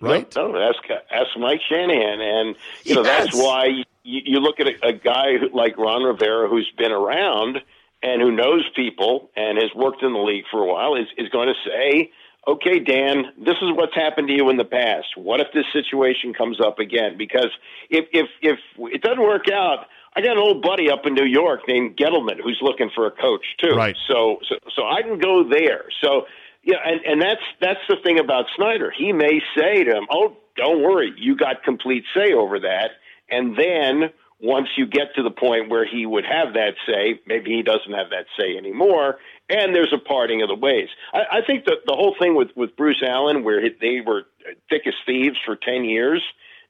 Right? 0.00 0.34
No, 0.34 0.48
no, 0.52 0.58
ask 0.60 0.78
ask 1.10 1.28
Mike 1.38 1.60
Shanahan, 1.68 2.20
and 2.20 2.56
you 2.84 2.94
know 2.94 3.02
that's 3.02 3.34
why 3.36 3.66
you, 3.66 3.84
you 4.02 4.40
look 4.40 4.58
at 4.60 4.66
a, 4.66 4.88
a 4.88 4.92
guy 4.92 5.36
who- 5.38 5.54
like 5.56 5.76
Ron 5.76 6.02
Rivera, 6.02 6.48
who's 6.48 6.70
been 6.78 6.92
around 6.92 7.58
and 8.02 8.22
who 8.22 8.30
knows 8.30 8.64
people 8.74 9.30
and 9.36 9.58
has 9.58 9.70
worked 9.74 10.02
in 10.02 10.12
the 10.14 10.18
league 10.18 10.44
for 10.50 10.60
a 10.62 10.66
while, 10.66 10.94
is 10.94 11.06
is 11.18 11.28
going 11.28 11.48
to 11.48 11.54
say, 11.68 12.10
"Okay, 12.48 12.78
Dan, 12.78 13.26
this 13.38 13.56
is 13.60 13.72
what's 13.74 13.94
happened 13.94 14.28
to 14.28 14.34
you 14.34 14.48
in 14.48 14.56
the 14.56 14.64
past. 14.64 15.08
What 15.16 15.40
if 15.40 15.48
this 15.52 15.66
situation 15.72 16.32
comes 16.32 16.60
up 16.60 16.78
again? 16.78 17.18
Because 17.18 17.50
if 17.90 18.06
if 18.12 18.26
if 18.40 18.58
it 18.78 19.02
doesn't 19.02 19.22
work 19.22 19.50
out." 19.52 19.86
I 20.12 20.22
got 20.22 20.32
an 20.32 20.38
old 20.38 20.60
buddy 20.60 20.90
up 20.90 21.06
in 21.06 21.14
New 21.14 21.24
York 21.24 21.68
named 21.68 21.96
Gettleman 21.96 22.40
who's 22.42 22.58
looking 22.62 22.90
for 22.92 23.06
a 23.06 23.12
coach 23.12 23.44
too. 23.58 23.76
Right. 23.76 23.96
So 24.08 24.38
so 24.48 24.56
so 24.74 24.82
I 24.84 25.02
can 25.02 25.18
go 25.18 25.44
there. 25.48 25.84
So 26.02 26.26
yeah, 26.62 26.76
and, 26.84 27.00
and 27.04 27.22
that's 27.22 27.42
that's 27.60 27.80
the 27.88 27.96
thing 28.02 28.18
about 28.18 28.46
Snyder. 28.56 28.92
He 28.96 29.12
may 29.12 29.40
say 29.56 29.84
to 29.84 29.90
him, 29.90 30.06
"Oh, 30.10 30.36
don't 30.56 30.82
worry, 30.82 31.12
you 31.16 31.36
got 31.36 31.62
complete 31.62 32.04
say 32.14 32.32
over 32.32 32.60
that." 32.60 32.90
And 33.30 33.56
then 33.56 34.10
once 34.40 34.68
you 34.76 34.86
get 34.86 35.14
to 35.14 35.22
the 35.22 35.30
point 35.30 35.70
where 35.70 35.86
he 35.86 36.06
would 36.06 36.24
have 36.24 36.54
that 36.54 36.74
say, 36.86 37.20
maybe 37.26 37.50
he 37.50 37.62
doesn't 37.62 37.92
have 37.92 38.10
that 38.10 38.26
say 38.38 38.56
anymore, 38.56 39.18
and 39.48 39.74
there's 39.74 39.92
a 39.92 39.98
parting 39.98 40.42
of 40.42 40.48
the 40.48 40.54
ways. 40.54 40.88
I, 41.12 41.38
I 41.38 41.40
think 41.46 41.66
that 41.66 41.78
the 41.86 41.94
whole 41.94 42.14
thing 42.18 42.34
with 42.34 42.48
with 42.56 42.76
Bruce 42.76 43.02
Allen, 43.06 43.42
where 43.44 43.62
he- 43.62 43.76
they 43.80 44.00
were 44.00 44.24
thick 44.68 44.82
as 44.86 44.94
thieves 45.06 45.36
for 45.46 45.56
ten 45.56 45.84
years, 45.84 46.22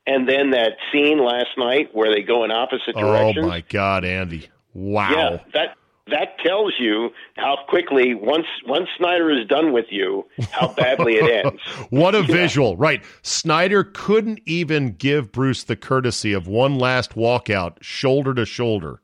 and 0.06 0.28
then 0.28 0.50
that 0.50 0.76
scene 0.92 1.18
last 1.18 1.50
night 1.58 1.94
where 1.94 2.14
they 2.14 2.22
go 2.22 2.44
in 2.44 2.50
opposite 2.50 2.94
oh, 2.94 3.00
directions. 3.00 3.44
Oh, 3.44 3.48
my 3.48 3.60
God, 3.62 4.04
Andy. 4.04 4.48
Wow. 4.72 5.10
Yeah, 5.10 5.38
that 5.54 5.76
that 6.10 6.38
tells 6.44 6.74
you 6.78 7.10
how 7.36 7.56
quickly 7.68 8.14
once 8.14 8.46
once 8.66 8.88
Snyder 8.98 9.30
is 9.30 9.46
done 9.48 9.72
with 9.72 9.86
you, 9.90 10.26
how 10.50 10.72
badly 10.74 11.14
it 11.14 11.44
ends. 11.46 11.60
What 11.90 12.14
a 12.14 12.22
visual. 12.22 12.76
Right. 12.76 13.02
Snyder 13.22 13.84
couldn't 13.84 14.40
even 14.46 14.92
give 14.92 15.32
Bruce 15.32 15.64
the 15.64 15.76
courtesy 15.76 16.32
of 16.32 16.46
one 16.46 16.78
last 16.78 17.14
walkout, 17.14 17.76
shoulder 17.82 18.34
to 18.34 18.44
shoulder, 18.46 19.00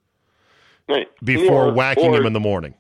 Right. 0.89 1.09
before 1.25 1.67
Or- 1.69 1.73
whacking 1.73 2.15
or, 2.15 2.19
him 2.21 2.27
in 2.27 2.33
the 2.33 2.41
morning. 2.41 2.75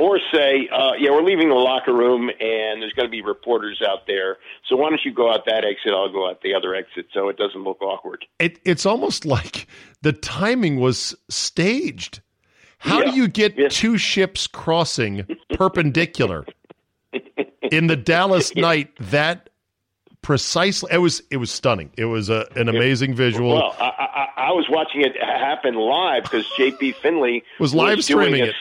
or 0.00 0.18
say, 0.32 0.68
uh, 0.72 0.92
yeah, 0.98 1.10
we're 1.10 1.22
leaving 1.22 1.48
the 1.48 1.54
locker 1.56 1.92
room, 1.92 2.28
and 2.30 2.80
there's 2.82 2.92
going 2.92 3.06
to 3.06 3.10
be 3.10 3.22
reporters 3.22 3.80
out 3.86 4.06
there. 4.06 4.38
So 4.68 4.76
why 4.76 4.90
don't 4.90 5.00
you 5.04 5.12
go 5.12 5.32
out 5.32 5.44
that 5.46 5.64
exit? 5.64 5.92
I'll 5.92 6.12
go 6.12 6.28
out 6.28 6.40
the 6.42 6.54
other 6.54 6.74
exit, 6.74 7.06
so 7.12 7.28
it 7.28 7.36
doesn't 7.36 7.62
look 7.64 7.80
awkward. 7.82 8.24
It, 8.38 8.58
it's 8.64 8.86
almost 8.86 9.24
like 9.36 9.66
the 10.02 10.12
timing 10.12 10.78
was 10.80 11.14
staged. 11.28 12.20
How 12.78 13.00
Yeah. 13.02 13.10
do 13.10 13.16
you 13.16 13.28
get 13.28 13.56
Yeah. 13.58 13.68
two 13.68 13.98
ships 13.98 14.46
crossing 14.46 15.26
perpendicular 15.54 16.46
in 17.70 17.86
the 17.88 17.96
Dallas 17.96 18.54
night 18.56 18.90
that 19.00 19.50
precisely 20.22 20.90
it 20.92 20.98
was 20.98 21.22
it 21.30 21.36
was 21.38 21.50
stunning. 21.50 21.90
It 21.96 22.06
was 22.06 22.28
a, 22.30 22.46
an 22.56 22.68
amazing 22.68 23.14
visual. 23.14 23.54
Well, 23.54 23.76
I, 23.80 24.26
I, 24.36 24.48
I 24.48 24.52
was 24.52 24.66
watching 24.68 25.02
it 25.02 25.16
happen 25.20 25.74
live 25.74 26.24
because 26.24 26.46
JP 26.58 26.96
Finley 26.96 27.42
Was 27.58 27.74
live 27.74 27.98
doing 28.00 28.02
streaming 28.02 28.42
a, 28.42 28.46
it. 28.46 28.54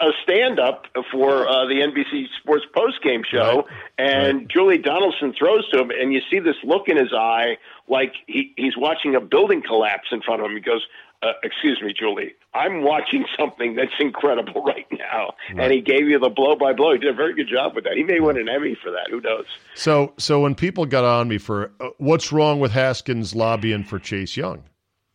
a 0.00 0.10
stand 0.22 0.58
up 0.60 0.86
for 1.10 1.48
uh, 1.48 1.66
the 1.66 1.74
NBC 1.76 2.26
Sports 2.40 2.64
post 2.74 3.02
game 3.02 3.22
show, 3.28 3.66
Right. 3.98 4.06
and 4.06 4.48
Julie 4.50 4.78
Donaldson 4.78 5.32
throws 5.38 5.68
to 5.70 5.80
him, 5.80 5.90
and 5.90 6.12
you 6.12 6.20
see 6.30 6.38
this 6.40 6.56
look 6.64 6.88
in 6.88 6.96
his 6.96 7.12
eye 7.12 7.58
like 7.88 8.14
he, 8.26 8.52
he's 8.56 8.76
watching 8.76 9.14
a 9.14 9.20
building 9.20 9.62
collapse 9.62 10.08
in 10.12 10.20
front 10.20 10.42
of 10.42 10.46
him. 10.50 10.54
He 10.56 10.60
goes, 10.60 10.84
uh, 11.22 11.32
excuse 11.42 11.80
me, 11.82 11.92
Julie, 11.98 12.34
I'm 12.54 12.82
watching 12.82 13.24
something 13.38 13.74
that's 13.74 13.92
incredible 14.00 14.62
right 14.62 14.86
now. 14.92 15.34
Right. 15.52 15.64
And 15.64 15.72
he 15.72 15.80
gave 15.80 16.08
you 16.08 16.18
the 16.18 16.28
blow 16.28 16.56
by 16.56 16.72
blow. 16.72 16.92
He 16.92 16.98
did 16.98 17.10
a 17.10 17.16
very 17.16 17.34
good 17.34 17.48
job 17.48 17.74
with 17.74 17.84
that. 17.84 17.94
He 17.94 18.02
may 18.02 18.20
win 18.20 18.36
an 18.38 18.48
Emmy 18.48 18.76
for 18.82 18.90
that. 18.90 19.08
Who 19.10 19.20
knows? 19.20 19.46
So, 19.74 20.14
so 20.18 20.40
when 20.40 20.54
people 20.54 20.86
got 20.86 21.04
on 21.04 21.28
me 21.28 21.38
for 21.38 21.72
uh, 21.80 21.90
what's 21.98 22.32
wrong 22.32 22.60
with 22.60 22.72
Haskins 22.72 23.34
lobbying 23.34 23.84
for 23.84 23.98
Chase 23.98 24.36
Young, 24.36 24.64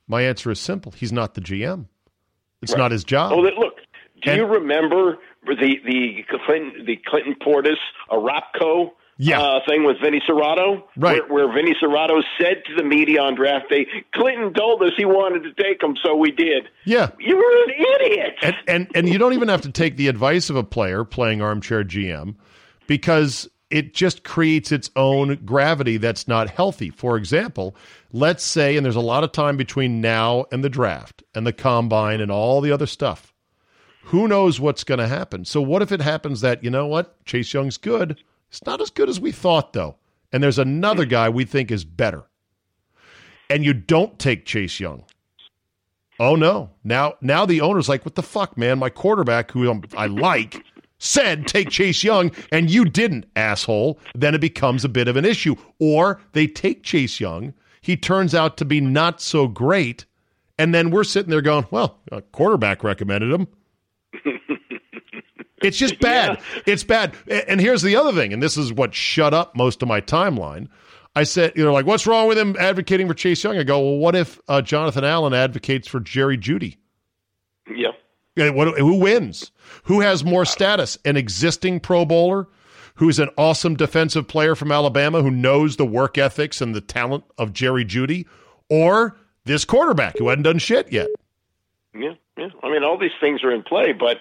my 0.08 0.24
answer 0.24 0.52
is 0.52 0.60
simple: 0.60 0.92
he's 0.92 1.14
not 1.14 1.34
the 1.34 1.42
GM. 1.42 1.86
It's 2.62 2.74
right. 2.74 2.78
not 2.78 2.92
his 2.92 3.04
job. 3.04 3.34
Oh, 3.34 3.40
look, 3.40 3.76
do 4.24 4.32
and, 4.32 4.38
you 4.38 4.46
remember 4.46 5.18
the 5.46 5.76
the 5.86 6.24
Clinton 6.46 6.86
the 6.86 6.98
Clinton 7.06 7.36
Portis 7.42 7.78
Arapco 8.10 8.92
yeah. 9.24 9.42
uh, 9.42 9.60
thing 9.68 9.84
with 9.84 9.98
Vinny 10.02 10.22
Cerrato, 10.28 10.84
right? 10.98 11.28
Where, 11.30 11.48
where 11.48 11.54
Vinny 11.54 11.76
Cerrato 11.82 12.22
said 12.40 12.64
to 12.68 12.76
the 12.76 12.84
media 12.84 13.22
on 13.22 13.36
draft 13.36 13.70
day, 13.70 13.88
"Clinton 14.14 14.54
told 14.54 14.82
us 14.84 14.92
he 14.98 15.06
wanted 15.06 15.44
to 15.44 15.54
take 15.64 15.82
him, 15.82 15.96
so 16.04 16.16
we 16.16 16.32
did." 16.32 16.70
Yeah, 16.86 17.12
you 17.20 17.36
were 17.36 17.64
an 17.64 17.86
idiot. 18.02 18.36
And, 18.42 18.56
and 18.68 18.92
and 18.96 19.10
you 19.10 19.18
don't 19.18 19.34
even 19.34 19.48
have 19.48 19.62
to 19.62 19.72
take 19.72 19.98
the 19.98 20.08
advice 20.08 20.50
of 20.50 20.56
a 20.56 20.64
player 20.64 21.04
playing 21.04 21.42
armchair 21.42 21.84
GM 21.84 22.36
because 22.88 23.50
it 23.74 23.96
just 23.96 24.24
creates 24.24 24.72
its 24.72 24.92
own 24.96 25.40
gravity 25.46 25.98
that's 25.98 26.28
not 26.28 26.50
healthy. 26.50 26.92
For 26.92 27.18
example, 27.18 27.76
let's 28.12 28.44
say, 28.44 28.78
and 28.78 28.86
there's 28.86 28.96
a 28.96 29.02
lot 29.02 29.24
of 29.24 29.32
time 29.32 29.58
between 29.58 30.00
now 30.00 30.46
and 30.52 30.64
the 30.64 30.70
draft 30.70 31.24
and 31.34 31.48
the 31.48 31.54
combine 31.54 32.22
and 32.22 32.32
all 32.32 32.62
the 32.62 32.72
other 32.72 32.86
stuff. 32.86 33.34
Who 34.08 34.28
knows 34.28 34.60
what's 34.60 34.84
going 34.84 35.00
to 35.00 35.08
happen? 35.08 35.44
So, 35.46 35.60
what 35.60 35.82
if 35.82 35.92
it 35.92 36.02
happens 36.02 36.42
that, 36.42 36.64
you 36.64 36.70
know 36.70 36.86
what, 36.86 37.26
Chase 37.26 37.52
Young's 37.54 37.78
good, 37.78 38.22
He's 38.54 38.64
not 38.68 38.82
as 38.82 38.92
good 38.92 39.10
as 39.10 39.20
we 39.20 39.32
thought, 39.32 39.74
though. 39.74 39.96
And 40.32 40.44
there's 40.44 40.60
another 40.60 41.06
guy 41.06 41.28
we 41.28 41.44
think 41.44 41.72
is 41.72 41.84
better. 41.84 42.26
And 43.50 43.66
you 43.66 43.74
don't 43.74 44.20
take 44.20 44.46
Chase 44.46 44.80
Young. 44.80 45.06
Oh 46.20 46.36
no! 46.36 46.70
Now, 46.84 47.16
now 47.20 47.48
the 47.48 47.62
owner's 47.62 47.90
like, 47.90 48.06
"What 48.06 48.14
the 48.14 48.22
fuck, 48.22 48.56
man? 48.56 48.78
My 48.78 48.92
quarterback, 48.92 49.50
who 49.50 49.82
I 49.98 50.06
like, 50.06 50.64
said 51.00 51.48
take 51.48 51.72
Chase 51.72 52.04
Young, 52.04 52.32
and 52.52 52.70
you 52.70 52.86
didn't, 52.86 53.26
asshole." 53.36 54.00
Then 54.14 54.36
it 54.36 54.42
becomes 54.42 54.86
a 54.86 54.90
bit 54.90 55.08
of 55.08 55.18
an 55.18 55.26
issue. 55.26 55.56
Or 55.80 56.22
they 56.34 56.46
take 56.46 56.84
Chase 56.84 57.20
Young, 57.20 57.56
he 57.82 57.98
turns 57.98 58.36
out 58.36 58.58
to 58.58 58.66
be 58.66 58.80
not 58.80 59.20
so 59.20 59.48
great, 59.48 60.06
and 60.60 60.76
then 60.76 60.92
we're 60.92 61.04
sitting 61.04 61.32
there 61.32 61.42
going, 61.42 61.66
"Well, 61.72 62.00
a 62.12 62.22
quarterback 62.22 62.84
recommended 62.84 63.32
him." 63.32 63.48
It's 65.64 65.78
just 65.78 66.00
bad. 66.02 66.40
Yeah. 66.56 66.62
It's 66.68 66.84
bad. 66.84 67.16
And 67.48 67.60
here's 67.60 67.82
the 67.82 67.96
other 67.96 68.12
thing, 68.12 68.34
and 68.34 68.42
this 68.42 68.58
is 68.58 68.72
what 68.72 68.94
shut 68.94 69.34
up 69.34 69.56
most 69.56 69.82
of 69.82 69.88
my 69.88 70.02
timeline. 70.02 70.68
I 71.16 71.24
said, 71.24 71.54
you 71.56 71.64
know, 71.64 71.74
like, 71.74 71.86
what's 71.86 72.08
wrong 72.08 72.28
with 72.28 72.38
him 72.38 72.56
advocating 72.60 73.08
for 73.08 73.14
Chase 73.14 73.44
Young? 73.44 73.58
I 73.58 73.64
go, 73.64 73.80
well, 73.80 73.98
what 73.98 74.16
if 74.16 74.40
uh, 74.48 74.62
Jonathan 74.62 75.04
Allen 75.04 75.34
advocates 75.34 75.88
for 75.88 76.00
Jerry 76.00 76.38
Jeudy? 76.38 76.78
Yeah. 77.74 77.92
What, 78.36 78.80
who 78.80 78.96
wins? 78.96 79.52
Who 79.84 80.02
has 80.02 80.24
more 80.24 80.44
status? 80.44 80.98
An 81.06 81.18
existing 81.18 81.80
Pro 81.82 82.04
Bowler 82.04 82.48
who's 82.96 83.20
an 83.20 83.30
awesome 83.38 83.76
defensive 83.76 84.28
player 84.28 84.56
from 84.56 84.72
Alabama 84.72 85.22
who 85.22 85.32
knows 85.32 85.78
the 85.78 85.86
work 85.86 86.18
ethics 86.18 86.62
and 86.62 86.76
the 86.76 86.82
talent 86.82 87.24
of 87.38 87.54
Jerry 87.54 87.86
Jeudy, 87.86 88.26
or 88.70 89.18
this 89.46 89.66
quarterback 89.66 90.18
who 90.18 90.30
hadn't 90.30 90.44
done 90.44 90.60
shit 90.60 90.92
yet? 90.92 91.10
Yeah, 91.96 92.14
yeah. 92.38 92.50
I 92.62 92.70
mean, 92.70 92.84
all 92.84 92.98
these 92.98 93.12
things 93.20 93.44
are 93.44 93.52
in 93.52 93.64
play, 93.64 93.94
but 93.94 94.18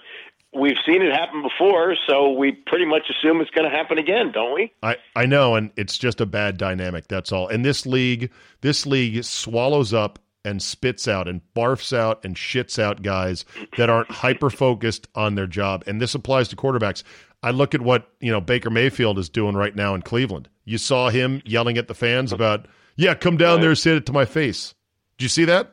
we've 0.54 0.76
seen 0.86 1.02
it 1.02 1.12
happen 1.12 1.42
before, 1.42 1.96
so 2.06 2.30
we 2.30 2.52
pretty 2.52 2.84
much 2.84 3.10
assume 3.10 3.40
it's 3.40 3.50
going 3.50 3.68
to 3.70 3.76
happen 3.76 3.98
again, 3.98 4.32
don't 4.32 4.54
we? 4.54 4.72
I, 4.82 4.96
I 5.16 5.26
know, 5.26 5.54
and 5.54 5.70
it's 5.76 5.98
just 5.98 6.20
a 6.20 6.26
bad 6.26 6.56
dynamic. 6.56 7.08
That's 7.08 7.32
all. 7.32 7.48
And 7.48 7.64
this 7.64 7.86
league, 7.86 8.30
this 8.60 8.86
league 8.86 9.24
swallows 9.24 9.92
up 9.94 10.18
and 10.44 10.62
spits 10.62 11.06
out 11.06 11.28
and 11.28 11.40
barfs 11.54 11.96
out 11.96 12.24
and 12.24 12.34
shits 12.36 12.78
out 12.78 13.02
guys 13.02 13.44
that 13.76 13.88
aren't 13.88 14.10
hyper 14.10 14.50
focused 14.50 15.06
on 15.14 15.34
their 15.34 15.46
job. 15.46 15.84
And 15.86 16.00
this 16.00 16.14
applies 16.14 16.48
to 16.48 16.56
quarterbacks. 16.56 17.02
I 17.42 17.50
look 17.50 17.74
at 17.74 17.80
what 17.80 18.08
you 18.20 18.30
know 18.30 18.40
Baker 18.40 18.70
Mayfield 18.70 19.18
is 19.18 19.28
doing 19.28 19.54
right 19.56 19.74
now 19.74 19.94
in 19.94 20.02
Cleveland. 20.02 20.48
You 20.64 20.78
saw 20.78 21.10
him 21.10 21.42
yelling 21.44 21.76
at 21.76 21.88
the 21.88 21.94
fans 21.94 22.32
about, 22.32 22.66
"Yeah, 22.96 23.14
come 23.14 23.36
down 23.36 23.60
there, 23.60 23.74
say 23.74 23.96
it 23.96 24.06
to 24.06 24.12
my 24.12 24.24
face." 24.24 24.74
Did 25.18 25.24
you 25.24 25.28
see 25.28 25.44
that? 25.46 25.72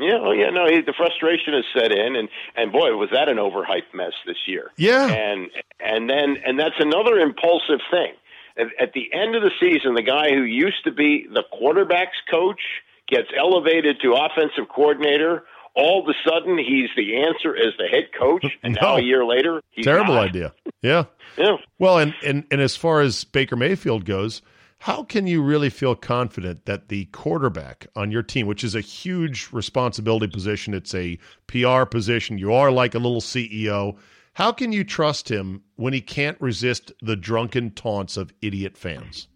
Yeah, 0.00 0.18
oh 0.20 0.32
yeah, 0.32 0.50
no, 0.50 0.66
he, 0.66 0.80
the 0.80 0.94
frustration 0.96 1.54
has 1.54 1.64
set 1.72 1.92
in, 1.92 2.16
and 2.16 2.28
and 2.56 2.72
boy, 2.72 2.96
was 2.96 3.10
that 3.12 3.28
an 3.28 3.36
overhyped 3.36 3.94
mess 3.94 4.12
this 4.26 4.36
year. 4.46 4.70
Yeah, 4.76 5.06
and 5.06 5.50
and 5.78 6.10
then 6.10 6.36
and 6.44 6.58
that's 6.58 6.74
another 6.80 7.18
impulsive 7.20 7.78
thing. 7.92 8.12
At, 8.56 8.66
at 8.80 8.92
the 8.92 9.12
end 9.12 9.36
of 9.36 9.42
the 9.42 9.52
season, 9.60 9.94
the 9.94 10.02
guy 10.02 10.30
who 10.30 10.42
used 10.42 10.82
to 10.84 10.90
be 10.90 11.26
the 11.32 11.44
quarterbacks 11.52 12.18
coach 12.28 12.60
gets 13.08 13.28
elevated 13.36 14.00
to 14.02 14.14
offensive 14.14 14.68
coordinator. 14.68 15.44
All 15.76 16.02
of 16.02 16.08
a 16.08 16.14
sudden, 16.28 16.56
he's 16.58 16.88
the 16.96 17.22
answer 17.22 17.56
as 17.56 17.74
the 17.78 17.88
head 17.88 18.10
coach, 18.18 18.46
and 18.62 18.74
no. 18.74 18.80
now 18.80 18.96
a 18.96 19.02
year 19.02 19.24
later, 19.24 19.60
terrible 19.80 20.14
not. 20.14 20.28
idea. 20.28 20.52
Yeah, 20.82 21.04
yeah. 21.36 21.56
Well, 21.78 21.98
and 21.98 22.14
and 22.24 22.44
and 22.50 22.60
as 22.60 22.74
far 22.74 23.00
as 23.00 23.22
Baker 23.22 23.54
Mayfield 23.54 24.04
goes 24.04 24.42
how 24.84 25.02
can 25.02 25.26
you 25.26 25.40
really 25.40 25.70
feel 25.70 25.94
confident 25.94 26.66
that 26.66 26.90
the 26.90 27.06
quarterback 27.06 27.86
on 27.96 28.10
your 28.10 28.22
team, 28.22 28.46
which 28.46 28.62
is 28.62 28.74
a 28.74 28.82
huge 28.82 29.48
responsibility 29.50 30.26
position, 30.26 30.74
it's 30.74 30.94
a 30.94 31.18
PR 31.46 31.86
position, 31.86 32.36
you 32.36 32.52
are 32.52 32.70
like 32.70 32.94
a 32.94 32.98
little 32.98 33.22
CEO, 33.22 33.96
how 34.34 34.52
can 34.52 34.72
you 34.72 34.84
trust 34.84 35.30
him 35.30 35.62
when 35.76 35.94
he 35.94 36.02
can't 36.02 36.38
resist 36.38 36.92
the 37.00 37.16
drunken 37.16 37.70
taunts 37.70 38.18
of 38.18 38.34
idiot 38.42 38.76
fans? 38.76 39.26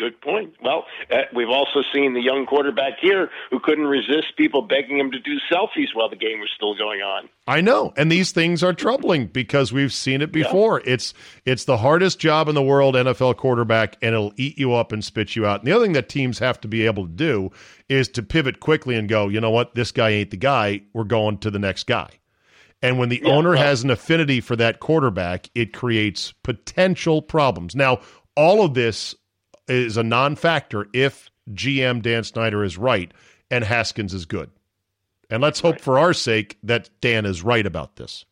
Good 0.00 0.18
point. 0.22 0.54
Well, 0.62 0.86
uh, 1.12 1.24
we've 1.34 1.50
also 1.50 1.82
seen 1.92 2.14
the 2.14 2.22
young 2.22 2.46
quarterback 2.46 2.94
here 3.02 3.28
who 3.50 3.60
couldn't 3.60 3.84
resist 3.84 4.34
people 4.38 4.62
begging 4.62 4.98
him 4.98 5.10
to 5.10 5.18
do 5.18 5.36
selfies 5.52 5.88
while 5.92 6.08
the 6.08 6.16
game 6.16 6.40
was 6.40 6.48
still 6.56 6.74
going 6.74 7.02
on. 7.02 7.28
I 7.46 7.60
know, 7.60 7.92
and 7.98 8.10
these 8.10 8.32
things 8.32 8.62
are 8.62 8.72
troubling 8.72 9.26
because 9.26 9.74
we've 9.74 9.92
seen 9.92 10.22
it 10.22 10.32
before. 10.32 10.80
Yeah. 10.80 10.94
It's 10.94 11.14
it's 11.44 11.66
the 11.66 11.76
hardest 11.76 12.18
job 12.18 12.48
in 12.48 12.54
the 12.54 12.62
world, 12.62 12.94
NFL 12.94 13.36
quarterback, 13.36 13.98
and 14.00 14.14
it'll 14.14 14.32
eat 14.38 14.58
you 14.58 14.72
up 14.72 14.90
and 14.90 15.04
spit 15.04 15.36
you 15.36 15.44
out. 15.44 15.60
And 15.60 15.68
the 15.68 15.72
other 15.72 15.84
thing 15.84 15.92
that 15.92 16.08
teams 16.08 16.38
have 16.38 16.58
to 16.62 16.68
be 16.68 16.86
able 16.86 17.06
to 17.06 17.12
do 17.12 17.50
is 17.90 18.08
to 18.08 18.22
pivot 18.22 18.58
quickly 18.58 18.96
and 18.96 19.06
go, 19.06 19.28
you 19.28 19.38
know 19.38 19.50
what, 19.50 19.74
this 19.74 19.92
guy 19.92 20.08
ain't 20.08 20.30
the 20.30 20.38
guy. 20.38 20.80
We're 20.94 21.04
going 21.04 21.36
to 21.38 21.50
the 21.50 21.58
next 21.58 21.86
guy. 21.86 22.08
And 22.80 22.98
when 22.98 23.10
the 23.10 23.20
yeah, 23.22 23.32
owner 23.32 23.50
well, 23.50 23.58
has 23.58 23.84
an 23.84 23.90
affinity 23.90 24.40
for 24.40 24.56
that 24.56 24.80
quarterback, 24.80 25.50
it 25.54 25.74
creates 25.74 26.32
potential 26.42 27.20
problems. 27.20 27.76
Now, 27.76 28.00
all 28.34 28.64
of 28.64 28.72
this 28.72 29.14
is 29.70 29.96
a 29.96 30.02
non-factor 30.02 30.86
if 30.92 31.30
GM 31.52 32.02
Dan 32.02 32.24
Snyder 32.24 32.64
is 32.64 32.76
right 32.78 33.12
and 33.50 33.64
Haskins 33.64 34.14
is 34.14 34.26
good. 34.26 34.50
And 35.30 35.42
let's 35.42 35.60
hope 35.60 35.74
right. 35.74 35.80
for 35.80 35.98
our 35.98 36.12
sake 36.12 36.58
that 36.64 36.90
Dan 37.00 37.24
is 37.24 37.42
right 37.42 37.64
about 37.64 37.96
this. 37.96 38.24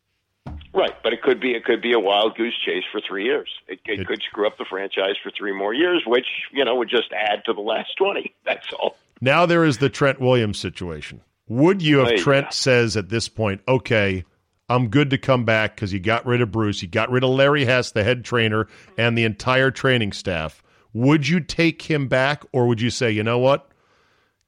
Right, 0.73 0.91
but 1.03 1.13
it 1.13 1.21
could 1.21 1.39
be 1.39 1.51
it 1.51 1.63
could 1.63 1.81
be 1.81 1.93
a 1.93 1.99
wild 1.99 2.35
goose 2.35 2.57
chase 2.65 2.83
for 2.91 3.01
three 3.07 3.23
years. 3.23 3.49
It, 3.67 3.79
it, 3.85 4.01
it 4.01 4.07
could 4.07 4.21
screw 4.21 4.47
up 4.47 4.57
the 4.57 4.65
franchise 4.65 5.15
for 5.21 5.31
three 5.31 5.51
more 5.51 5.73
years, 5.73 6.03
which 6.05 6.25
you 6.51 6.65
know 6.65 6.75
would 6.75 6.89
just 6.89 7.11
add 7.11 7.43
to 7.45 7.53
the 7.53 7.61
last 7.61 7.89
twenty. 7.97 8.33
That's 8.45 8.65
all. 8.73 8.97
Now 9.21 9.45
there 9.45 9.63
is 9.63 9.77
the 9.77 9.89
Trent 9.89 10.19
Williams 10.19 10.57
situation. 10.57 11.21
Would 11.47 11.81
you, 11.81 12.01
if 12.01 12.19
oh, 12.19 12.23
Trent 12.23 12.53
says 12.53 12.95
at 12.95 13.09
this 13.09 13.27
point, 13.27 13.61
okay, 13.67 14.23
I'm 14.69 14.89
good 14.89 15.09
to 15.09 15.17
come 15.17 15.45
back 15.45 15.75
because 15.75 15.91
you 15.91 15.99
got 15.99 16.25
rid 16.25 16.41
of 16.41 16.51
Bruce, 16.51 16.81
you 16.81 16.87
got 16.87 17.09
rid 17.09 17.23
of 17.23 17.31
Larry 17.31 17.65
Hess, 17.65 17.91
the 17.91 18.03
head 18.03 18.23
trainer, 18.23 18.67
and 18.97 19.17
the 19.17 19.23
entire 19.23 19.71
training 19.71 20.13
staff. 20.13 20.61
Would 20.93 21.27
you 21.27 21.39
take 21.39 21.83
him 21.83 22.07
back, 22.07 22.43
or 22.51 22.67
would 22.67 22.81
you 22.81 22.89
say, 22.89 23.11
you 23.11 23.23
know 23.23 23.39
what? 23.39 23.69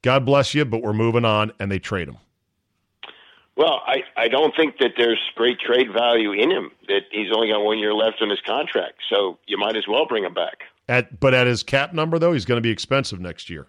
God 0.01 0.25
bless 0.25 0.55
you, 0.55 0.65
but 0.65 0.81
we're 0.81 0.93
moving 0.93 1.25
on, 1.25 1.51
and 1.59 1.71
they 1.71 1.79
trade 1.79 2.07
him? 2.07 2.17
Well, 3.55 3.81
I, 3.85 4.03
I 4.17 4.27
don't 4.27 4.55
think 4.55 4.77
that 4.79 4.93
there's 4.97 5.19
great 5.35 5.59
trade 5.59 5.87
value 5.93 6.31
in 6.31 6.49
him. 6.49 6.71
That 6.87 7.01
he's 7.11 7.27
only 7.35 7.49
got 7.49 7.59
one 7.63 7.77
year 7.77 7.93
left 7.93 8.17
on 8.21 8.29
his 8.29 8.39
contract, 8.45 8.99
so 9.09 9.37
you 9.45 9.57
might 9.57 9.75
as 9.75 9.83
well 9.87 10.07
bring 10.07 10.23
him 10.23 10.33
back. 10.33 10.59
At 10.87 11.19
but 11.19 11.33
at 11.33 11.47
his 11.47 11.61
cap 11.61 11.93
number 11.93 12.17
though, 12.17 12.33
he's 12.33 12.45
going 12.45 12.57
to 12.57 12.61
be 12.61 12.71
expensive 12.71 13.19
next 13.19 13.49
year. 13.49 13.67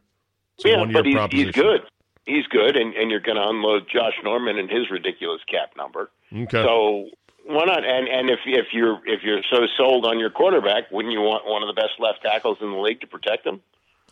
yeah, 0.64 0.84
but 0.90 1.04
he's, 1.04 1.16
he's 1.30 1.50
good. 1.50 1.82
He's 2.24 2.46
good, 2.46 2.76
and, 2.76 2.94
and 2.94 3.10
you're 3.10 3.20
going 3.20 3.36
to 3.36 3.46
unload 3.46 3.88
Josh 3.92 4.14
Norman 4.22 4.56
and 4.56 4.70
his 4.70 4.90
ridiculous 4.90 5.40
cap 5.50 5.72
number. 5.76 6.10
Okay. 6.32 6.62
So 6.62 7.10
why 7.46 7.64
not? 7.64 7.84
And 7.84 8.08
and 8.08 8.30
if 8.30 8.40
if 8.46 8.66
you're 8.72 9.00
if 9.06 9.22
you're 9.22 9.42
so 9.50 9.66
sold 9.76 10.06
on 10.06 10.18
your 10.18 10.30
quarterback, 10.30 10.90
wouldn't 10.90 11.12
you 11.12 11.20
want 11.20 11.46
one 11.46 11.62
of 11.62 11.74
the 11.74 11.80
best 11.80 11.92
left 11.98 12.22
tackles 12.22 12.58
in 12.60 12.70
the 12.70 12.78
league 12.78 13.00
to 13.00 13.06
protect 13.06 13.46
him? 13.46 13.60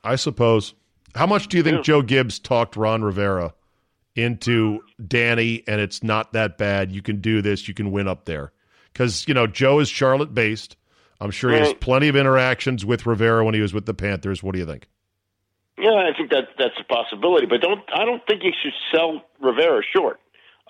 I 0.02 0.16
suppose. 0.16 0.74
How 1.14 1.26
much 1.26 1.48
do 1.48 1.56
you 1.56 1.62
think 1.62 1.78
yeah. 1.78 1.82
Joe 1.82 2.02
Gibbs 2.02 2.38
talked 2.38 2.76
Ron 2.76 3.02
Rivera 3.02 3.54
into 4.14 4.80
Danny? 5.04 5.64
And 5.66 5.80
it's 5.80 6.02
not 6.02 6.32
that 6.32 6.56
bad. 6.56 6.92
You 6.92 7.02
can 7.02 7.20
do 7.20 7.42
this. 7.42 7.66
You 7.66 7.74
can 7.74 7.90
win 7.90 8.06
up 8.06 8.24
there 8.24 8.52
because 8.92 9.26
you 9.26 9.34
know 9.34 9.46
Joe 9.46 9.80
is 9.80 9.88
Charlotte 9.88 10.34
based. 10.34 10.76
I'm 11.20 11.30
sure 11.30 11.50
right. 11.50 11.60
he 11.60 11.66
has 11.66 11.74
plenty 11.74 12.08
of 12.08 12.16
interactions 12.16 12.84
with 12.84 13.04
Rivera 13.06 13.44
when 13.44 13.54
he 13.54 13.60
was 13.60 13.74
with 13.74 13.86
the 13.86 13.94
Panthers. 13.94 14.42
What 14.42 14.52
do 14.52 14.58
you 14.58 14.66
think? 14.66 14.88
Yeah, 15.78 15.90
I 15.92 16.16
think 16.16 16.30
that 16.30 16.48
that's 16.58 16.74
a 16.78 16.84
possibility, 16.84 17.46
but 17.46 17.60
don't 17.60 17.80
I 17.92 18.04
don't 18.04 18.24
think 18.26 18.42
you 18.42 18.52
should 18.62 18.74
sell 18.92 19.22
Rivera 19.40 19.82
short. 19.94 20.20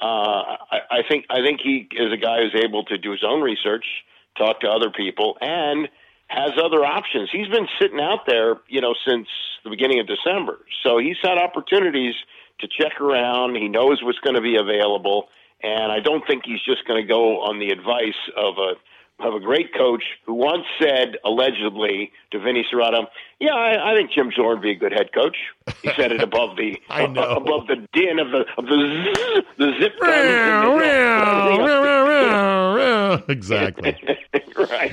Uh, 0.00 0.56
I, 0.70 0.78
I 0.90 1.00
think 1.08 1.26
I 1.30 1.42
think 1.42 1.60
he 1.62 1.88
is 1.92 2.12
a 2.12 2.16
guy 2.16 2.42
who's 2.42 2.62
able 2.64 2.84
to 2.84 2.98
do 2.98 3.12
his 3.12 3.22
own 3.26 3.42
research, 3.42 3.84
talk 4.38 4.60
to 4.60 4.68
other 4.68 4.90
people, 4.90 5.36
and 5.40 5.88
has 6.28 6.52
other 6.62 6.84
options. 6.84 7.28
He's 7.32 7.48
been 7.48 7.68
sitting 7.80 8.00
out 8.00 8.20
there, 8.26 8.56
you 8.68 8.80
know, 8.80 8.94
since 9.06 9.28
the 9.64 9.70
beginning 9.70 10.00
of 10.00 10.06
December, 10.06 10.58
so 10.82 10.98
he's 10.98 11.18
had 11.22 11.36
opportunities 11.38 12.14
to 12.60 12.68
check 12.68 13.00
around. 13.00 13.56
He 13.56 13.68
knows 13.68 14.02
what's 14.02 14.18
going 14.20 14.36
to 14.36 14.42
be 14.42 14.56
available, 14.56 15.28
and 15.62 15.92
I 15.92 16.00
don't 16.00 16.26
think 16.26 16.44
he's 16.46 16.62
just 16.64 16.86
going 16.86 17.02
to 17.02 17.06
go 17.06 17.40
on 17.40 17.58
the 17.58 17.70
advice 17.70 18.20
of 18.36 18.56
a 18.58 18.74
of 19.22 19.34
a 19.34 19.40
great 19.40 19.74
coach 19.74 20.02
who 20.26 20.34
once 20.34 20.64
said 20.80 21.16
allegedly 21.24 22.12
to 22.30 22.38
Vinny 22.38 22.64
Cerrato, 22.72 23.06
"Yeah, 23.38 23.54
I, 23.54 23.92
I 23.92 23.94
think 23.94 24.10
Jim 24.12 24.30
Zorn 24.34 24.56
would 24.56 24.62
be 24.62 24.70
a 24.72 24.74
good 24.74 24.92
head 24.92 25.12
coach." 25.12 25.36
He 25.82 25.90
said 25.96 26.12
it 26.12 26.22
above 26.22 26.56
the 26.56 26.78
uh, 26.90 27.04
above 27.04 27.66
the 27.66 27.76
din 27.92 28.18
of 28.18 28.30
the 28.30 28.44
of 28.56 28.66
the 28.66 29.04
zzz, 29.04 29.46
the 29.58 29.72
zip 29.80 29.92
guns. 30.00 30.12
exactly. 33.28 33.96
right. 34.56 34.92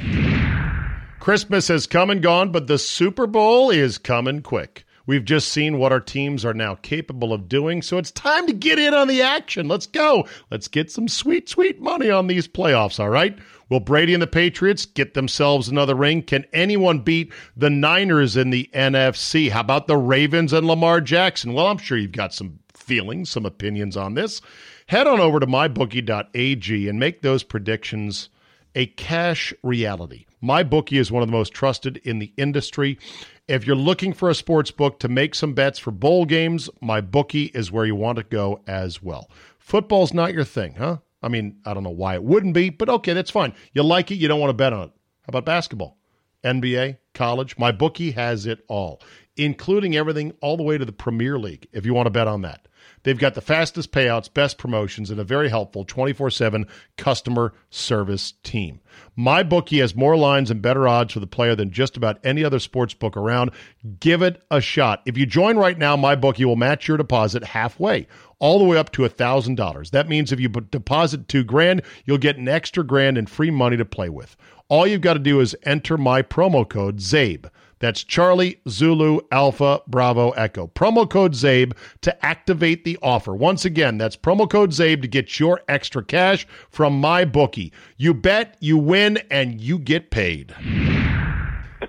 Christmas 1.19 1.67
has 1.67 1.87
come 1.87 2.09
and 2.09 2.21
gone, 2.21 2.51
but 2.51 2.67
the 2.67 2.77
Super 2.77 3.27
Bowl 3.27 3.69
is 3.69 3.97
coming 3.97 4.41
quick. 4.41 4.85
We've 5.07 5.23
just 5.23 5.47
seen 5.49 5.79
what 5.79 5.93
our 5.93 6.01
teams 6.01 6.43
are 6.43 6.53
now 6.53 6.75
capable 6.75 7.31
of 7.31 7.47
doing, 7.47 7.81
so 7.81 7.97
it's 7.97 8.11
time 8.11 8.45
to 8.45 8.53
get 8.53 8.77
in 8.77 8.93
on 8.93 9.07
the 9.07 9.21
action. 9.21 9.69
Let's 9.69 9.87
go. 9.87 10.27
Let's 10.51 10.67
get 10.67 10.91
some 10.91 11.07
sweet, 11.07 11.47
sweet 11.47 11.79
money 11.81 12.11
on 12.11 12.27
these 12.27 12.47
playoffs, 12.47 12.99
all 12.99 13.09
right? 13.09 13.35
Will 13.69 13.79
Brady 13.79 14.13
and 14.13 14.21
the 14.21 14.27
Patriots 14.27 14.85
get 14.85 15.13
themselves 15.13 15.69
another 15.69 15.95
ring? 15.95 16.21
Can 16.21 16.45
anyone 16.51 16.99
beat 16.99 17.31
the 17.55 17.69
Niners 17.69 18.35
in 18.35 18.49
the 18.49 18.69
NFC? 18.73 19.49
How 19.49 19.61
about 19.61 19.87
the 19.87 19.97
Ravens 19.97 20.51
and 20.51 20.67
Lamar 20.67 20.99
Jackson? 20.99 21.53
Well, 21.53 21.67
I'm 21.67 21.77
sure 21.77 21.97
you've 21.97 22.11
got 22.11 22.33
some 22.33 22.59
feelings, 22.73 23.29
some 23.29 23.45
opinions 23.45 23.95
on 23.95 24.13
this. 24.13 24.41
Head 24.87 25.07
on 25.07 25.21
over 25.21 25.39
to 25.39 25.47
mybookie.ag 25.47 26.89
and 26.89 26.99
make 26.99 27.21
those 27.21 27.43
predictions 27.43 28.29
a 28.75 28.85
cash 28.85 29.53
reality. 29.63 30.25
MyBookie 30.43 30.99
is 30.99 31.11
one 31.11 31.23
of 31.23 31.27
the 31.27 31.35
most 31.35 31.51
trusted 31.51 31.97
in 32.03 32.19
the 32.19 32.31
industry. 32.37 32.99
If 33.47 33.65
you're 33.65 33.77
looking 33.77 34.11
for 34.11 34.29
a 34.29 34.35
sports 34.35 34.71
book 34.71 34.99
to 34.99 35.07
make 35.07 35.33
some 35.33 35.53
bets 35.53 35.79
for 35.79 35.91
bowl 35.91 36.25
games, 36.25 36.69
my 36.81 36.99
bookie 36.99 37.45
is 37.53 37.71
where 37.71 37.85
you 37.85 37.95
want 37.95 38.17
to 38.17 38.23
go 38.25 38.61
as 38.67 39.01
well. 39.01 39.31
Football's 39.57 40.13
not 40.13 40.33
your 40.33 40.43
thing, 40.43 40.73
huh? 40.73 40.97
I 41.23 41.29
mean, 41.29 41.57
I 41.65 41.73
don't 41.73 41.83
know 41.83 41.89
why 41.89 42.15
it 42.15 42.23
wouldn't 42.23 42.53
be, 42.53 42.69
but 42.69 42.89
okay, 42.89 43.13
that's 43.13 43.31
fine. 43.31 43.53
You 43.73 43.83
like 43.83 44.11
it, 44.11 44.15
you 44.15 44.27
don't 44.27 44.41
want 44.41 44.49
to 44.49 44.53
bet 44.53 44.73
on 44.73 44.89
it. 44.89 44.91
How 45.21 45.29
about 45.29 45.45
basketball? 45.45 45.97
NBA, 46.43 46.97
college, 47.13 47.57
my 47.57 47.71
bookie 47.71 48.11
has 48.11 48.45
it 48.45 48.65
all, 48.67 49.01
including 49.37 49.95
everything 49.95 50.33
all 50.41 50.57
the 50.57 50.63
way 50.63 50.77
to 50.77 50.83
the 50.85 50.91
Premier 50.91 51.39
League, 51.39 51.67
if 51.71 51.85
you 51.85 51.93
want 51.93 52.07
to 52.07 52.11
bet 52.11 52.27
on 52.27 52.41
that. 52.41 52.67
They've 53.07 53.17
got 53.17 53.35
the 53.35 53.41
fastest 53.41 53.93
payouts, 53.93 54.33
best 54.33 54.57
promotions, 54.57 55.09
and 55.09 55.17
a 55.17 55.23
very 55.23 55.47
helpful 55.47 55.85
24 55.85 56.29
7 56.29 56.67
customer 56.97 57.53
service 57.69 58.33
team. 58.43 58.81
My 59.15 59.43
bookie 59.43 59.79
has 59.79 59.95
more 59.95 60.17
lines 60.17 60.51
and 60.51 60.61
better 60.61 60.89
odds 60.89 61.13
for 61.13 61.21
the 61.21 61.25
player 61.25 61.55
than 61.55 61.71
just 61.71 61.95
about 61.95 62.19
any 62.25 62.43
other 62.43 62.59
sports 62.59 62.93
book 62.93 63.15
around. 63.15 63.51
Give 64.01 64.21
it 64.21 64.43
a 64.51 64.59
shot. 64.59 65.03
If 65.05 65.17
you 65.17 65.25
join 65.25 65.55
right 65.55 65.77
now, 65.77 65.95
my 65.95 66.17
bookie 66.17 66.43
will 66.43 66.57
match 66.57 66.89
your 66.89 66.97
deposit 66.97 67.45
halfway, 67.45 68.07
all 68.39 68.59
the 68.59 68.65
way 68.65 68.77
up 68.77 68.91
to 68.91 69.03
$1,000. 69.03 69.89
That 69.91 70.09
means 70.09 70.33
if 70.33 70.41
you 70.41 70.49
deposit 70.49 71.29
two 71.29 71.45
grand, 71.45 71.83
you'll 72.03 72.17
get 72.17 72.35
an 72.35 72.49
extra 72.49 72.83
grand 72.83 73.17
in 73.17 73.25
free 73.25 73.51
money 73.51 73.77
to 73.77 73.85
play 73.85 74.09
with. 74.09 74.35
All 74.67 74.85
you've 74.85 74.99
got 74.99 75.13
to 75.13 75.19
do 75.19 75.39
is 75.39 75.55
enter 75.63 75.97
my 75.97 76.21
promo 76.21 76.67
code 76.67 76.97
CZABE. 76.97 77.49
That's 77.79 78.03
Charlie 78.03 78.59
Zulu 78.67 79.19
Alpha 79.31 79.81
Bravo 79.87 80.31
Echo. 80.31 80.67
Promo 80.67 81.09
code 81.09 81.33
CZABE 81.33 81.73
to 82.01 82.25
activate 82.25 82.83
the 82.83 82.97
offer. 83.01 83.35
Once 83.35 83.65
again, 83.65 83.97
that's 83.97 84.15
promo 84.15 84.49
code 84.49 84.71
CZABE 84.71 85.01
to 85.03 85.07
get 85.07 85.39
your 85.39 85.61
extra 85.67 86.03
cash 86.03 86.47
from 86.69 86.99
my 86.99 87.25
bookie. 87.25 87.71
You 87.97 88.13
bet, 88.13 88.57
you 88.59 88.77
win, 88.77 89.19
and 89.29 89.61
you 89.61 89.77
get 89.79 90.11
paid. 90.11 90.55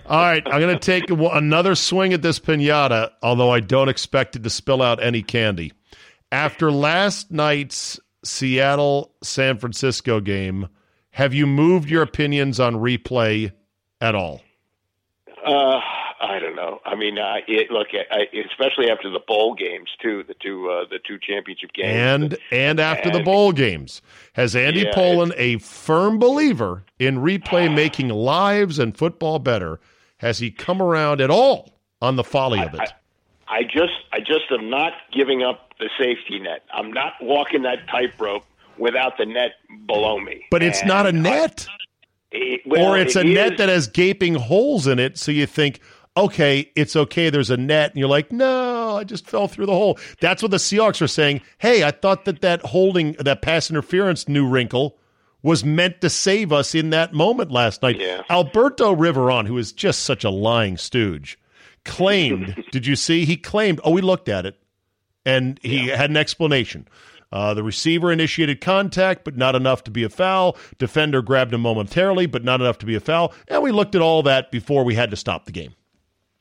All 0.06 0.20
right, 0.20 0.42
I'm 0.46 0.60
going 0.60 0.78
to 0.78 0.78
take 0.78 1.10
another 1.10 1.74
swing 1.74 2.12
at 2.12 2.22
this 2.22 2.38
pinata, 2.38 3.10
although 3.22 3.50
I 3.50 3.60
don't 3.60 3.88
expect 3.88 4.36
it 4.36 4.42
to 4.42 4.50
spill 4.50 4.82
out 4.82 5.02
any 5.02 5.22
candy. 5.22 5.72
After 6.30 6.70
last 6.70 7.30
night's 7.30 7.98
Seattle 8.24 9.14
San 9.22 9.58
Francisco 9.58 10.20
game, 10.20 10.68
have 11.10 11.32
you 11.32 11.46
moved 11.46 11.88
your 11.88 12.02
opinions 12.02 12.60
on 12.60 12.74
replay 12.74 13.52
at 14.00 14.14
all? 14.14 14.42
Uh, 15.48 15.80
I 16.20 16.38
don't 16.40 16.56
know. 16.56 16.80
I 16.84 16.96
mean, 16.96 17.18
uh, 17.18 17.36
it, 17.46 17.70
look, 17.70 17.88
I, 17.92 18.26
especially 18.50 18.90
after 18.90 19.08
the 19.08 19.20
bowl 19.20 19.54
games 19.54 19.88
too, 20.02 20.24
the 20.26 20.34
two 20.34 20.68
uh, 20.68 20.84
the 20.90 20.98
two 21.06 21.18
championship 21.18 21.72
games, 21.72 21.92
and 21.92 22.38
and 22.50 22.80
after 22.80 23.08
and, 23.10 23.18
the 23.18 23.22
bowl 23.22 23.52
games, 23.52 24.02
has 24.32 24.56
Andy 24.56 24.80
yeah, 24.80 24.94
Pollin, 24.94 25.32
a 25.36 25.58
firm 25.58 26.18
believer 26.18 26.84
in 26.98 27.18
replay 27.18 27.72
making 27.72 28.08
lives 28.08 28.78
and 28.78 28.96
football 28.96 29.38
better, 29.38 29.80
has 30.18 30.38
he 30.38 30.50
come 30.50 30.82
around 30.82 31.20
at 31.20 31.30
all 31.30 31.72
on 32.02 32.16
the 32.16 32.24
folly 32.24 32.60
of 32.60 32.74
it? 32.74 32.80
I, 32.80 33.58
I 33.58 33.62
just 33.62 33.92
I 34.12 34.18
just 34.18 34.50
am 34.50 34.68
not 34.68 34.94
giving 35.12 35.44
up 35.44 35.72
the 35.78 35.88
safety 35.98 36.40
net. 36.40 36.64
I'm 36.72 36.92
not 36.92 37.14
walking 37.20 37.62
that 37.62 37.86
tightrope 37.88 38.44
without 38.76 39.18
the 39.18 39.26
net 39.26 39.52
below 39.86 40.18
me. 40.18 40.44
But 40.50 40.62
it's 40.62 40.80
and 40.80 40.88
not 40.88 41.06
a 41.06 41.12
net. 41.12 41.66
I, 41.68 41.87
it, 42.30 42.60
well, 42.66 42.92
or 42.92 42.98
it's 42.98 43.16
it 43.16 43.26
a 43.26 43.28
is. 43.28 43.34
net 43.34 43.58
that 43.58 43.68
has 43.68 43.86
gaping 43.86 44.34
holes 44.34 44.86
in 44.86 44.98
it, 44.98 45.18
so 45.18 45.32
you 45.32 45.46
think, 45.46 45.80
okay, 46.16 46.70
it's 46.74 46.96
okay. 46.96 47.30
There's 47.30 47.50
a 47.50 47.56
net, 47.56 47.90
and 47.90 47.98
you're 47.98 48.08
like, 48.08 48.32
no, 48.32 48.96
I 48.96 49.04
just 49.04 49.26
fell 49.26 49.48
through 49.48 49.66
the 49.66 49.72
hole. 49.72 49.98
That's 50.20 50.42
what 50.42 50.50
the 50.50 50.58
Seahawks 50.58 51.00
are 51.00 51.08
saying. 51.08 51.40
Hey, 51.58 51.84
I 51.84 51.90
thought 51.90 52.24
that 52.26 52.40
that 52.40 52.60
holding 52.62 53.12
that 53.12 53.42
pass 53.42 53.70
interference 53.70 54.28
new 54.28 54.46
wrinkle 54.46 54.98
was 55.42 55.64
meant 55.64 56.00
to 56.00 56.10
save 56.10 56.52
us 56.52 56.74
in 56.74 56.90
that 56.90 57.14
moment 57.14 57.50
last 57.50 57.82
night. 57.82 57.98
Yeah. 57.98 58.22
Alberto 58.28 58.94
Riveron, 58.94 59.46
who 59.46 59.56
is 59.56 59.72
just 59.72 60.02
such 60.02 60.24
a 60.24 60.30
lying 60.30 60.76
stooge, 60.76 61.38
claimed. 61.84 62.64
did 62.72 62.86
you 62.86 62.96
see? 62.96 63.24
He 63.24 63.36
claimed. 63.36 63.80
Oh, 63.84 63.92
we 63.92 64.00
looked 64.00 64.28
at 64.28 64.44
it, 64.46 64.60
and 65.24 65.58
he 65.62 65.88
yeah. 65.88 65.96
had 65.96 66.10
an 66.10 66.16
explanation. 66.16 66.88
Uh, 67.30 67.54
the 67.54 67.62
receiver 67.62 68.10
initiated 68.10 68.60
contact, 68.60 69.24
but 69.24 69.36
not 69.36 69.54
enough 69.54 69.84
to 69.84 69.90
be 69.90 70.02
a 70.02 70.08
foul. 70.08 70.56
Defender 70.78 71.22
grabbed 71.22 71.52
him 71.52 71.60
momentarily, 71.60 72.26
but 72.26 72.42
not 72.42 72.60
enough 72.60 72.78
to 72.78 72.86
be 72.86 72.94
a 72.94 73.00
foul. 73.00 73.34
And 73.48 73.62
we 73.62 73.70
looked 73.70 73.94
at 73.94 74.00
all 74.00 74.22
that 74.22 74.50
before 74.50 74.84
we 74.84 74.94
had 74.94 75.10
to 75.10 75.16
stop 75.16 75.44
the 75.44 75.52
game. 75.52 75.74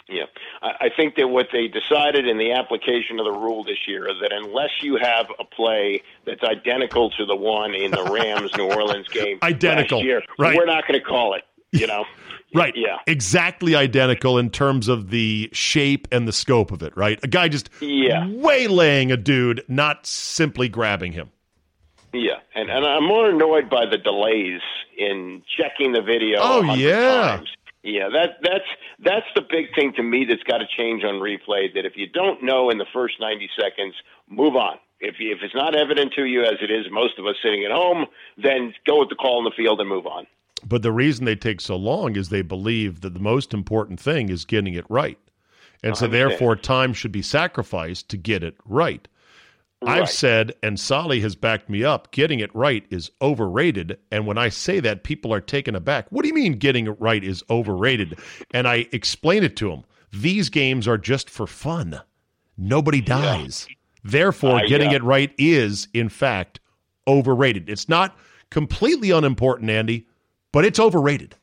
Yeah. 0.10 0.24
I 0.62 0.90
think 0.96 1.16
that 1.16 1.28
what 1.28 1.48
they 1.52 1.68
decided 1.68 2.28
in 2.28 2.38
the 2.38 2.54
application 2.54 3.20
of 3.20 3.26
the 3.26 3.32
rule 3.32 3.64
this 3.64 3.88
year 3.88 4.10
is 4.10 4.16
that 4.22 4.32
unless 4.34 4.72
you 4.82 4.98
have 4.98 5.28
a 5.40 5.44
play 5.44 6.02
that's 6.26 6.44
identical 6.44 7.10
to 7.12 7.26
the 7.26 7.36
one 7.36 7.76
in 7.76 7.92
the 7.92 8.04
Rams 8.12 8.56
New 8.58 8.72
Orleans 8.72 9.08
game 9.08 9.38
identical, 9.44 10.00
last 10.00 10.06
year, 10.06 10.24
right. 10.40 10.56
we're 10.56 10.66
not 10.66 10.88
going 10.88 11.00
to 11.00 11.06
call 11.06 11.36
it. 11.36 11.44
You 11.72 11.88
know, 11.88 12.06
Right. 12.56 12.74
Yeah. 12.76 12.98
Exactly 13.08 13.76
identical 13.76 14.38
in 14.38 14.50
terms 14.50 14.88
of 14.88 15.10
the 15.10 15.50
shape 15.52 16.08
and 16.12 16.28
the 16.28 16.32
scope 16.32 16.72
of 16.72 16.82
it, 16.82 16.96
right? 16.96 17.20
A 17.24 17.28
guy 17.28 17.50
just 17.50 17.70
yeah. 17.82 18.26
waylaying 18.28 19.12
a 19.12 19.18
dude, 19.18 19.64
not 19.68 20.06
simply 20.06 20.70
grabbing 20.70 21.12
him. 21.12 21.30
Yeah. 22.14 22.40
And 22.56 22.70
and 22.70 22.86
I'm 22.86 23.06
more 23.06 23.30
annoyed 23.30 23.70
by 23.70 23.86
the 23.86 23.98
delays 23.98 24.62
in 24.98 25.44
checking 25.58 25.92
the 25.92 26.02
video. 26.02 26.40
Oh 26.42 26.74
yeah. 26.74 27.38
Times. 27.38 27.50
Yeah, 27.84 28.10
that 28.10 28.40
that's 28.42 28.68
that's 29.00 29.26
the 29.36 29.42
big 29.42 29.74
thing 29.76 29.94
to 29.96 30.04
me 30.04 30.26
that's 30.28 30.44
got 30.44 30.58
to 30.58 30.66
change 30.78 31.04
on 31.04 31.16
replay. 31.16 31.74
That 31.74 31.86
if 31.86 31.94
you 31.96 32.08
don't 32.08 32.44
know 32.44 32.70
in 32.70 32.78
the 32.78 32.88
first 32.94 33.16
90 33.20 33.50
seconds, 33.60 33.96
move 34.30 34.56
on. 34.56 34.78
If 35.00 35.16
you, 35.20 35.32
if 35.32 35.40
it's 35.44 35.54
not 35.54 35.76
evident 35.76 36.14
to 36.16 36.26
you 36.26 36.42
as 36.42 36.56
it 36.62 36.72
is 36.72 36.88
most 36.92 37.20
of 37.20 37.26
us 37.28 37.36
sitting 37.44 37.64
at 37.64 37.72
home, 37.72 38.08
then 38.36 38.74
go 38.86 39.00
with 39.00 39.10
the 39.10 39.16
call 39.16 39.38
in 39.38 39.44
the 39.46 39.54
field 39.56 39.80
and 39.80 39.88
move 39.88 40.08
on. 40.08 40.26
But 40.66 40.82
the 40.82 40.92
reason 40.92 41.26
they 41.26 41.36
take 41.36 41.62
so 41.62 41.76
long 41.76 42.16
is 42.16 42.30
they 42.30 42.42
believe 42.42 43.02
that 43.02 43.14
the 43.14 43.20
most 43.20 43.54
important 43.54 44.00
thing 44.00 44.30
is 44.30 44.46
getting 44.46 44.74
it 44.74 44.86
right. 44.90 45.20
And 45.84 45.96
so, 45.96 46.08
therefore, 46.08 46.56
time 46.56 46.92
should 46.94 47.12
be 47.12 47.22
sacrificed 47.22 48.10
to 48.10 48.18
get 48.18 48.44
it 48.44 48.56
right. 48.66 49.08
right. 49.82 50.02
I've 50.02 50.10
said, 50.10 50.56
and 50.64 50.80
Sally 50.80 51.22
has 51.22 51.36
backed 51.36 51.70
me 51.70 51.84
up, 51.84 52.12
getting 52.12 52.40
it 52.40 52.54
right 52.56 52.84
is 52.90 53.12
overrated. 53.22 54.00
And 54.12 54.26
when 54.26 54.40
I 54.40 54.50
say 54.50 54.80
that, 54.80 55.04
people 55.04 55.32
are 55.32 55.40
taken 55.40 55.76
aback. 55.76 56.08
What 56.10 56.24
do 56.24 56.30
you 56.30 56.34
mean 56.34 56.54
getting 56.54 56.88
it 56.88 57.00
right 57.00 57.24
is 57.24 57.44
overrated? 57.50 58.20
And 58.52 58.68
I 58.68 58.88
explain 58.92 59.44
it 59.44 59.56
to 59.58 59.70
them. 59.70 59.84
These 60.12 60.50
games 60.50 60.88
are 60.88 60.98
just 60.98 61.30
for 61.30 61.46
fun. 61.46 62.02
Nobody 62.58 63.02
dies. 63.02 63.68
Yeah. 63.70 63.76
Therefore, 64.04 64.60
uh, 64.60 64.68
getting 64.68 64.92
yeah. 64.92 64.98
it 64.98 65.04
right 65.04 65.34
is, 65.38 65.88
in 65.94 66.10
fact, 66.10 66.60
overrated. 67.08 67.70
It's 67.70 67.88
not 67.88 68.18
completely 68.50 69.12
unimportant, 69.12 69.70
Andy, 69.70 70.08
but 70.52 70.66
it's 70.66 70.80
overrated. 70.80 71.36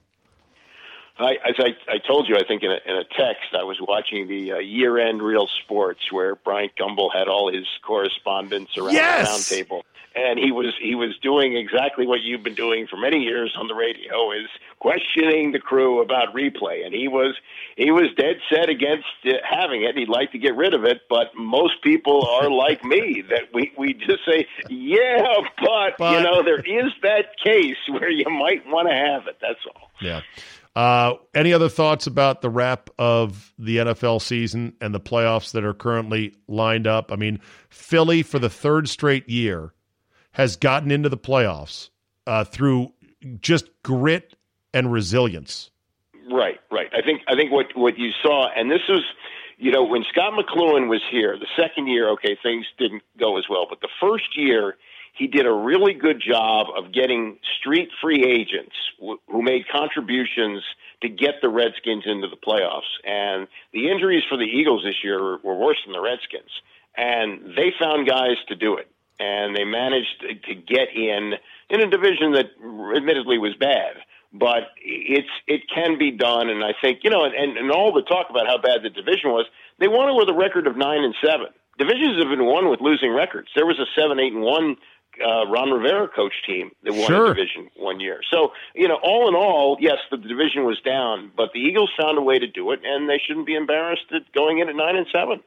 I, 1.16 1.36
as 1.48 1.54
I, 1.58 1.76
I 1.92 1.98
told 1.98 2.28
you, 2.28 2.36
I 2.36 2.44
think 2.46 2.64
in 2.64 2.72
a, 2.72 2.78
in 2.86 2.96
a 2.96 3.04
text, 3.04 3.54
I 3.56 3.62
was 3.62 3.78
watching 3.80 4.26
the 4.26 4.52
uh, 4.52 4.58
year-end 4.58 5.22
Real 5.22 5.46
Sports 5.62 6.10
where 6.10 6.34
Bryant 6.34 6.72
Gumbel 6.76 7.14
had 7.14 7.28
all 7.28 7.52
his 7.52 7.66
correspondents 7.86 8.76
around 8.76 8.94
yes! 8.94 9.28
the 9.28 9.30
round 9.30 9.44
table, 9.44 9.84
and 10.14 10.38
he 10.38 10.52
was 10.52 10.74
he 10.80 10.94
was 10.94 11.16
doing 11.22 11.56
exactly 11.56 12.06
what 12.06 12.20
you've 12.20 12.42
been 12.42 12.54
doing 12.54 12.86
for 12.86 12.96
many 12.96 13.18
years 13.18 13.54
on 13.58 13.66
the 13.66 13.74
radio 13.74 14.32
is 14.32 14.48
questioning 14.78 15.52
the 15.52 15.58
crew 15.58 16.00
about 16.00 16.34
replay. 16.34 16.84
And 16.84 16.94
he 16.94 17.08
was 17.08 17.34
he 17.76 17.90
was 17.90 18.08
dead 18.16 18.36
set 18.48 18.68
against 18.68 19.06
having 19.42 19.82
it. 19.82 19.96
He'd 19.96 20.08
like 20.08 20.32
to 20.32 20.38
get 20.38 20.54
rid 20.56 20.74
of 20.74 20.84
it 20.84 21.02
but 21.08 21.34
most 21.36 21.82
people 21.82 22.26
are 22.26 22.50
like 22.64 22.84
me 22.84 23.22
that 23.28 23.42
we 23.52 23.72
we 23.76 23.94
just 23.94 24.24
say 24.26 24.46
yeah 24.68 25.22
but, 25.60 25.94
but 25.98 26.16
you 26.16 26.22
know 26.22 26.42
there 26.42 26.60
is 26.60 26.92
that 27.02 27.36
case 27.42 27.76
where 27.90 28.10
you 28.10 28.26
might 28.30 28.66
want 28.66 28.88
to 28.88 28.94
have 28.94 29.26
it 29.26 29.36
that's 29.40 29.60
all. 29.66 29.90
Yeah. 30.00 30.20
Uh, 30.76 31.14
any 31.34 31.52
other 31.52 31.68
thoughts 31.68 32.08
about 32.08 32.40
the 32.40 32.50
wrap 32.50 32.90
of 32.98 33.52
the 33.58 33.76
NFL 33.76 34.20
season 34.20 34.74
and 34.80 34.92
the 34.92 35.00
playoffs 35.00 35.52
that 35.52 35.64
are 35.64 35.74
currently 35.74 36.34
lined 36.48 36.88
up? 36.88 37.12
I 37.12 37.16
mean, 37.16 37.38
Philly 37.68 38.24
for 38.24 38.40
the 38.40 38.50
third 38.50 38.88
straight 38.88 39.28
year 39.28 39.73
has 40.34 40.56
gotten 40.56 40.90
into 40.90 41.08
the 41.08 41.18
playoffs 41.18 41.90
uh, 42.26 42.44
through 42.44 42.92
just 43.40 43.70
grit 43.82 44.36
and 44.72 44.92
resilience. 44.92 45.70
Right, 46.30 46.60
right. 46.70 46.88
I 46.92 47.02
think 47.02 47.22
I 47.28 47.34
think 47.34 47.50
what 47.50 47.66
what 47.74 47.98
you 47.98 48.10
saw, 48.22 48.48
and 48.54 48.70
this 48.70 48.82
is, 48.88 49.00
you 49.58 49.70
know, 49.72 49.84
when 49.84 50.04
Scot 50.10 50.32
McCloughan 50.32 50.88
was 50.88 51.02
here, 51.10 51.36
the 51.38 51.46
second 51.56 51.86
year, 51.86 52.10
okay, 52.10 52.36
things 52.42 52.66
didn't 52.78 53.02
go 53.18 53.38
as 53.38 53.44
well, 53.48 53.66
but 53.68 53.80
the 53.80 53.88
first 54.00 54.36
year 54.36 54.76
he 55.14 55.28
did 55.28 55.46
a 55.46 55.52
really 55.52 55.94
good 55.94 56.20
job 56.20 56.66
of 56.76 56.92
getting 56.92 57.38
street 57.60 57.88
free 58.02 58.24
agents 58.24 58.74
w- 58.98 59.18
who 59.30 59.42
made 59.42 59.68
contributions 59.68 60.64
to 61.02 61.08
get 61.08 61.34
the 61.40 61.48
Redskins 61.48 62.02
into 62.04 62.26
the 62.28 62.36
playoffs. 62.36 62.90
And 63.04 63.46
the 63.72 63.90
injuries 63.90 64.24
for 64.28 64.36
the 64.36 64.44
Eagles 64.44 64.82
this 64.84 64.96
year 65.04 65.22
were, 65.22 65.38
were 65.44 65.54
worse 65.54 65.78
than 65.86 65.92
the 65.92 66.00
Redskins. 66.00 66.50
And 66.96 67.54
they 67.56 67.72
found 67.78 68.08
guys 68.08 68.36
to 68.48 68.56
do 68.56 68.76
it. 68.76 68.88
And 69.18 69.56
they 69.56 69.64
managed 69.64 70.20
to, 70.20 70.34
to 70.34 70.54
get 70.54 70.88
in 70.94 71.34
in 71.70 71.80
a 71.80 71.88
division 71.88 72.32
that 72.32 72.46
admittedly 72.96 73.38
was 73.38 73.54
bad. 73.58 73.96
But 74.32 74.74
it's 74.82 75.30
it 75.46 75.62
can 75.72 75.96
be 75.98 76.10
done, 76.10 76.48
and 76.50 76.64
I 76.64 76.72
think 76.82 77.00
you 77.04 77.10
know, 77.10 77.24
and, 77.24 77.56
and 77.56 77.70
all 77.70 77.92
the 77.92 78.02
talk 78.02 78.26
about 78.30 78.48
how 78.48 78.58
bad 78.58 78.82
the 78.82 78.90
division 78.90 79.30
was, 79.30 79.46
they 79.78 79.86
won 79.86 80.08
it 80.08 80.14
with 80.18 80.28
a 80.28 80.34
record 80.34 80.66
of 80.66 80.76
nine 80.76 81.04
and 81.04 81.14
seven. 81.24 81.46
Divisions 81.78 82.18
have 82.18 82.28
been 82.28 82.44
won 82.44 82.68
with 82.68 82.80
losing 82.80 83.14
records. 83.14 83.48
There 83.54 83.66
was 83.66 83.78
a 83.78 83.86
seven, 83.94 84.18
eight, 84.18 84.32
and 84.32 84.42
one 84.42 84.76
uh, 85.24 85.46
Ron 85.46 85.70
Rivera 85.70 86.08
coach 86.08 86.34
team 86.46 86.70
that 86.82 86.92
won 86.92 87.06
Sure. 87.06 87.26
a 87.30 87.34
division 87.34 87.70
one 87.76 88.00
year. 88.00 88.20
So, 88.30 88.52
you 88.74 88.88
know, 88.88 88.98
all 89.02 89.28
in 89.28 89.34
all, 89.34 89.76
yes, 89.80 89.98
the 90.10 90.16
division 90.16 90.64
was 90.64 90.80
down, 90.84 91.30
but 91.36 91.52
the 91.52 91.60
Eagles 91.60 91.90
found 92.00 92.18
a 92.18 92.22
way 92.22 92.38
to 92.38 92.46
do 92.46 92.72
it, 92.72 92.80
and 92.84 93.08
they 93.08 93.20
shouldn't 93.24 93.46
be 93.46 93.54
embarrassed 93.54 94.06
at 94.12 94.30
going 94.32 94.58
in 94.58 94.68
at 94.68 94.76
nine 94.76 94.96
and 94.96 95.06
seven. 95.12 95.40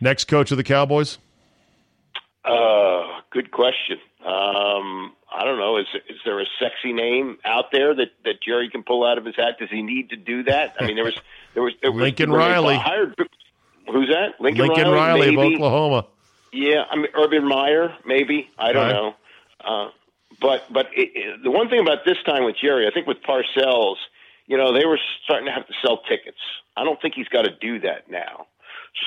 Next 0.00 0.24
coach 0.26 0.50
of 0.50 0.56
the 0.56 0.64
Cowboys? 0.64 1.18
Uh, 2.44 3.20
good 3.30 3.50
question. 3.50 3.98
Um, 4.24 5.12
I 5.32 5.44
don't 5.44 5.58
know. 5.58 5.78
Is 5.78 5.86
is 6.08 6.18
there 6.24 6.40
a 6.40 6.44
sexy 6.60 6.92
name 6.92 7.38
out 7.44 7.72
there 7.72 7.94
that 7.94 8.08
that 8.24 8.42
Jerry 8.42 8.68
can 8.70 8.82
pull 8.82 9.04
out 9.04 9.18
of 9.18 9.24
his 9.24 9.34
hat? 9.36 9.56
Does 9.58 9.70
he 9.70 9.82
need 9.82 10.10
to 10.10 10.16
do 10.16 10.42
that? 10.44 10.74
I 10.78 10.86
mean, 10.86 10.96
there 10.96 11.04
was 11.04 11.16
there 11.54 11.62
was, 11.62 11.72
there 11.82 11.90
Lincoln 11.90 12.30
they 12.30 12.36
Riley. 12.36 12.76
hired. 12.76 13.14
Who's 13.90 14.08
that? 14.08 14.40
Lincoln, 14.40 14.68
Lincoln 14.68 14.88
Riley, 14.90 15.34
maybe. 15.36 15.54
of 15.54 15.60
Oklahoma. 15.60 16.06
Yeah, 16.52 16.84
I 16.90 16.96
mean 16.96 17.08
Urban 17.14 17.46
Meyer, 17.48 17.94
maybe. 18.06 18.48
I 18.58 18.72
don't 18.72 18.82
Right. 18.86 18.92
know. 18.92 19.14
Uh, 19.64 19.90
but 20.40 20.64
but 20.72 20.86
it, 20.94 21.10
it, 21.14 21.42
the 21.42 21.50
one 21.50 21.68
thing 21.68 21.80
about 21.80 22.04
this 22.04 22.18
time 22.26 22.44
with 22.44 22.56
Jerry, 22.60 22.86
I 22.86 22.90
think 22.92 23.06
with 23.06 23.18
Parcells, 23.22 23.96
you 24.46 24.56
know, 24.56 24.72
they 24.72 24.84
were 24.84 24.98
starting 25.24 25.46
to 25.46 25.52
have 25.52 25.66
to 25.66 25.72
sell 25.84 25.98
tickets. 26.08 26.38
I 26.76 26.84
don't 26.84 27.00
think 27.00 27.14
he's 27.14 27.28
got 27.28 27.42
to 27.42 27.50
do 27.60 27.80
that 27.80 28.10
now. 28.10 28.46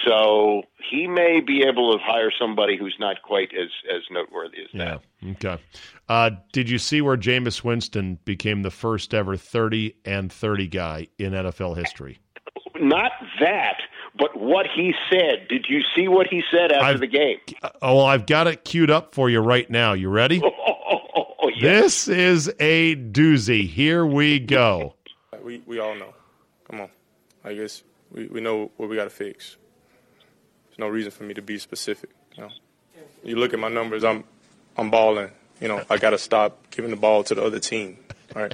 So 0.06 0.64
he 0.90 1.08
may 1.08 1.40
be 1.40 1.64
able 1.64 1.94
to 1.94 2.00
hire 2.04 2.32
somebody 2.38 2.78
who's 2.78 2.96
not 3.00 3.22
quite 3.22 3.50
as 3.54 3.70
as 3.94 4.02
noteworthy 4.12 4.58
as 4.64 4.68
that. 4.74 5.02
Yeah. 5.22 5.32
Okay. 5.32 5.64
Uh, 6.10 6.32
did 6.52 6.70
you 6.70 6.78
see 6.78 7.02
where 7.02 7.18
Jameis 7.18 7.64
Winston 7.64 8.20
became 8.26 8.62
the 8.64 8.72
first 8.72 9.14
ever 9.14 9.36
30 9.38 9.96
and 10.06 10.32
30 10.32 10.68
guy 10.68 11.08
in 11.18 11.34
NFL 11.34 11.78
history? 11.78 12.20
Not 12.80 13.12
that, 13.40 13.78
but 14.18 14.38
what 14.38 14.68
he 14.76 14.94
said. 15.10 15.48
Did 15.50 15.66
you 15.70 15.82
see 15.96 16.08
what 16.08 16.28
he 16.28 16.44
said 16.52 16.72
after 16.72 16.86
I've- 16.86 17.00
the 17.00 17.08
game? 17.08 17.38
Oh, 17.82 17.96
well, 17.96 18.06
I've 18.06 18.26
got 18.26 18.48
it 18.48 18.64
queued 18.66 18.92
up 18.92 19.16
for 19.16 19.30
you 19.30 19.40
right 19.40 19.70
now. 19.70 19.94
You 19.94 20.10
ready? 20.10 20.42
Oh, 20.90 20.96
oh, 20.96 21.00
oh, 21.18 21.24
oh, 21.44 21.50
yeah. 21.50 21.82
This 21.82 22.08
is 22.08 22.50
a 22.60 22.96
doozy. 22.96 23.68
Here 23.68 24.06
we 24.06 24.40
go. 24.40 24.96
We 25.44 25.62
we 25.66 25.80
all 25.80 25.96
know. 25.96 26.14
Come 26.70 26.80
on, 26.82 26.90
I 27.44 27.54
guess 27.56 27.84
we, 28.12 28.28
we 28.28 28.40
know 28.42 28.72
what 28.78 28.88
we 28.90 28.96
got 28.96 29.04
to 29.06 29.10
fix. 29.10 29.58
There's 30.78 30.90
no 30.90 30.94
reason 30.94 31.12
for 31.12 31.24
me 31.24 31.34
to 31.34 31.42
be 31.42 31.58
specific. 31.58 32.12
You 32.36 32.44
know, 32.44 32.50
you 33.24 33.36
look 33.36 33.54
at 33.54 33.60
my 33.60 33.68
numbers. 33.68 34.04
I'm 34.04 34.24
I'm 34.78 34.92
balling. 34.92 35.32
You 35.60 35.70
know, 35.70 35.84
I 35.90 35.98
got 35.98 36.12
to 36.12 36.20
stop 36.20 36.70
giving 36.70 36.92
the 36.92 36.98
ball 36.98 37.24
to 37.24 37.34
the 37.34 37.44
other 37.44 37.60
team. 37.60 37.98
All 38.36 38.44
right, 38.44 38.54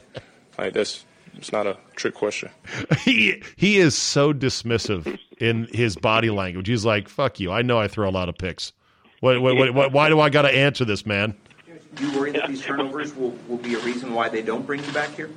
like 0.57 0.73
that's 0.73 1.03
it's 1.35 1.51
not 1.51 1.67
a 1.67 1.77
trick 1.95 2.13
question. 2.13 2.49
He 2.99 3.43
he 3.57 3.77
is 3.77 3.97
so 3.97 4.33
dismissive 4.33 5.19
in 5.39 5.67
his 5.73 5.97
body 5.97 6.29
language. 6.29 6.67
He's 6.67 6.85
like, 6.85 7.09
"Fuck 7.09 7.41
you. 7.41 7.51
I 7.51 7.61
know 7.61 7.77
I 7.77 7.89
throw 7.89 8.07
a 8.07 8.11
lot 8.11 8.29
of 8.29 8.37
picks. 8.37 8.71
What, 9.19 9.41
what, 9.41 9.55
what, 9.57 9.73
what, 9.73 9.91
why 9.91 10.07
do 10.07 10.21
I 10.21 10.29
got 10.29 10.43
to 10.43 10.49
answer 10.49 10.85
this, 10.85 11.05
man?" 11.05 11.35
Do 11.95 12.07
you 12.07 12.17
worry 12.17 12.31
that 12.31 12.47
these 12.47 12.61
turnovers 12.61 13.13
will, 13.13 13.37
will 13.47 13.57
be 13.57 13.75
a 13.75 13.79
reason 13.79 14.13
why 14.13 14.29
they 14.29 14.41
don't 14.41 14.65
bring 14.65 14.83
you 14.83 14.91
back 14.93 15.11
here? 15.11 15.29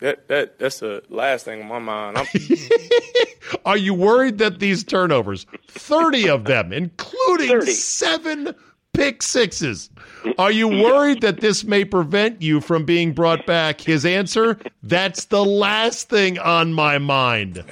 That 0.00 0.28
that 0.28 0.58
that's 0.58 0.80
the 0.80 1.02
last 1.08 1.44
thing 1.44 1.62
on 1.62 1.68
my 1.68 1.78
mind. 1.78 2.18
I'm, 2.18 2.26
Are 3.64 3.76
you 3.76 3.94
worried 3.94 4.38
that 4.38 4.58
these 4.58 4.84
turnovers, 4.84 5.46
30 5.68 6.28
of 6.28 6.44
them, 6.44 6.72
including 6.72 7.48
30. 7.48 7.72
seven 7.72 8.54
pick 8.92 9.22
sixes, 9.22 9.88
are 10.38 10.50
you 10.50 10.68
worried 10.68 11.20
that 11.22 11.40
this 11.40 11.64
may 11.64 11.84
prevent 11.84 12.42
you 12.42 12.60
from 12.60 12.84
being 12.84 13.12
brought 13.12 13.46
back? 13.46 13.80
His 13.80 14.04
answer, 14.04 14.58
that's 14.82 15.26
the 15.26 15.44
last 15.44 16.08
thing 16.08 16.38
on 16.38 16.72
my 16.72 16.98
mind. 16.98 17.64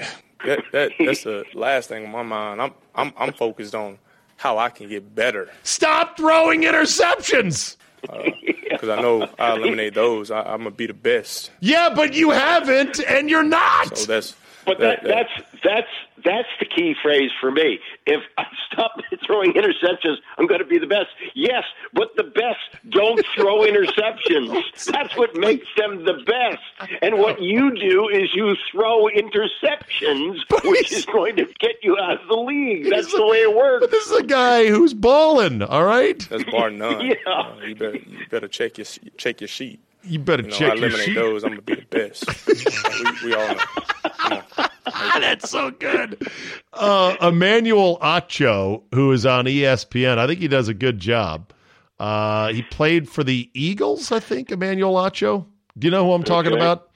that, 0.45 0.61
that 0.73 0.93
that's 0.99 1.25
the 1.25 1.45
last 1.55 1.89
thing 1.89 2.07
on 2.07 2.13
my 2.13 2.23
mind. 2.23 2.63
I'm 2.63 2.73
I'm 2.95 3.13
I'm 3.19 3.33
focused 3.33 3.75
on 3.75 3.99
how 4.37 4.59
I 4.59 4.69
can 4.69 4.89
get 4.89 5.15
better 5.15 5.49
Stop 5.63 6.17
throwing 6.17 6.63
interceptions. 6.63 7.77
Uh, 8.09 8.23
because 8.71 8.89
I 8.89 9.01
know 9.01 9.29
I 9.39 9.55
eliminate 9.55 9.95
those. 9.95 10.31
I, 10.31 10.43
I'm 10.43 10.59
gonna 10.59 10.71
be 10.73 10.87
the 10.87 10.95
best. 10.95 11.51
Yeah, 11.61 11.91
but 11.95 12.15
you 12.15 12.31
haven't, 12.31 13.01
and 13.01 13.31
you're 13.31 13.45
not. 13.45 13.97
So 13.97 14.07
that's 14.07 14.35
But 14.67 14.79
that, 14.81 15.03
that's 15.05 15.31
that's 15.63 15.89
that's 16.25 16.49
the 16.59 16.67
key 16.67 16.95
phrase 17.03 17.31
for 17.41 17.51
me. 17.51 17.79
If 18.07 18.23
I 18.39 18.45
stop 18.71 18.93
throwing 19.27 19.53
interceptions, 19.55 20.17
I'm 20.37 20.47
going 20.47 20.61
to 20.61 20.67
be 20.67 20.79
the 20.79 20.87
best. 20.87 21.09
Yes, 21.35 21.65
but 21.93 22.15
the 22.17 22.25
best 22.25 22.59
don't 22.91 23.25
throw 23.35 23.61
interceptions. 23.71 24.85
That's 24.87 25.17
what 25.17 25.35
makes 25.37 25.67
them 25.77 26.05
the 26.05 26.15
best. 26.27 26.93
And 27.03 27.19
what 27.19 27.41
you 27.41 27.75
do 27.75 28.09
is 28.09 28.35
you 28.35 28.55
throw 28.71 29.07
interceptions, 29.07 30.39
which 30.65 30.93
is 30.93 31.07
going 31.07 31.37
to 31.37 31.47
get 31.61 31.77
you 31.83 31.97
out 31.99 32.21
of 32.23 32.29
the 32.29 32.37
league. 32.37 32.91
That's 32.91 33.13
the 33.13 33.27
way 33.27 33.39
it 33.39 33.55
works. 33.57 33.83
But 33.85 33.91
this 33.91 34.07
is 34.07 34.19
a 34.19 34.23
guy 34.25 34.67
who's 34.69 34.93
balling, 34.95 35.63
all 35.63 35.85
right? 35.85 36.19
That's 36.29 36.45
bar 36.45 36.71
none. 36.71 37.07
Yeah. 37.07 37.15
Uh, 37.27 37.57
you 37.67 37.75
better 37.75 37.97
you 37.99 38.27
better 38.31 38.49
check 38.49 38.79
your 38.79 38.87
check 39.17 39.41
your 39.41 39.49
sheet. 39.49 39.81
You 40.03 40.19
better 40.19 40.43
You 40.43 40.51
know, 40.51 40.55
I 40.57 40.59
check 40.59 40.69
your 40.69 40.77
eliminate 40.77 41.05
sheet. 41.07 41.15
those. 41.15 41.45
I'm 41.45 41.51
gonna 41.51 41.63
be 41.63 41.75
the 41.77 41.87
best. 41.87 42.47
we, 43.23 43.29
we 43.29 43.35
all 43.35 43.55
know. 43.55 44.41
On. 44.87 45.21
That's 45.21 45.51
so 45.51 45.71
good. 45.71 46.27
Uh, 46.73 47.17
Emmanuel 47.21 47.99
Acho, 48.03 48.83
who 48.95 49.13
is 49.13 49.25
on 49.27 49.47
ESPN, 49.47 50.19
I 50.19 50.27
think 50.27 50.41
he 50.41 50.49
does 50.49 50.69
a 50.69 50.75
good 50.75 50.99
job. 50.99 51.53
Uh, 51.99 52.53
he 52.53 52.63
played 52.63 53.09
for 53.09 53.23
the 53.25 53.51
Eagles, 53.55 54.11
I 54.13 54.21
think, 54.21 54.51
Emmanuel 54.51 54.95
Acho. 54.95 55.47
Do 55.79 55.87
you 55.87 55.91
know 55.91 56.05
who 56.05 56.13
I'm 56.13 56.23
talking 56.25 56.53
Okay. 56.53 56.61
about? 56.61 56.91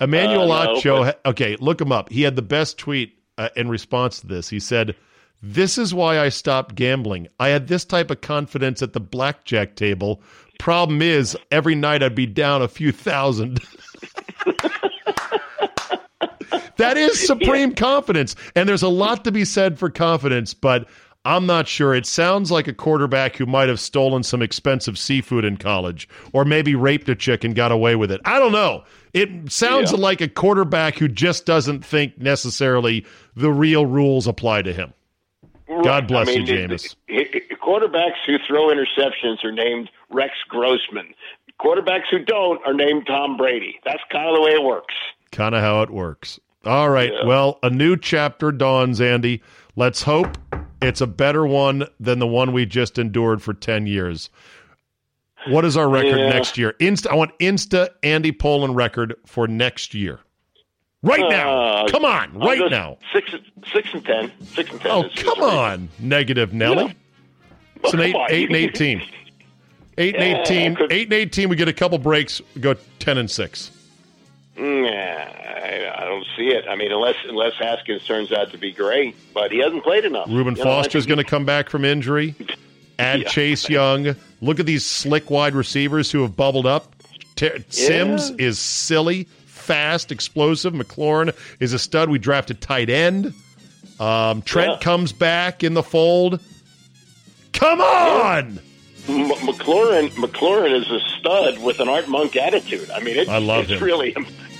Emmanuel 0.00 0.50
Uh, 0.52 0.64
no, 0.64 0.74
Acho. 0.76 1.04
but- 1.04 1.20
Okay, 1.26 1.56
look 1.60 1.80
him 1.80 1.92
up. 1.92 2.10
He 2.10 2.22
had 2.22 2.36
the 2.36 2.42
best 2.42 2.78
tweet 2.78 3.14
uh, 3.38 3.48
in 3.56 3.68
response 3.68 4.20
to 4.20 4.26
this. 4.26 4.48
He 4.48 4.60
said, 4.60 4.94
This 5.42 5.78
is 5.78 5.94
why 5.94 6.18
I 6.18 6.28
stopped 6.28 6.74
gambling. 6.74 7.28
I 7.38 7.48
had 7.48 7.68
this 7.68 7.84
type 7.84 8.10
of 8.10 8.20
confidence 8.20 8.82
at 8.82 8.92
the 8.92 9.00
blackjack 9.00 9.76
table. 9.76 10.22
Problem 10.58 11.00
is, 11.00 11.36
every 11.50 11.74
night 11.74 12.02
I'd 12.02 12.14
be 12.14 12.26
down 12.26 12.60
a 12.60 12.68
few 12.68 12.92
thousand. 12.92 13.60
That 16.80 16.96
is 16.96 17.18
supreme 17.26 17.74
confidence. 17.74 18.34
And 18.56 18.68
there's 18.68 18.82
a 18.82 18.88
lot 18.88 19.24
to 19.24 19.32
be 19.32 19.44
said 19.44 19.78
for 19.78 19.88
confidence, 19.90 20.54
but 20.54 20.88
I'm 21.24 21.46
not 21.46 21.68
sure. 21.68 21.94
It 21.94 22.06
sounds 22.06 22.50
like 22.50 22.66
a 22.66 22.72
quarterback 22.72 23.36
who 23.36 23.46
might 23.46 23.68
have 23.68 23.78
stolen 23.78 24.22
some 24.22 24.40
expensive 24.42 24.98
seafood 24.98 25.44
in 25.44 25.56
college 25.58 26.08
or 26.32 26.44
maybe 26.44 26.74
raped 26.74 27.08
a 27.08 27.14
chick 27.14 27.44
and 27.44 27.54
got 27.54 27.72
away 27.72 27.94
with 27.96 28.10
it. 28.10 28.20
I 28.24 28.38
don't 28.38 28.52
know. 28.52 28.84
It 29.12 29.52
sounds 29.52 29.92
Yeah. 29.92 29.98
like 29.98 30.20
a 30.20 30.28
quarterback 30.28 30.96
who 30.98 31.08
just 31.08 31.44
doesn't 31.44 31.84
think 31.84 32.18
necessarily 32.18 33.04
the 33.36 33.50
real 33.52 33.84
rules 33.86 34.26
apply 34.26 34.62
to 34.62 34.72
him. 34.72 34.92
God 35.84 36.08
bless 36.08 36.34
you, 36.34 36.44
the- 36.44 36.52
Jameis. 36.52 36.96
quarterbacks 37.62 38.16
who 38.26 38.36
throw 38.46 38.68
interceptions 38.68 39.44
are 39.44 39.52
named 39.52 39.90
Rex 40.10 40.32
Grossman. 40.48 41.14
Quarterbacks 41.60 42.08
who 42.10 42.18
don't 42.24 42.60
are 42.66 42.72
named 42.74 43.06
Tom 43.06 43.36
Brady. 43.36 43.78
That's 43.84 44.00
kind 44.10 44.28
of 44.28 44.34
the 44.34 44.40
way 44.42 44.52
it 44.52 44.62
works. 44.62 44.94
Kind 45.30 45.54
of 45.54 45.60
how 45.60 45.82
it 45.82 45.90
works. 45.90 46.40
All 46.64 46.90
right. 46.90 47.12
Well, 47.24 47.58
a 47.62 47.70
new 47.70 47.96
chapter 47.96 48.52
dawns, 48.52 49.00
Andy. 49.00 49.42
Let's 49.76 50.02
hope 50.02 50.36
it's 50.82 51.00
a 51.00 51.06
better 51.06 51.46
one 51.46 51.86
than 51.98 52.18
the 52.18 52.26
one 52.26 52.52
we 52.52 52.66
just 52.66 52.98
endured 52.98 53.42
for 53.42 53.54
10 53.54 53.86
years. 53.86 54.28
What 55.48 55.64
is 55.64 55.76
our 55.76 55.88
record 55.88 56.18
Yeah. 56.18 56.28
next 56.28 56.58
year? 56.58 56.74
Insta, 56.80 57.08
I 57.10 57.14
want 57.14 57.38
Insta 57.38 57.88
Andy 58.02 58.30
Pollin 58.32 58.74
record 58.74 59.14
for 59.24 59.48
next 59.48 59.94
year. 59.94 60.20
Right 61.02 61.24
now. 61.30 61.58
Uh, 61.58 61.88
Come 61.88 62.04
on. 62.04 62.38
Right 62.38 62.70
now. 62.70 62.98
Six, 63.14 63.32
six 63.72 63.88
and 63.94 64.04
ten. 64.04 64.30
Six 64.42 64.70
and 64.70 64.80
ten. 64.82 64.90
Oh, 64.92 65.04
come 65.16 65.40
on. 65.42 65.88
Negative 65.98 66.52
Nelly. 66.52 66.84
Yeah. 66.84 66.92
It's 67.84 67.94
an 67.94 68.00
eight, 68.00 68.14
on. 68.14 68.26
eight 68.30 68.48
and 68.48 68.56
18. 68.56 69.02
Eight 69.96 70.14
and 70.14 70.24
Yeah, 70.36 70.42
18. 70.42 70.76
Eight 70.90 71.04
and 71.06 71.12
18. 71.14 71.48
We 71.48 71.56
get 71.56 71.68
a 71.68 71.72
couple 71.72 71.96
breaks. 71.96 72.42
We 72.54 72.60
go 72.60 72.74
10 72.98 73.16
and 73.16 73.30
6. 73.30 73.70
Nah, 74.60 74.88
I, 74.88 75.92
I 75.96 76.04
don't 76.04 76.26
see 76.36 76.48
it. 76.48 76.66
I 76.68 76.76
mean, 76.76 76.92
unless 76.92 77.16
unless 77.26 77.54
Haskins 77.58 78.04
turns 78.04 78.30
out 78.30 78.50
to 78.52 78.58
be 78.58 78.72
great, 78.72 79.16
but 79.32 79.50
he 79.50 79.58
hasn't 79.58 79.82
played 79.84 80.04
enough. 80.04 80.26
Reuben 80.28 80.54
You 80.54 80.64
know, 80.64 80.70
I 80.70 80.74
Foster's 80.82 81.06
going 81.06 81.18
to 81.18 81.24
come 81.24 81.44
back 81.46 81.70
from 81.70 81.84
injury. 81.84 82.34
Add 82.98 83.20
Yeah. 83.20 83.28
Chase 83.28 83.68
Young. 83.70 84.14
Look 84.42 84.60
at 84.60 84.66
these 84.66 84.84
slick 84.84 85.30
wide 85.30 85.54
receivers 85.54 86.10
who 86.12 86.20
have 86.22 86.36
bubbled 86.36 86.66
up. 86.66 86.94
Ter- 87.36 87.58
Sims 87.70 88.30
is 88.32 88.58
silly, 88.58 89.24
fast, 89.46 90.12
explosive. 90.12 90.74
McLaurin 90.74 91.34
is 91.58 91.72
a 91.72 91.78
stud. 91.78 92.10
We 92.10 92.18
drafted 92.18 92.60
tight 92.60 92.90
end. 92.90 93.32
Um, 93.98 94.42
Trent 94.42 94.72
Yeah. 94.72 94.78
comes 94.80 95.12
back 95.14 95.64
in 95.64 95.72
the 95.72 95.82
fold. 95.82 96.40
Come 97.54 97.80
on! 97.80 98.60
M- 99.08 99.30
McLaurin 99.30 100.08
McLaurin 100.10 100.78
is 100.78 100.90
a 100.90 101.00
stud 101.18 101.62
with 101.62 101.80
an 101.80 101.88
Art 101.88 102.08
Monk 102.08 102.36
attitude. 102.36 102.90
I 102.90 103.00
mean, 103.00 103.16
it's, 103.16 103.30
I 103.30 103.38
love 103.38 103.64
it's 103.64 103.72
him. 103.72 103.82
really 103.84 104.14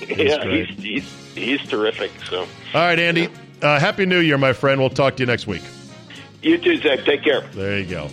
yeah, 0.09 0.45
he's, 0.45 0.69
he's 0.79 1.35
he's 1.35 1.61
terrific. 1.69 2.11
So 2.29 2.41
All 2.41 2.47
right, 2.75 2.99
Andy. 2.99 3.29
Uh, 3.63 3.79
Happy 3.79 4.07
New 4.07 4.21
Year, 4.21 4.39
my 4.39 4.53
friend. 4.53 4.81
We'll 4.81 4.91
talk 4.91 5.17
to 5.17 5.23
you 5.23 5.27
next 5.27 5.47
week. 5.47 5.63
you 6.43 6.57
too, 6.59 6.79
Zach. 6.79 7.05
Take 7.05 7.23
care. 7.23 7.43
There 7.53 7.79
you 7.79 7.87
go. 7.87 8.09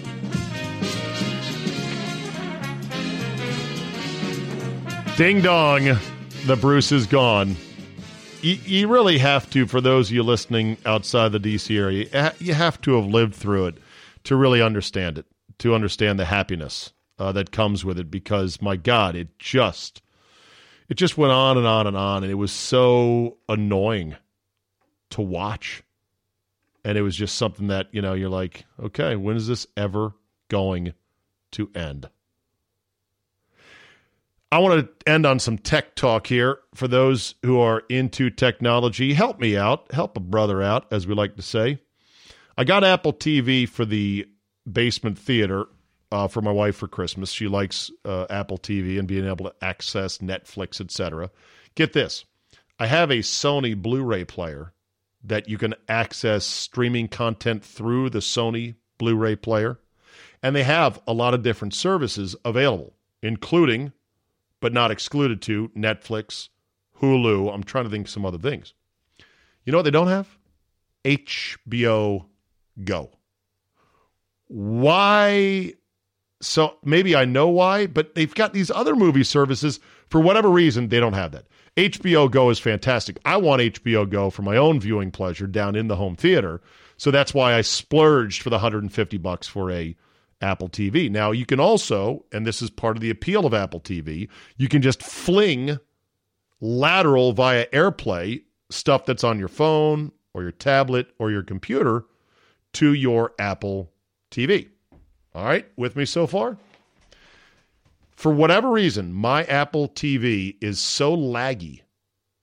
Ding 5.18 5.42
dong, 5.42 5.98
the 6.46 6.56
Bruce 6.56 6.92
is 6.92 7.08
gone. 7.08 7.56
You, 8.44 8.54
you 8.66 8.88
really 8.88 9.18
have 9.18 9.50
to, 9.50 9.66
for 9.66 9.82
those 9.82 10.10
of 10.10 10.16
you 10.16 10.22
listening 10.22 10.78
outside 10.86 11.32
the 11.32 11.40
DC 11.40 11.76
area, 11.76 12.08
you 12.40 12.48
you 12.50 12.54
have 12.54 12.80
to 12.82 12.94
have 13.02 13.08
lived 13.08 13.34
through 13.34 13.66
it 13.66 13.78
to 14.26 14.36
really 14.36 14.62
understand 14.62 15.18
it, 15.18 15.26
to 15.58 15.74
understand 15.74 16.20
the 16.20 16.26
happiness 16.26 16.94
uh, 17.18 17.32
that 17.32 17.50
comes 17.52 17.84
with 17.84 17.98
it. 17.98 18.12
Because 18.12 18.62
my 18.62 18.76
God, 18.76 19.16
it 19.16 19.40
just, 19.40 20.04
it 20.90 20.96
just 20.96 21.18
went 21.18 21.32
on 21.32 21.58
and 21.58 21.68
on 21.68 21.88
and 21.88 21.98
on, 21.98 22.24
and 22.24 22.32
it 22.32 22.36
was 22.36 22.52
so 22.52 23.38
annoying 23.50 24.16
to 25.12 25.22
watch. 25.22 25.84
And 26.84 26.98
it 26.98 27.02
was 27.02 27.16
just 27.16 27.36
something 27.36 27.68
that 27.68 27.88
you 27.92 28.02
know 28.02 28.14
you're 28.14 28.30
like 28.30 28.66
okay 28.82 29.18
when 29.18 29.36
is 29.36 29.48
this 29.48 29.68
ever 29.76 30.14
going 30.48 30.94
to 31.52 31.70
end? 31.76 32.10
I 34.50 34.60
want 34.60 34.88
to 35.06 35.12
end 35.12 35.26
on 35.26 35.40
some 35.40 35.58
tech 35.58 35.96
talk 35.96 36.28
here 36.28 36.60
for 36.74 36.88
those 36.88 37.36
who 37.44 37.60
are 37.60 37.84
into 37.90 38.30
technology. 38.30 39.14
Help 39.14 39.40
me 39.42 39.58
out. 39.58 39.92
Help 39.92 40.16
a 40.16 40.22
brother 40.22 40.62
out 40.62 40.86
as 40.90 41.06
we 41.06 41.14
like 41.14 41.36
to 41.36 41.42
say. 41.42 41.80
I 42.58 42.64
got 42.64 42.86
apple 42.86 43.14
tv 43.14 43.68
for 43.68 43.84
the 43.84 44.26
basement 44.72 45.20
theater 45.20 45.66
uh, 46.12 46.28
for 46.28 46.42
my 46.42 46.52
wife 46.52 46.76
for 46.76 46.88
christmas 46.88 47.32
she 47.32 47.48
likes 47.48 47.92
uh, 48.06 48.26
apple 48.30 48.58
tv 48.58 48.98
and 49.00 49.08
being 49.08 49.26
able 49.26 49.46
to 49.46 49.54
access 49.62 50.20
netflix 50.20 50.82
etc 50.82 51.30
get 51.76 51.94
this 51.94 52.26
i 52.80 52.88
have 52.88 53.12
a 53.12 53.20
sony 53.20 53.76
blu-ray 53.76 54.24
player 54.24 54.74
that 55.28 55.50
you 55.50 55.58
can 55.58 55.76
access 55.88 56.46
streaming 56.46 57.08
content 57.08 57.64
through 57.64 58.10
the 58.10 58.20
Sony 58.20 58.76
Blu 58.98 59.16
ray 59.16 59.36
player. 59.36 59.80
And 60.42 60.56
they 60.56 60.64
have 60.64 61.00
a 61.08 61.14
lot 61.14 61.34
of 61.34 61.44
different 61.44 61.74
services 61.74 62.36
available, 62.46 62.94
including, 63.22 63.92
but 64.60 64.74
not 64.74 64.92
excluded 64.92 65.42
to, 65.44 65.70
Netflix, 65.70 66.50
Hulu. 67.02 67.54
I'm 67.54 67.64
trying 67.64 67.86
to 67.86 67.90
think 67.90 68.08
some 68.08 68.26
other 68.26 68.38
things. 68.38 68.74
You 69.66 69.72
know 69.72 69.80
what 69.80 69.84
they 69.84 69.92
don't 69.92 70.08
have? 70.08 70.38
HBO 71.04 72.26
Go. 72.84 73.12
Why? 74.48 75.74
So 76.42 76.78
maybe 76.84 77.16
I 77.16 77.26
know 77.26 77.48
why, 77.48 77.88
but 77.88 78.16
they've 78.16 78.34
got 78.34 78.54
these 78.54 78.70
other 78.70 78.96
movie 78.96 79.24
services. 79.24 79.80
For 80.10 80.22
whatever 80.22 80.50
reason, 80.50 80.90
they 80.90 81.00
don't 81.00 81.14
have 81.14 81.32
that. 81.32 81.46
HBO 81.76 82.30
Go 82.30 82.50
is 82.50 82.60
fantastic. 82.60 83.18
I 83.26 83.38
want 83.38 83.62
HBO 83.62 84.10
Go 84.10 84.30
for 84.30 84.42
my 84.42 84.58
own 84.58 84.80
viewing 84.80 85.12
pleasure 85.12 85.48
down 85.48 85.76
in 85.76 85.88
the 85.88 85.96
home 85.96 86.16
theater. 86.16 86.62
So 86.98 87.12
that's 87.12 87.34
why 87.34 87.54
I 87.54 87.62
splurged 87.62 88.42
for 88.42 88.50
the 88.50 88.56
150 88.56 89.18
bucks 89.18 89.48
for 89.48 89.72
a 89.72 89.96
Apple 90.42 90.70
TV. 90.70 91.10
Now 91.10 91.32
you 91.32 91.46
can 91.46 91.60
also, 91.60 92.26
and 92.32 92.46
this 92.46 92.62
is 92.62 92.70
part 92.70 92.98
of 92.98 93.02
the 93.02 93.10
appeal 93.10 93.46
of 93.46 93.54
Apple 93.54 93.80
TV, 93.80 94.30
you 94.58 94.68
can 94.68 94.82
just 94.82 95.02
fling 95.02 95.80
lateral 96.60 97.34
via 97.34 97.68
AirPlay 97.68 98.44
stuff 98.70 99.06
that's 99.06 99.24
on 99.24 99.40
your 99.40 99.48
phone 99.48 100.12
or 100.34 100.44
your 100.44 100.52
tablet 100.52 101.08
or 101.20 101.32
your 101.32 101.44
computer 101.44 102.06
to 102.74 102.94
your 102.94 103.34
Apple 103.40 103.92
TV. 104.32 104.70
All 105.38 105.46
right, 105.46 105.68
with 105.76 105.96
me 105.96 106.04
so 106.06 106.26
far? 106.26 106.58
For 108.16 108.34
whatever 108.34 108.72
reason, 108.72 109.14
my 109.14 109.44
Apple 109.44 109.88
TV 109.88 110.56
is 110.62 110.80
so 110.80 111.16
laggy 111.16 111.82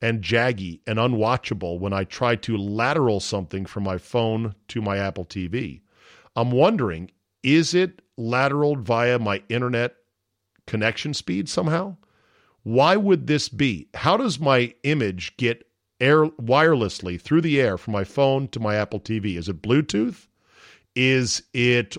and 0.01 0.23
jaggy 0.23 0.79
and 0.87 1.01
unwatchable 1.01 1.81
when 1.81 1.93
I 1.93 2.05
try 2.05 2.37
to 2.37 2.57
lateral 2.57 3.19
something 3.19 3.67
from 3.67 3.83
my 3.83 3.99
phone 3.99 4.55
to 4.69 4.81
my 4.81 4.99
Apple 4.99 5.25
TV. 5.25 5.81
I'm 6.37 6.53
wondering, 6.53 7.11
is 7.43 7.75
it 7.75 8.01
lateraled 8.17 8.83
via 8.83 9.19
my 9.19 9.43
internet 9.49 9.97
connection 10.69 11.15
speed 11.15 11.49
somehow? 11.49 11.97
Why 12.63 12.95
would 12.95 13.27
this 13.27 13.49
be? 13.49 13.89
How 13.95 14.17
does 14.17 14.39
my 14.39 14.73
image 14.85 15.37
get 15.37 15.67
air 15.99 16.27
wirelessly 16.27 17.21
through 17.21 17.41
the 17.41 17.61
air 17.61 17.77
from 17.77 17.93
my 17.93 18.05
phone 18.05 18.47
to 18.49 18.61
my 18.61 18.77
Apple 18.77 19.01
TV? 19.01 19.37
Is 19.37 19.49
it 19.49 19.63
Bluetooth? 19.63 20.29
Is 20.95 21.43
it 21.53 21.97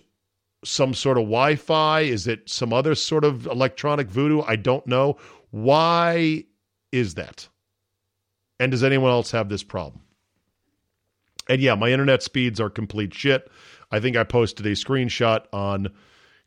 some 0.66 0.94
sort 0.94 1.18
of 1.18 1.24
Wi 1.24 1.56
Fi? 1.56 2.02
Is 2.02 2.28
it 2.28 2.50
some 2.50 2.74
other 2.74 2.96
sort 2.96 3.24
of 3.24 3.46
electronic 3.46 4.08
voodoo? 4.10 4.42
I 4.42 4.56
don't 4.56 4.86
know. 4.88 5.18
Why 5.52 6.44
is 6.92 7.16
that? 7.16 7.48
And 8.60 8.72
does 8.72 8.84
anyone 8.84 9.12
else 9.12 9.32
have 9.32 9.50
this 9.50 9.64
problem? 9.64 10.02
And 11.48 11.62
yeah, 11.62 11.76
my 11.76 11.92
internet 11.92 12.24
speeds 12.24 12.60
are 12.60 12.70
complete 12.70 13.14
shit. 13.14 13.50
I 13.92 14.00
think 14.00 14.18
I 14.18 14.24
posted 14.24 14.66
a 14.66 14.72
screenshot 14.72 15.46
on 15.54 15.90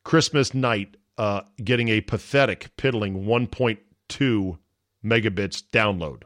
Christmas 0.04 0.54
night 0.54 0.96
uh, 1.16 1.42
getting 1.62 1.88
a 1.88 2.00
pathetic, 2.00 2.74
piddling 2.76 3.24
1.2 3.24 4.58
megabits 5.04 5.62
download. 5.72 6.22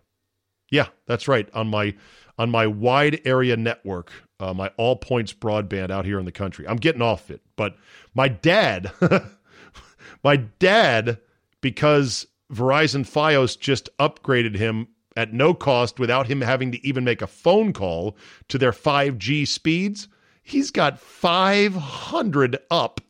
Yeah, 0.71 0.87
that's 1.07 1.29
right. 1.29 1.49
On 1.53 1.69
my 1.69 1.95
on 2.39 2.51
my 2.51 2.67
wide 2.67 3.21
area 3.25 3.57
network, 3.57 4.13
uh, 4.41 4.55
my 4.55 4.69
all 4.77 4.97
points 4.97 5.33
broadband 5.33 5.91
out 5.91 6.05
here 6.05 6.19
in 6.19 6.25
the 6.25 6.33
country. 6.33 6.67
I'm 6.67 6.77
getting 6.77 7.03
off 7.03 7.31
it, 7.31 7.41
but 7.57 7.77
my 8.15 8.29
dad, 8.29 8.91
my 10.25 10.37
dad, 10.37 11.19
because 11.61 12.27
Verizon 12.53 13.05
FiOS 13.05 13.59
just 13.59 13.89
upgraded 13.99 14.57
him 14.57 14.89
at 15.17 15.33
no 15.33 15.55
cost 15.55 15.99
without 15.99 16.27
him 16.27 16.41
having 16.41 16.73
to 16.73 16.87
even 16.87 17.05
make 17.05 17.23
a 17.23 17.27
phone 17.27 17.73
call 17.73 18.17
to 18.49 18.59
their 18.59 18.73
5G 18.73 19.47
speeds. 19.47 20.09
He's 20.43 20.71
got 20.71 20.99
500 20.99 22.59
up 22.71 23.01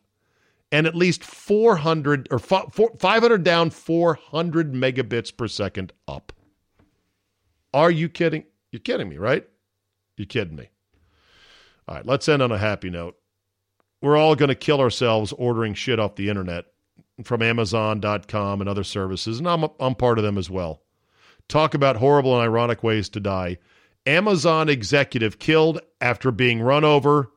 and 0.71 0.87
at 0.87 0.95
least 0.95 1.23
400 1.23 2.27
or 2.31 2.39
500 2.39 3.43
down, 3.43 3.69
400 3.69 4.73
megabits 4.73 5.35
per 5.35 5.47
second 5.47 5.93
up. 6.07 6.33
Are 7.73 7.91
you 7.91 8.09
kidding? 8.09 8.45
You're 8.73 8.79
kidding 8.79 9.07
me, 9.07 9.19
right? 9.19 9.47
You're 10.17 10.25
kidding 10.25 10.55
me. 10.55 10.67
All 11.87 11.93
right, 11.93 12.05
let's 12.07 12.27
end 12.27 12.41
on 12.41 12.51
a 12.51 12.57
happy 12.57 12.89
note. 12.89 13.15
We're 14.01 14.17
all 14.17 14.35
going 14.35 14.49
to 14.49 14.55
kill 14.55 14.81
ourselves 14.81 15.31
ordering 15.31 15.75
shit 15.75 15.99
off 15.99 16.15
the 16.15 16.27
internet 16.27 16.65
from 17.23 17.43
Amazon.com 17.43 18.61
and 18.61 18.67
other 18.67 18.83
services, 18.83 19.37
and 19.37 19.47
I'm, 19.47 19.67
I'm 19.79 19.93
part 19.93 20.17
of 20.17 20.23
them 20.23 20.39
as 20.39 20.49
well. 20.49 20.81
Talk 21.47 21.75
about 21.75 21.97
horrible 21.97 22.33
and 22.33 22.41
ironic 22.41 22.81
ways 22.81 23.09
to 23.09 23.19
die. 23.19 23.59
Amazon 24.07 24.69
executive 24.69 25.37
killed 25.37 25.79
after 26.01 26.31
being 26.31 26.59
run 26.59 26.83
over 26.83 27.31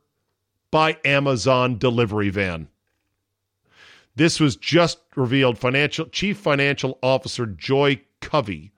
by 0.70 0.96
Amazon 1.04 1.76
delivery 1.76 2.30
van. 2.30 2.68
This 4.14 4.40
was 4.40 4.56
just 4.56 5.00
revealed. 5.16 5.58
Financial 5.58 6.06
Chief 6.06 6.38
Financial 6.38 6.98
Officer 7.02 7.44
Joy 7.44 8.00
Covey 8.22 8.72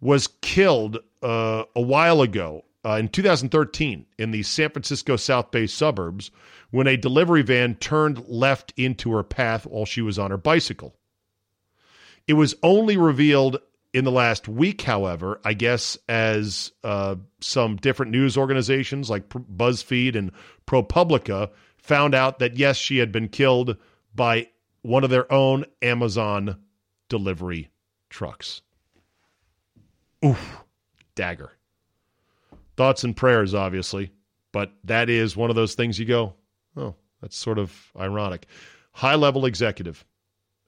was 0.00 0.28
killed 0.40 0.98
uh, 1.22 1.64
a 1.74 1.80
while 1.80 2.20
ago 2.20 2.64
uh, 2.84 2.94
in 2.94 3.08
2013 3.08 4.06
in 4.18 4.30
the 4.30 4.42
San 4.42 4.70
Francisco 4.70 5.16
South 5.16 5.50
Bay 5.50 5.66
suburbs 5.66 6.30
when 6.70 6.86
a 6.86 6.96
delivery 6.96 7.42
van 7.42 7.74
turned 7.74 8.26
left 8.28 8.72
into 8.76 9.12
her 9.12 9.22
path 9.22 9.66
while 9.66 9.84
she 9.84 10.02
was 10.02 10.18
on 10.18 10.30
her 10.30 10.36
bicycle. 10.36 10.94
It 12.26 12.34
was 12.34 12.54
only 12.62 12.96
revealed 12.96 13.58
in 13.92 14.04
the 14.04 14.12
last 14.12 14.46
week, 14.46 14.82
however, 14.82 15.40
I 15.44 15.54
guess, 15.54 15.96
as 16.08 16.70
uh, 16.84 17.16
some 17.40 17.76
different 17.76 18.12
news 18.12 18.36
organizations 18.36 19.08
like 19.08 19.28
BuzzFeed 19.28 20.16
and 20.16 20.32
ProPublica 20.66 21.50
found 21.78 22.14
out 22.14 22.40
that, 22.40 22.56
yes, 22.56 22.76
she 22.76 22.98
had 22.98 23.10
been 23.10 23.28
killed 23.28 23.76
by 24.14 24.48
one 24.82 25.02
of 25.02 25.10
their 25.10 25.32
own 25.32 25.64
Amazon 25.82 26.58
delivery 27.08 27.70
trucks. 28.10 28.60
Oof, 30.24 30.56
dagger. 31.14 31.52
Thoughts 32.76 33.04
and 33.04 33.16
prayers, 33.16 33.54
obviously, 33.54 34.12
but 34.52 34.72
that 34.84 35.08
is 35.08 35.36
one 35.36 35.50
of 35.50 35.56
those 35.56 35.74
things 35.74 35.98
you 35.98 36.04
go, 36.06 36.34
oh, 36.76 36.94
that's 37.20 37.36
sort 37.36 37.58
of 37.58 37.92
ironic. 37.98 38.46
High 38.92 39.14
level 39.14 39.44
executive 39.44 40.04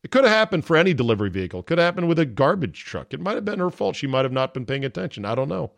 It 0.02 0.10
could 0.10 0.24
have 0.24 0.32
happened 0.32 0.64
for 0.64 0.76
any 0.76 0.94
delivery 0.94 1.30
vehicle. 1.30 1.60
It 1.60 1.66
could 1.66 1.78
have 1.78 1.86
happened 1.86 2.08
with 2.08 2.18
a 2.18 2.26
garbage 2.26 2.84
truck. 2.84 3.14
It 3.14 3.20
might 3.20 3.34
have 3.34 3.44
been 3.44 3.58
her 3.58 3.70
fault. 3.70 3.96
She 3.96 4.06
might 4.06 4.24
have 4.24 4.32
not 4.32 4.54
been 4.54 4.66
paying 4.66 4.84
attention. 4.84 5.24
I 5.24 5.34
don't 5.34 5.48
know. 5.48 5.72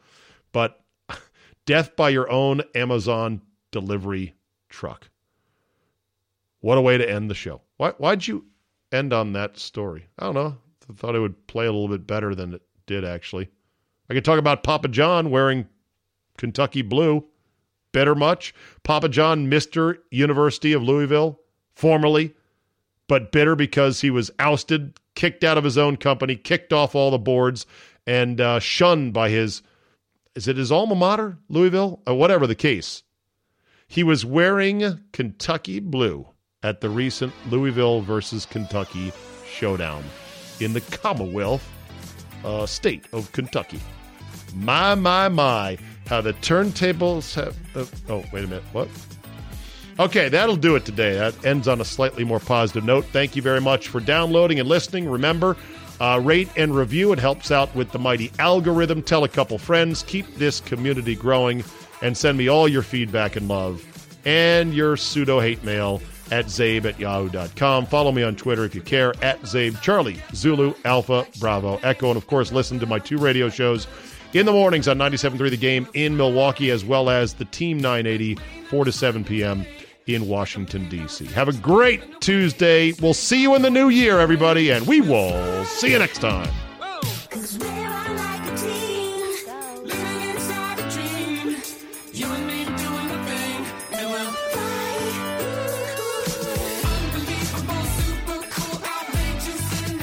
But 0.52 0.80
death 1.66 1.94
by 1.96 2.10
your 2.10 2.30
own 2.30 2.62
Amazon 2.74 3.40
delivery 3.70 4.34
truck. 4.68 5.08
What 6.60 6.78
a 6.78 6.82
way 6.82 6.98
to 6.98 7.08
end 7.08 7.30
the 7.30 7.34
show. 7.34 7.62
Why, 7.76 7.90
why'd 7.92 8.26
you 8.26 8.44
end 8.92 9.12
on 9.12 9.32
that 9.32 9.58
story? 9.58 10.06
I 10.18 10.26
don't 10.26 10.34
know. 10.34 10.56
I 10.88 10.92
thought 10.94 11.14
it 11.14 11.20
would 11.20 11.46
play 11.46 11.66
a 11.66 11.72
little 11.72 11.88
bit 11.88 12.06
better 12.06 12.34
than 12.34 12.54
it 12.54 12.62
did, 12.86 13.04
actually. 13.04 13.48
I 14.10 14.14
could 14.14 14.24
talk 14.24 14.40
about 14.40 14.64
Papa 14.64 14.88
John 14.88 15.30
wearing 15.30 15.68
Kentucky 16.36 16.82
blue. 16.82 17.24
Better 17.92 18.16
much? 18.16 18.52
Papa 18.82 19.08
John, 19.08 19.48
Mr. 19.48 19.98
University 20.10 20.72
of 20.72 20.82
Louisville, 20.82 21.40
formerly, 21.76 22.34
but 23.06 23.30
bitter 23.30 23.54
because 23.54 24.00
he 24.00 24.10
was 24.10 24.30
ousted, 24.40 24.98
kicked 25.14 25.44
out 25.44 25.58
of 25.58 25.64
his 25.64 25.78
own 25.78 25.96
company, 25.96 26.34
kicked 26.34 26.72
off 26.72 26.94
all 26.96 27.12
the 27.12 27.18
boards, 27.18 27.66
and 28.04 28.40
uh, 28.40 28.58
shunned 28.58 29.12
by 29.12 29.28
his, 29.28 29.62
is 30.34 30.48
it 30.48 30.56
his 30.56 30.72
alma 30.72 30.96
mater, 30.96 31.38
Louisville? 31.48 32.02
Or 32.06 32.12
uh, 32.12 32.16
whatever 32.16 32.48
the 32.48 32.56
case. 32.56 33.04
He 33.86 34.02
was 34.02 34.24
wearing 34.24 35.00
Kentucky 35.12 35.78
blue 35.78 36.28
at 36.62 36.80
the 36.80 36.90
recent 36.90 37.32
Louisville 37.48 38.00
versus 38.00 38.44
Kentucky 38.44 39.12
showdown 39.48 40.04
in 40.60 40.72
the 40.72 40.80
Commonwealth 40.80 41.68
uh, 42.44 42.66
state 42.66 43.06
of 43.12 43.30
Kentucky. 43.32 43.80
My, 44.54 44.94
my, 44.94 45.28
my, 45.28 45.78
how 46.06 46.20
the 46.20 46.32
turntables 46.34 47.34
have. 47.34 47.56
Uh, 47.74 47.86
oh, 48.08 48.24
wait 48.32 48.44
a 48.44 48.48
minute. 48.48 48.64
What? 48.72 48.88
Okay, 49.98 50.28
that'll 50.28 50.56
do 50.56 50.76
it 50.76 50.84
today. 50.84 51.14
That 51.14 51.44
ends 51.44 51.68
on 51.68 51.80
a 51.80 51.84
slightly 51.84 52.24
more 52.24 52.40
positive 52.40 52.84
note. 52.84 53.04
Thank 53.06 53.36
you 53.36 53.42
very 53.42 53.60
much 53.60 53.88
for 53.88 54.00
downloading 54.00 54.58
and 54.58 54.68
listening. 54.68 55.08
Remember, 55.08 55.56
uh, 56.00 56.20
rate 56.22 56.48
and 56.56 56.74
review. 56.74 57.12
It 57.12 57.18
helps 57.18 57.50
out 57.50 57.74
with 57.74 57.92
the 57.92 57.98
mighty 57.98 58.32
algorithm. 58.38 59.02
Tell 59.02 59.24
a 59.24 59.28
couple 59.28 59.58
friends. 59.58 60.02
Keep 60.04 60.36
this 60.36 60.60
community 60.60 61.14
growing. 61.14 61.62
And 62.02 62.16
send 62.16 62.38
me 62.38 62.48
all 62.48 62.66
your 62.66 62.82
feedback 62.82 63.36
and 63.36 63.46
love 63.46 63.84
and 64.24 64.74
your 64.74 64.96
pseudo 64.96 65.40
hate 65.40 65.62
mail 65.64 66.00
at 66.30 66.46
czabe 66.46 66.84
at 66.84 66.98
yahoo.com. 66.98 67.86
Follow 67.86 68.12
me 68.12 68.22
on 68.22 68.36
Twitter 68.36 68.64
if 68.64 68.74
you 68.74 68.80
care, 68.80 69.12
at 69.22 69.40
czabe 69.42 69.80
charlie, 69.80 70.20
Zulu, 70.34 70.74
Alpha, 70.84 71.26
Bravo, 71.38 71.78
Echo. 71.82 72.08
And 72.08 72.16
of 72.16 72.26
course, 72.26 72.52
listen 72.52 72.78
to 72.80 72.86
my 72.86 72.98
two 72.98 73.18
radio 73.18 73.48
shows 73.48 73.86
in 74.32 74.46
the 74.46 74.52
mornings 74.52 74.86
on 74.88 74.98
97.3 74.98 75.50
The 75.50 75.56
Game 75.56 75.88
in 75.94 76.16
Milwaukee, 76.16 76.70
as 76.70 76.84
well 76.84 77.10
as 77.10 77.34
the 77.34 77.44
Team 77.46 77.78
980, 77.78 78.36
4 78.68 78.84
to 78.84 78.92
7 78.92 79.24
p.m. 79.24 79.66
in 80.06 80.28
Washington, 80.28 80.88
D.C. 80.88 81.26
Have 81.26 81.48
a 81.48 81.52
great 81.54 82.20
Tuesday. 82.20 82.92
We'll 83.00 83.14
see 83.14 83.42
you 83.42 83.54
in 83.54 83.62
the 83.62 83.70
new 83.70 83.88
year, 83.88 84.20
everybody, 84.20 84.70
and 84.70 84.86
we 84.86 85.00
will 85.00 85.64
see 85.64 85.92
you 85.92 85.98
next 85.98 86.18
time. 86.18 86.50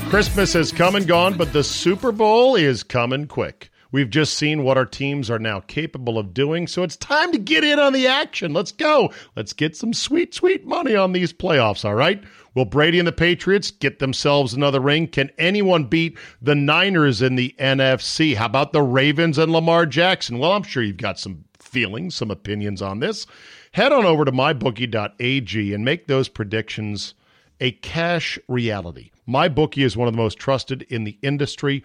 Christmas 0.10 0.54
has 0.54 0.72
come 0.72 0.96
and 0.96 1.06
gone, 1.06 1.38
but 1.38 1.52
the 1.52 1.66
Super 1.66 2.14
Bowl 2.14 2.56
is 2.56 2.82
coming 2.82 3.28
quick. 3.28 3.70
We've 3.92 4.10
just 4.10 4.34
seen 4.34 4.64
what 4.64 4.78
our 4.78 4.86
teams 4.86 5.30
are 5.30 5.40
now 5.40 5.62
capable 5.62 6.18
of 6.18 6.34
doing, 6.34 6.68
so 6.68 6.84
it's 6.84 6.96
time 6.98 7.32
to 7.32 7.38
get 7.38 7.64
in 7.64 7.80
on 7.80 7.94
the 7.94 8.08
action. 8.08 8.54
Let's 8.54 8.72
go. 8.72 9.14
Let's 9.36 9.54
get 9.54 9.76
some 9.76 9.94
sweet, 9.94 10.34
sweet 10.34 10.66
money 10.66 10.96
on 10.96 11.14
these 11.14 11.32
playoffs, 11.34 11.86
all 11.86 11.96
right? 11.96 12.22
Will 12.54 12.66
Brady 12.66 13.00
and 13.00 13.08
the 13.08 13.12
Patriots 13.12 13.72
get 13.72 14.00
themselves 14.00 14.54
another 14.54 14.80
ring? 14.80 15.08
Can 15.08 15.30
anyone 15.38 15.86
beat 15.86 16.18
the 16.42 16.56
Niners 16.56 17.22
in 17.22 17.36
the 17.36 17.56
NFC? 17.60 18.36
How 18.36 18.48
about 18.48 18.74
the 18.74 18.82
Ravens 18.82 19.38
and 19.38 19.52
Lamar 19.52 19.86
Jackson? 19.86 20.40
Well, 20.40 20.54
I'm 20.54 20.64
sure 20.64 20.82
you've 20.84 20.98
got 20.98 21.20
some 21.20 21.46
feelings, 21.60 22.16
some 22.16 22.32
opinions 22.32 22.82
on 22.82 23.00
this. 23.00 23.28
Head 23.74 23.92
on 23.92 24.06
over 24.06 24.26
to 24.26 24.32
mybookie.ag 24.32 25.74
and 25.74 25.86
make 25.86 26.08
those 26.08 26.30
predictions 26.30 27.14
a 27.60 27.72
cash 27.72 28.40
reality. 28.48 29.12
My 29.26 29.50
bookie 29.50 29.84
is 29.84 29.98
one 29.98 30.08
of 30.08 30.14
the 30.14 30.22
most 30.22 30.40
trusted 30.40 30.84
in 30.84 31.04
the 31.04 31.18
industry. 31.22 31.84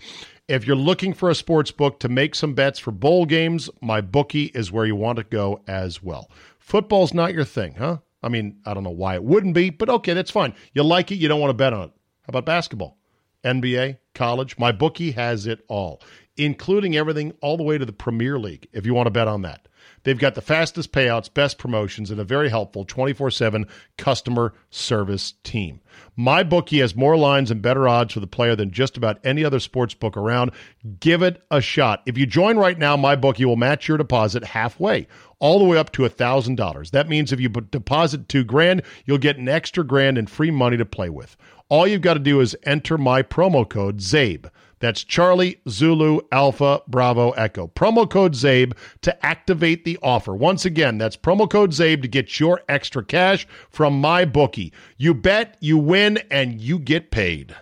If 0.48 0.66
you're 0.66 0.74
looking 0.74 1.14
for 1.14 1.30
a 1.30 1.36
sports 1.36 1.70
book 1.70 2.00
to 2.00 2.08
make 2.08 2.34
some 2.34 2.54
bets 2.54 2.80
for 2.80 2.90
bowl 2.90 3.26
games, 3.26 3.70
my 3.80 4.00
bookie 4.00 4.46
is 4.46 4.72
where 4.72 4.84
you 4.84 4.96
want 4.96 5.18
to 5.18 5.24
go 5.24 5.62
as 5.68 6.02
well. 6.02 6.28
Football's 6.58 7.14
not 7.14 7.32
your 7.32 7.44
thing, 7.44 7.74
huh? 7.74 7.98
I 8.24 8.28
mean, 8.28 8.58
I 8.66 8.74
don't 8.74 8.82
know 8.82 8.90
why 8.90 9.14
it 9.14 9.22
wouldn't 9.22 9.54
be, 9.54 9.70
but 9.70 9.88
okay, 9.88 10.14
that's 10.14 10.32
fine. 10.32 10.54
You 10.74 10.82
like 10.82 11.12
it, 11.12 11.16
you 11.16 11.28
don't 11.28 11.40
want 11.40 11.50
to 11.50 11.54
bet 11.54 11.72
on 11.72 11.84
it. 11.84 11.92
How 12.22 12.30
about 12.30 12.46
basketball? 12.46 12.98
NBA, 13.44 13.98
college, 14.14 14.58
my 14.58 14.72
bookie 14.72 15.12
has 15.12 15.46
it 15.46 15.64
all, 15.68 16.02
including 16.36 16.96
everything 16.96 17.32
all 17.40 17.56
the 17.56 17.62
way 17.62 17.78
to 17.78 17.84
the 17.84 17.92
Premier 17.92 18.38
League, 18.38 18.68
if 18.72 18.84
you 18.84 18.94
want 18.94 19.06
to 19.06 19.12
bet 19.12 19.28
on 19.28 19.42
that. 19.42 19.68
They've 20.04 20.18
got 20.18 20.34
the 20.34 20.40
fastest 20.40 20.92
payouts, 20.92 21.32
best 21.32 21.58
promotions, 21.58 22.10
and 22.10 22.20
a 22.20 22.24
very 22.24 22.48
helpful 22.48 22.84
24 22.84 23.30
7 23.30 23.66
customer 23.96 24.52
service 24.70 25.34
team. 25.44 25.80
My 26.16 26.42
bookie 26.42 26.80
has 26.80 26.96
more 26.96 27.16
lines 27.16 27.50
and 27.50 27.62
better 27.62 27.86
odds 27.88 28.14
for 28.14 28.20
the 28.20 28.26
player 28.26 28.56
than 28.56 28.70
just 28.70 28.96
about 28.96 29.18
any 29.24 29.44
other 29.44 29.60
sports 29.60 29.94
book 29.94 30.16
around. 30.16 30.50
Give 31.00 31.22
it 31.22 31.42
a 31.50 31.60
shot. 31.60 32.02
If 32.06 32.18
you 32.18 32.26
join 32.26 32.56
right 32.56 32.78
now, 32.78 32.96
my 32.96 33.16
bookie 33.16 33.44
will 33.44 33.56
match 33.56 33.88
your 33.88 33.98
deposit 33.98 34.44
halfway, 34.44 35.06
all 35.38 35.58
the 35.58 35.64
way 35.64 35.78
up 35.78 35.92
to 35.92 36.02
$1,000. 36.02 36.90
That 36.90 37.08
means 37.08 37.32
if 37.32 37.40
you 37.40 37.48
deposit 37.48 38.28
two 38.28 38.44
grand, 38.44 38.82
you'll 39.04 39.18
get 39.18 39.38
an 39.38 39.48
extra 39.48 39.84
grand 39.84 40.18
and 40.18 40.28
free 40.28 40.50
money 40.50 40.76
to 40.76 40.84
play 40.84 41.10
with. 41.10 41.36
All 41.68 41.86
you've 41.86 42.02
got 42.02 42.14
to 42.14 42.20
do 42.20 42.40
is 42.40 42.56
enter 42.64 42.98
my 42.98 43.22
promo 43.22 43.68
code 43.68 43.98
CZABE. 43.98 44.50
That's 44.82 45.04
Charlie 45.04 45.60
Zulu 45.68 46.22
Alpha 46.32 46.82
Bravo 46.88 47.30
Echo. 47.30 47.68
Promo 47.68 48.10
code 48.10 48.32
CZABE 48.32 48.76
to 49.02 49.24
activate 49.24 49.84
the 49.84 49.96
offer. 50.02 50.34
Once 50.34 50.64
again, 50.64 50.98
that's 50.98 51.16
promo 51.16 51.48
code 51.48 51.70
CZABE 51.70 52.02
to 52.02 52.08
get 52.08 52.40
your 52.40 52.62
extra 52.68 53.04
cash 53.04 53.46
from 53.70 54.00
my 54.00 54.24
bookie. 54.24 54.72
You 54.96 55.14
bet, 55.14 55.56
you 55.60 55.78
win, 55.78 56.18
and 56.32 56.60
you 56.60 56.80
get 56.80 57.12
paid. 57.12 57.54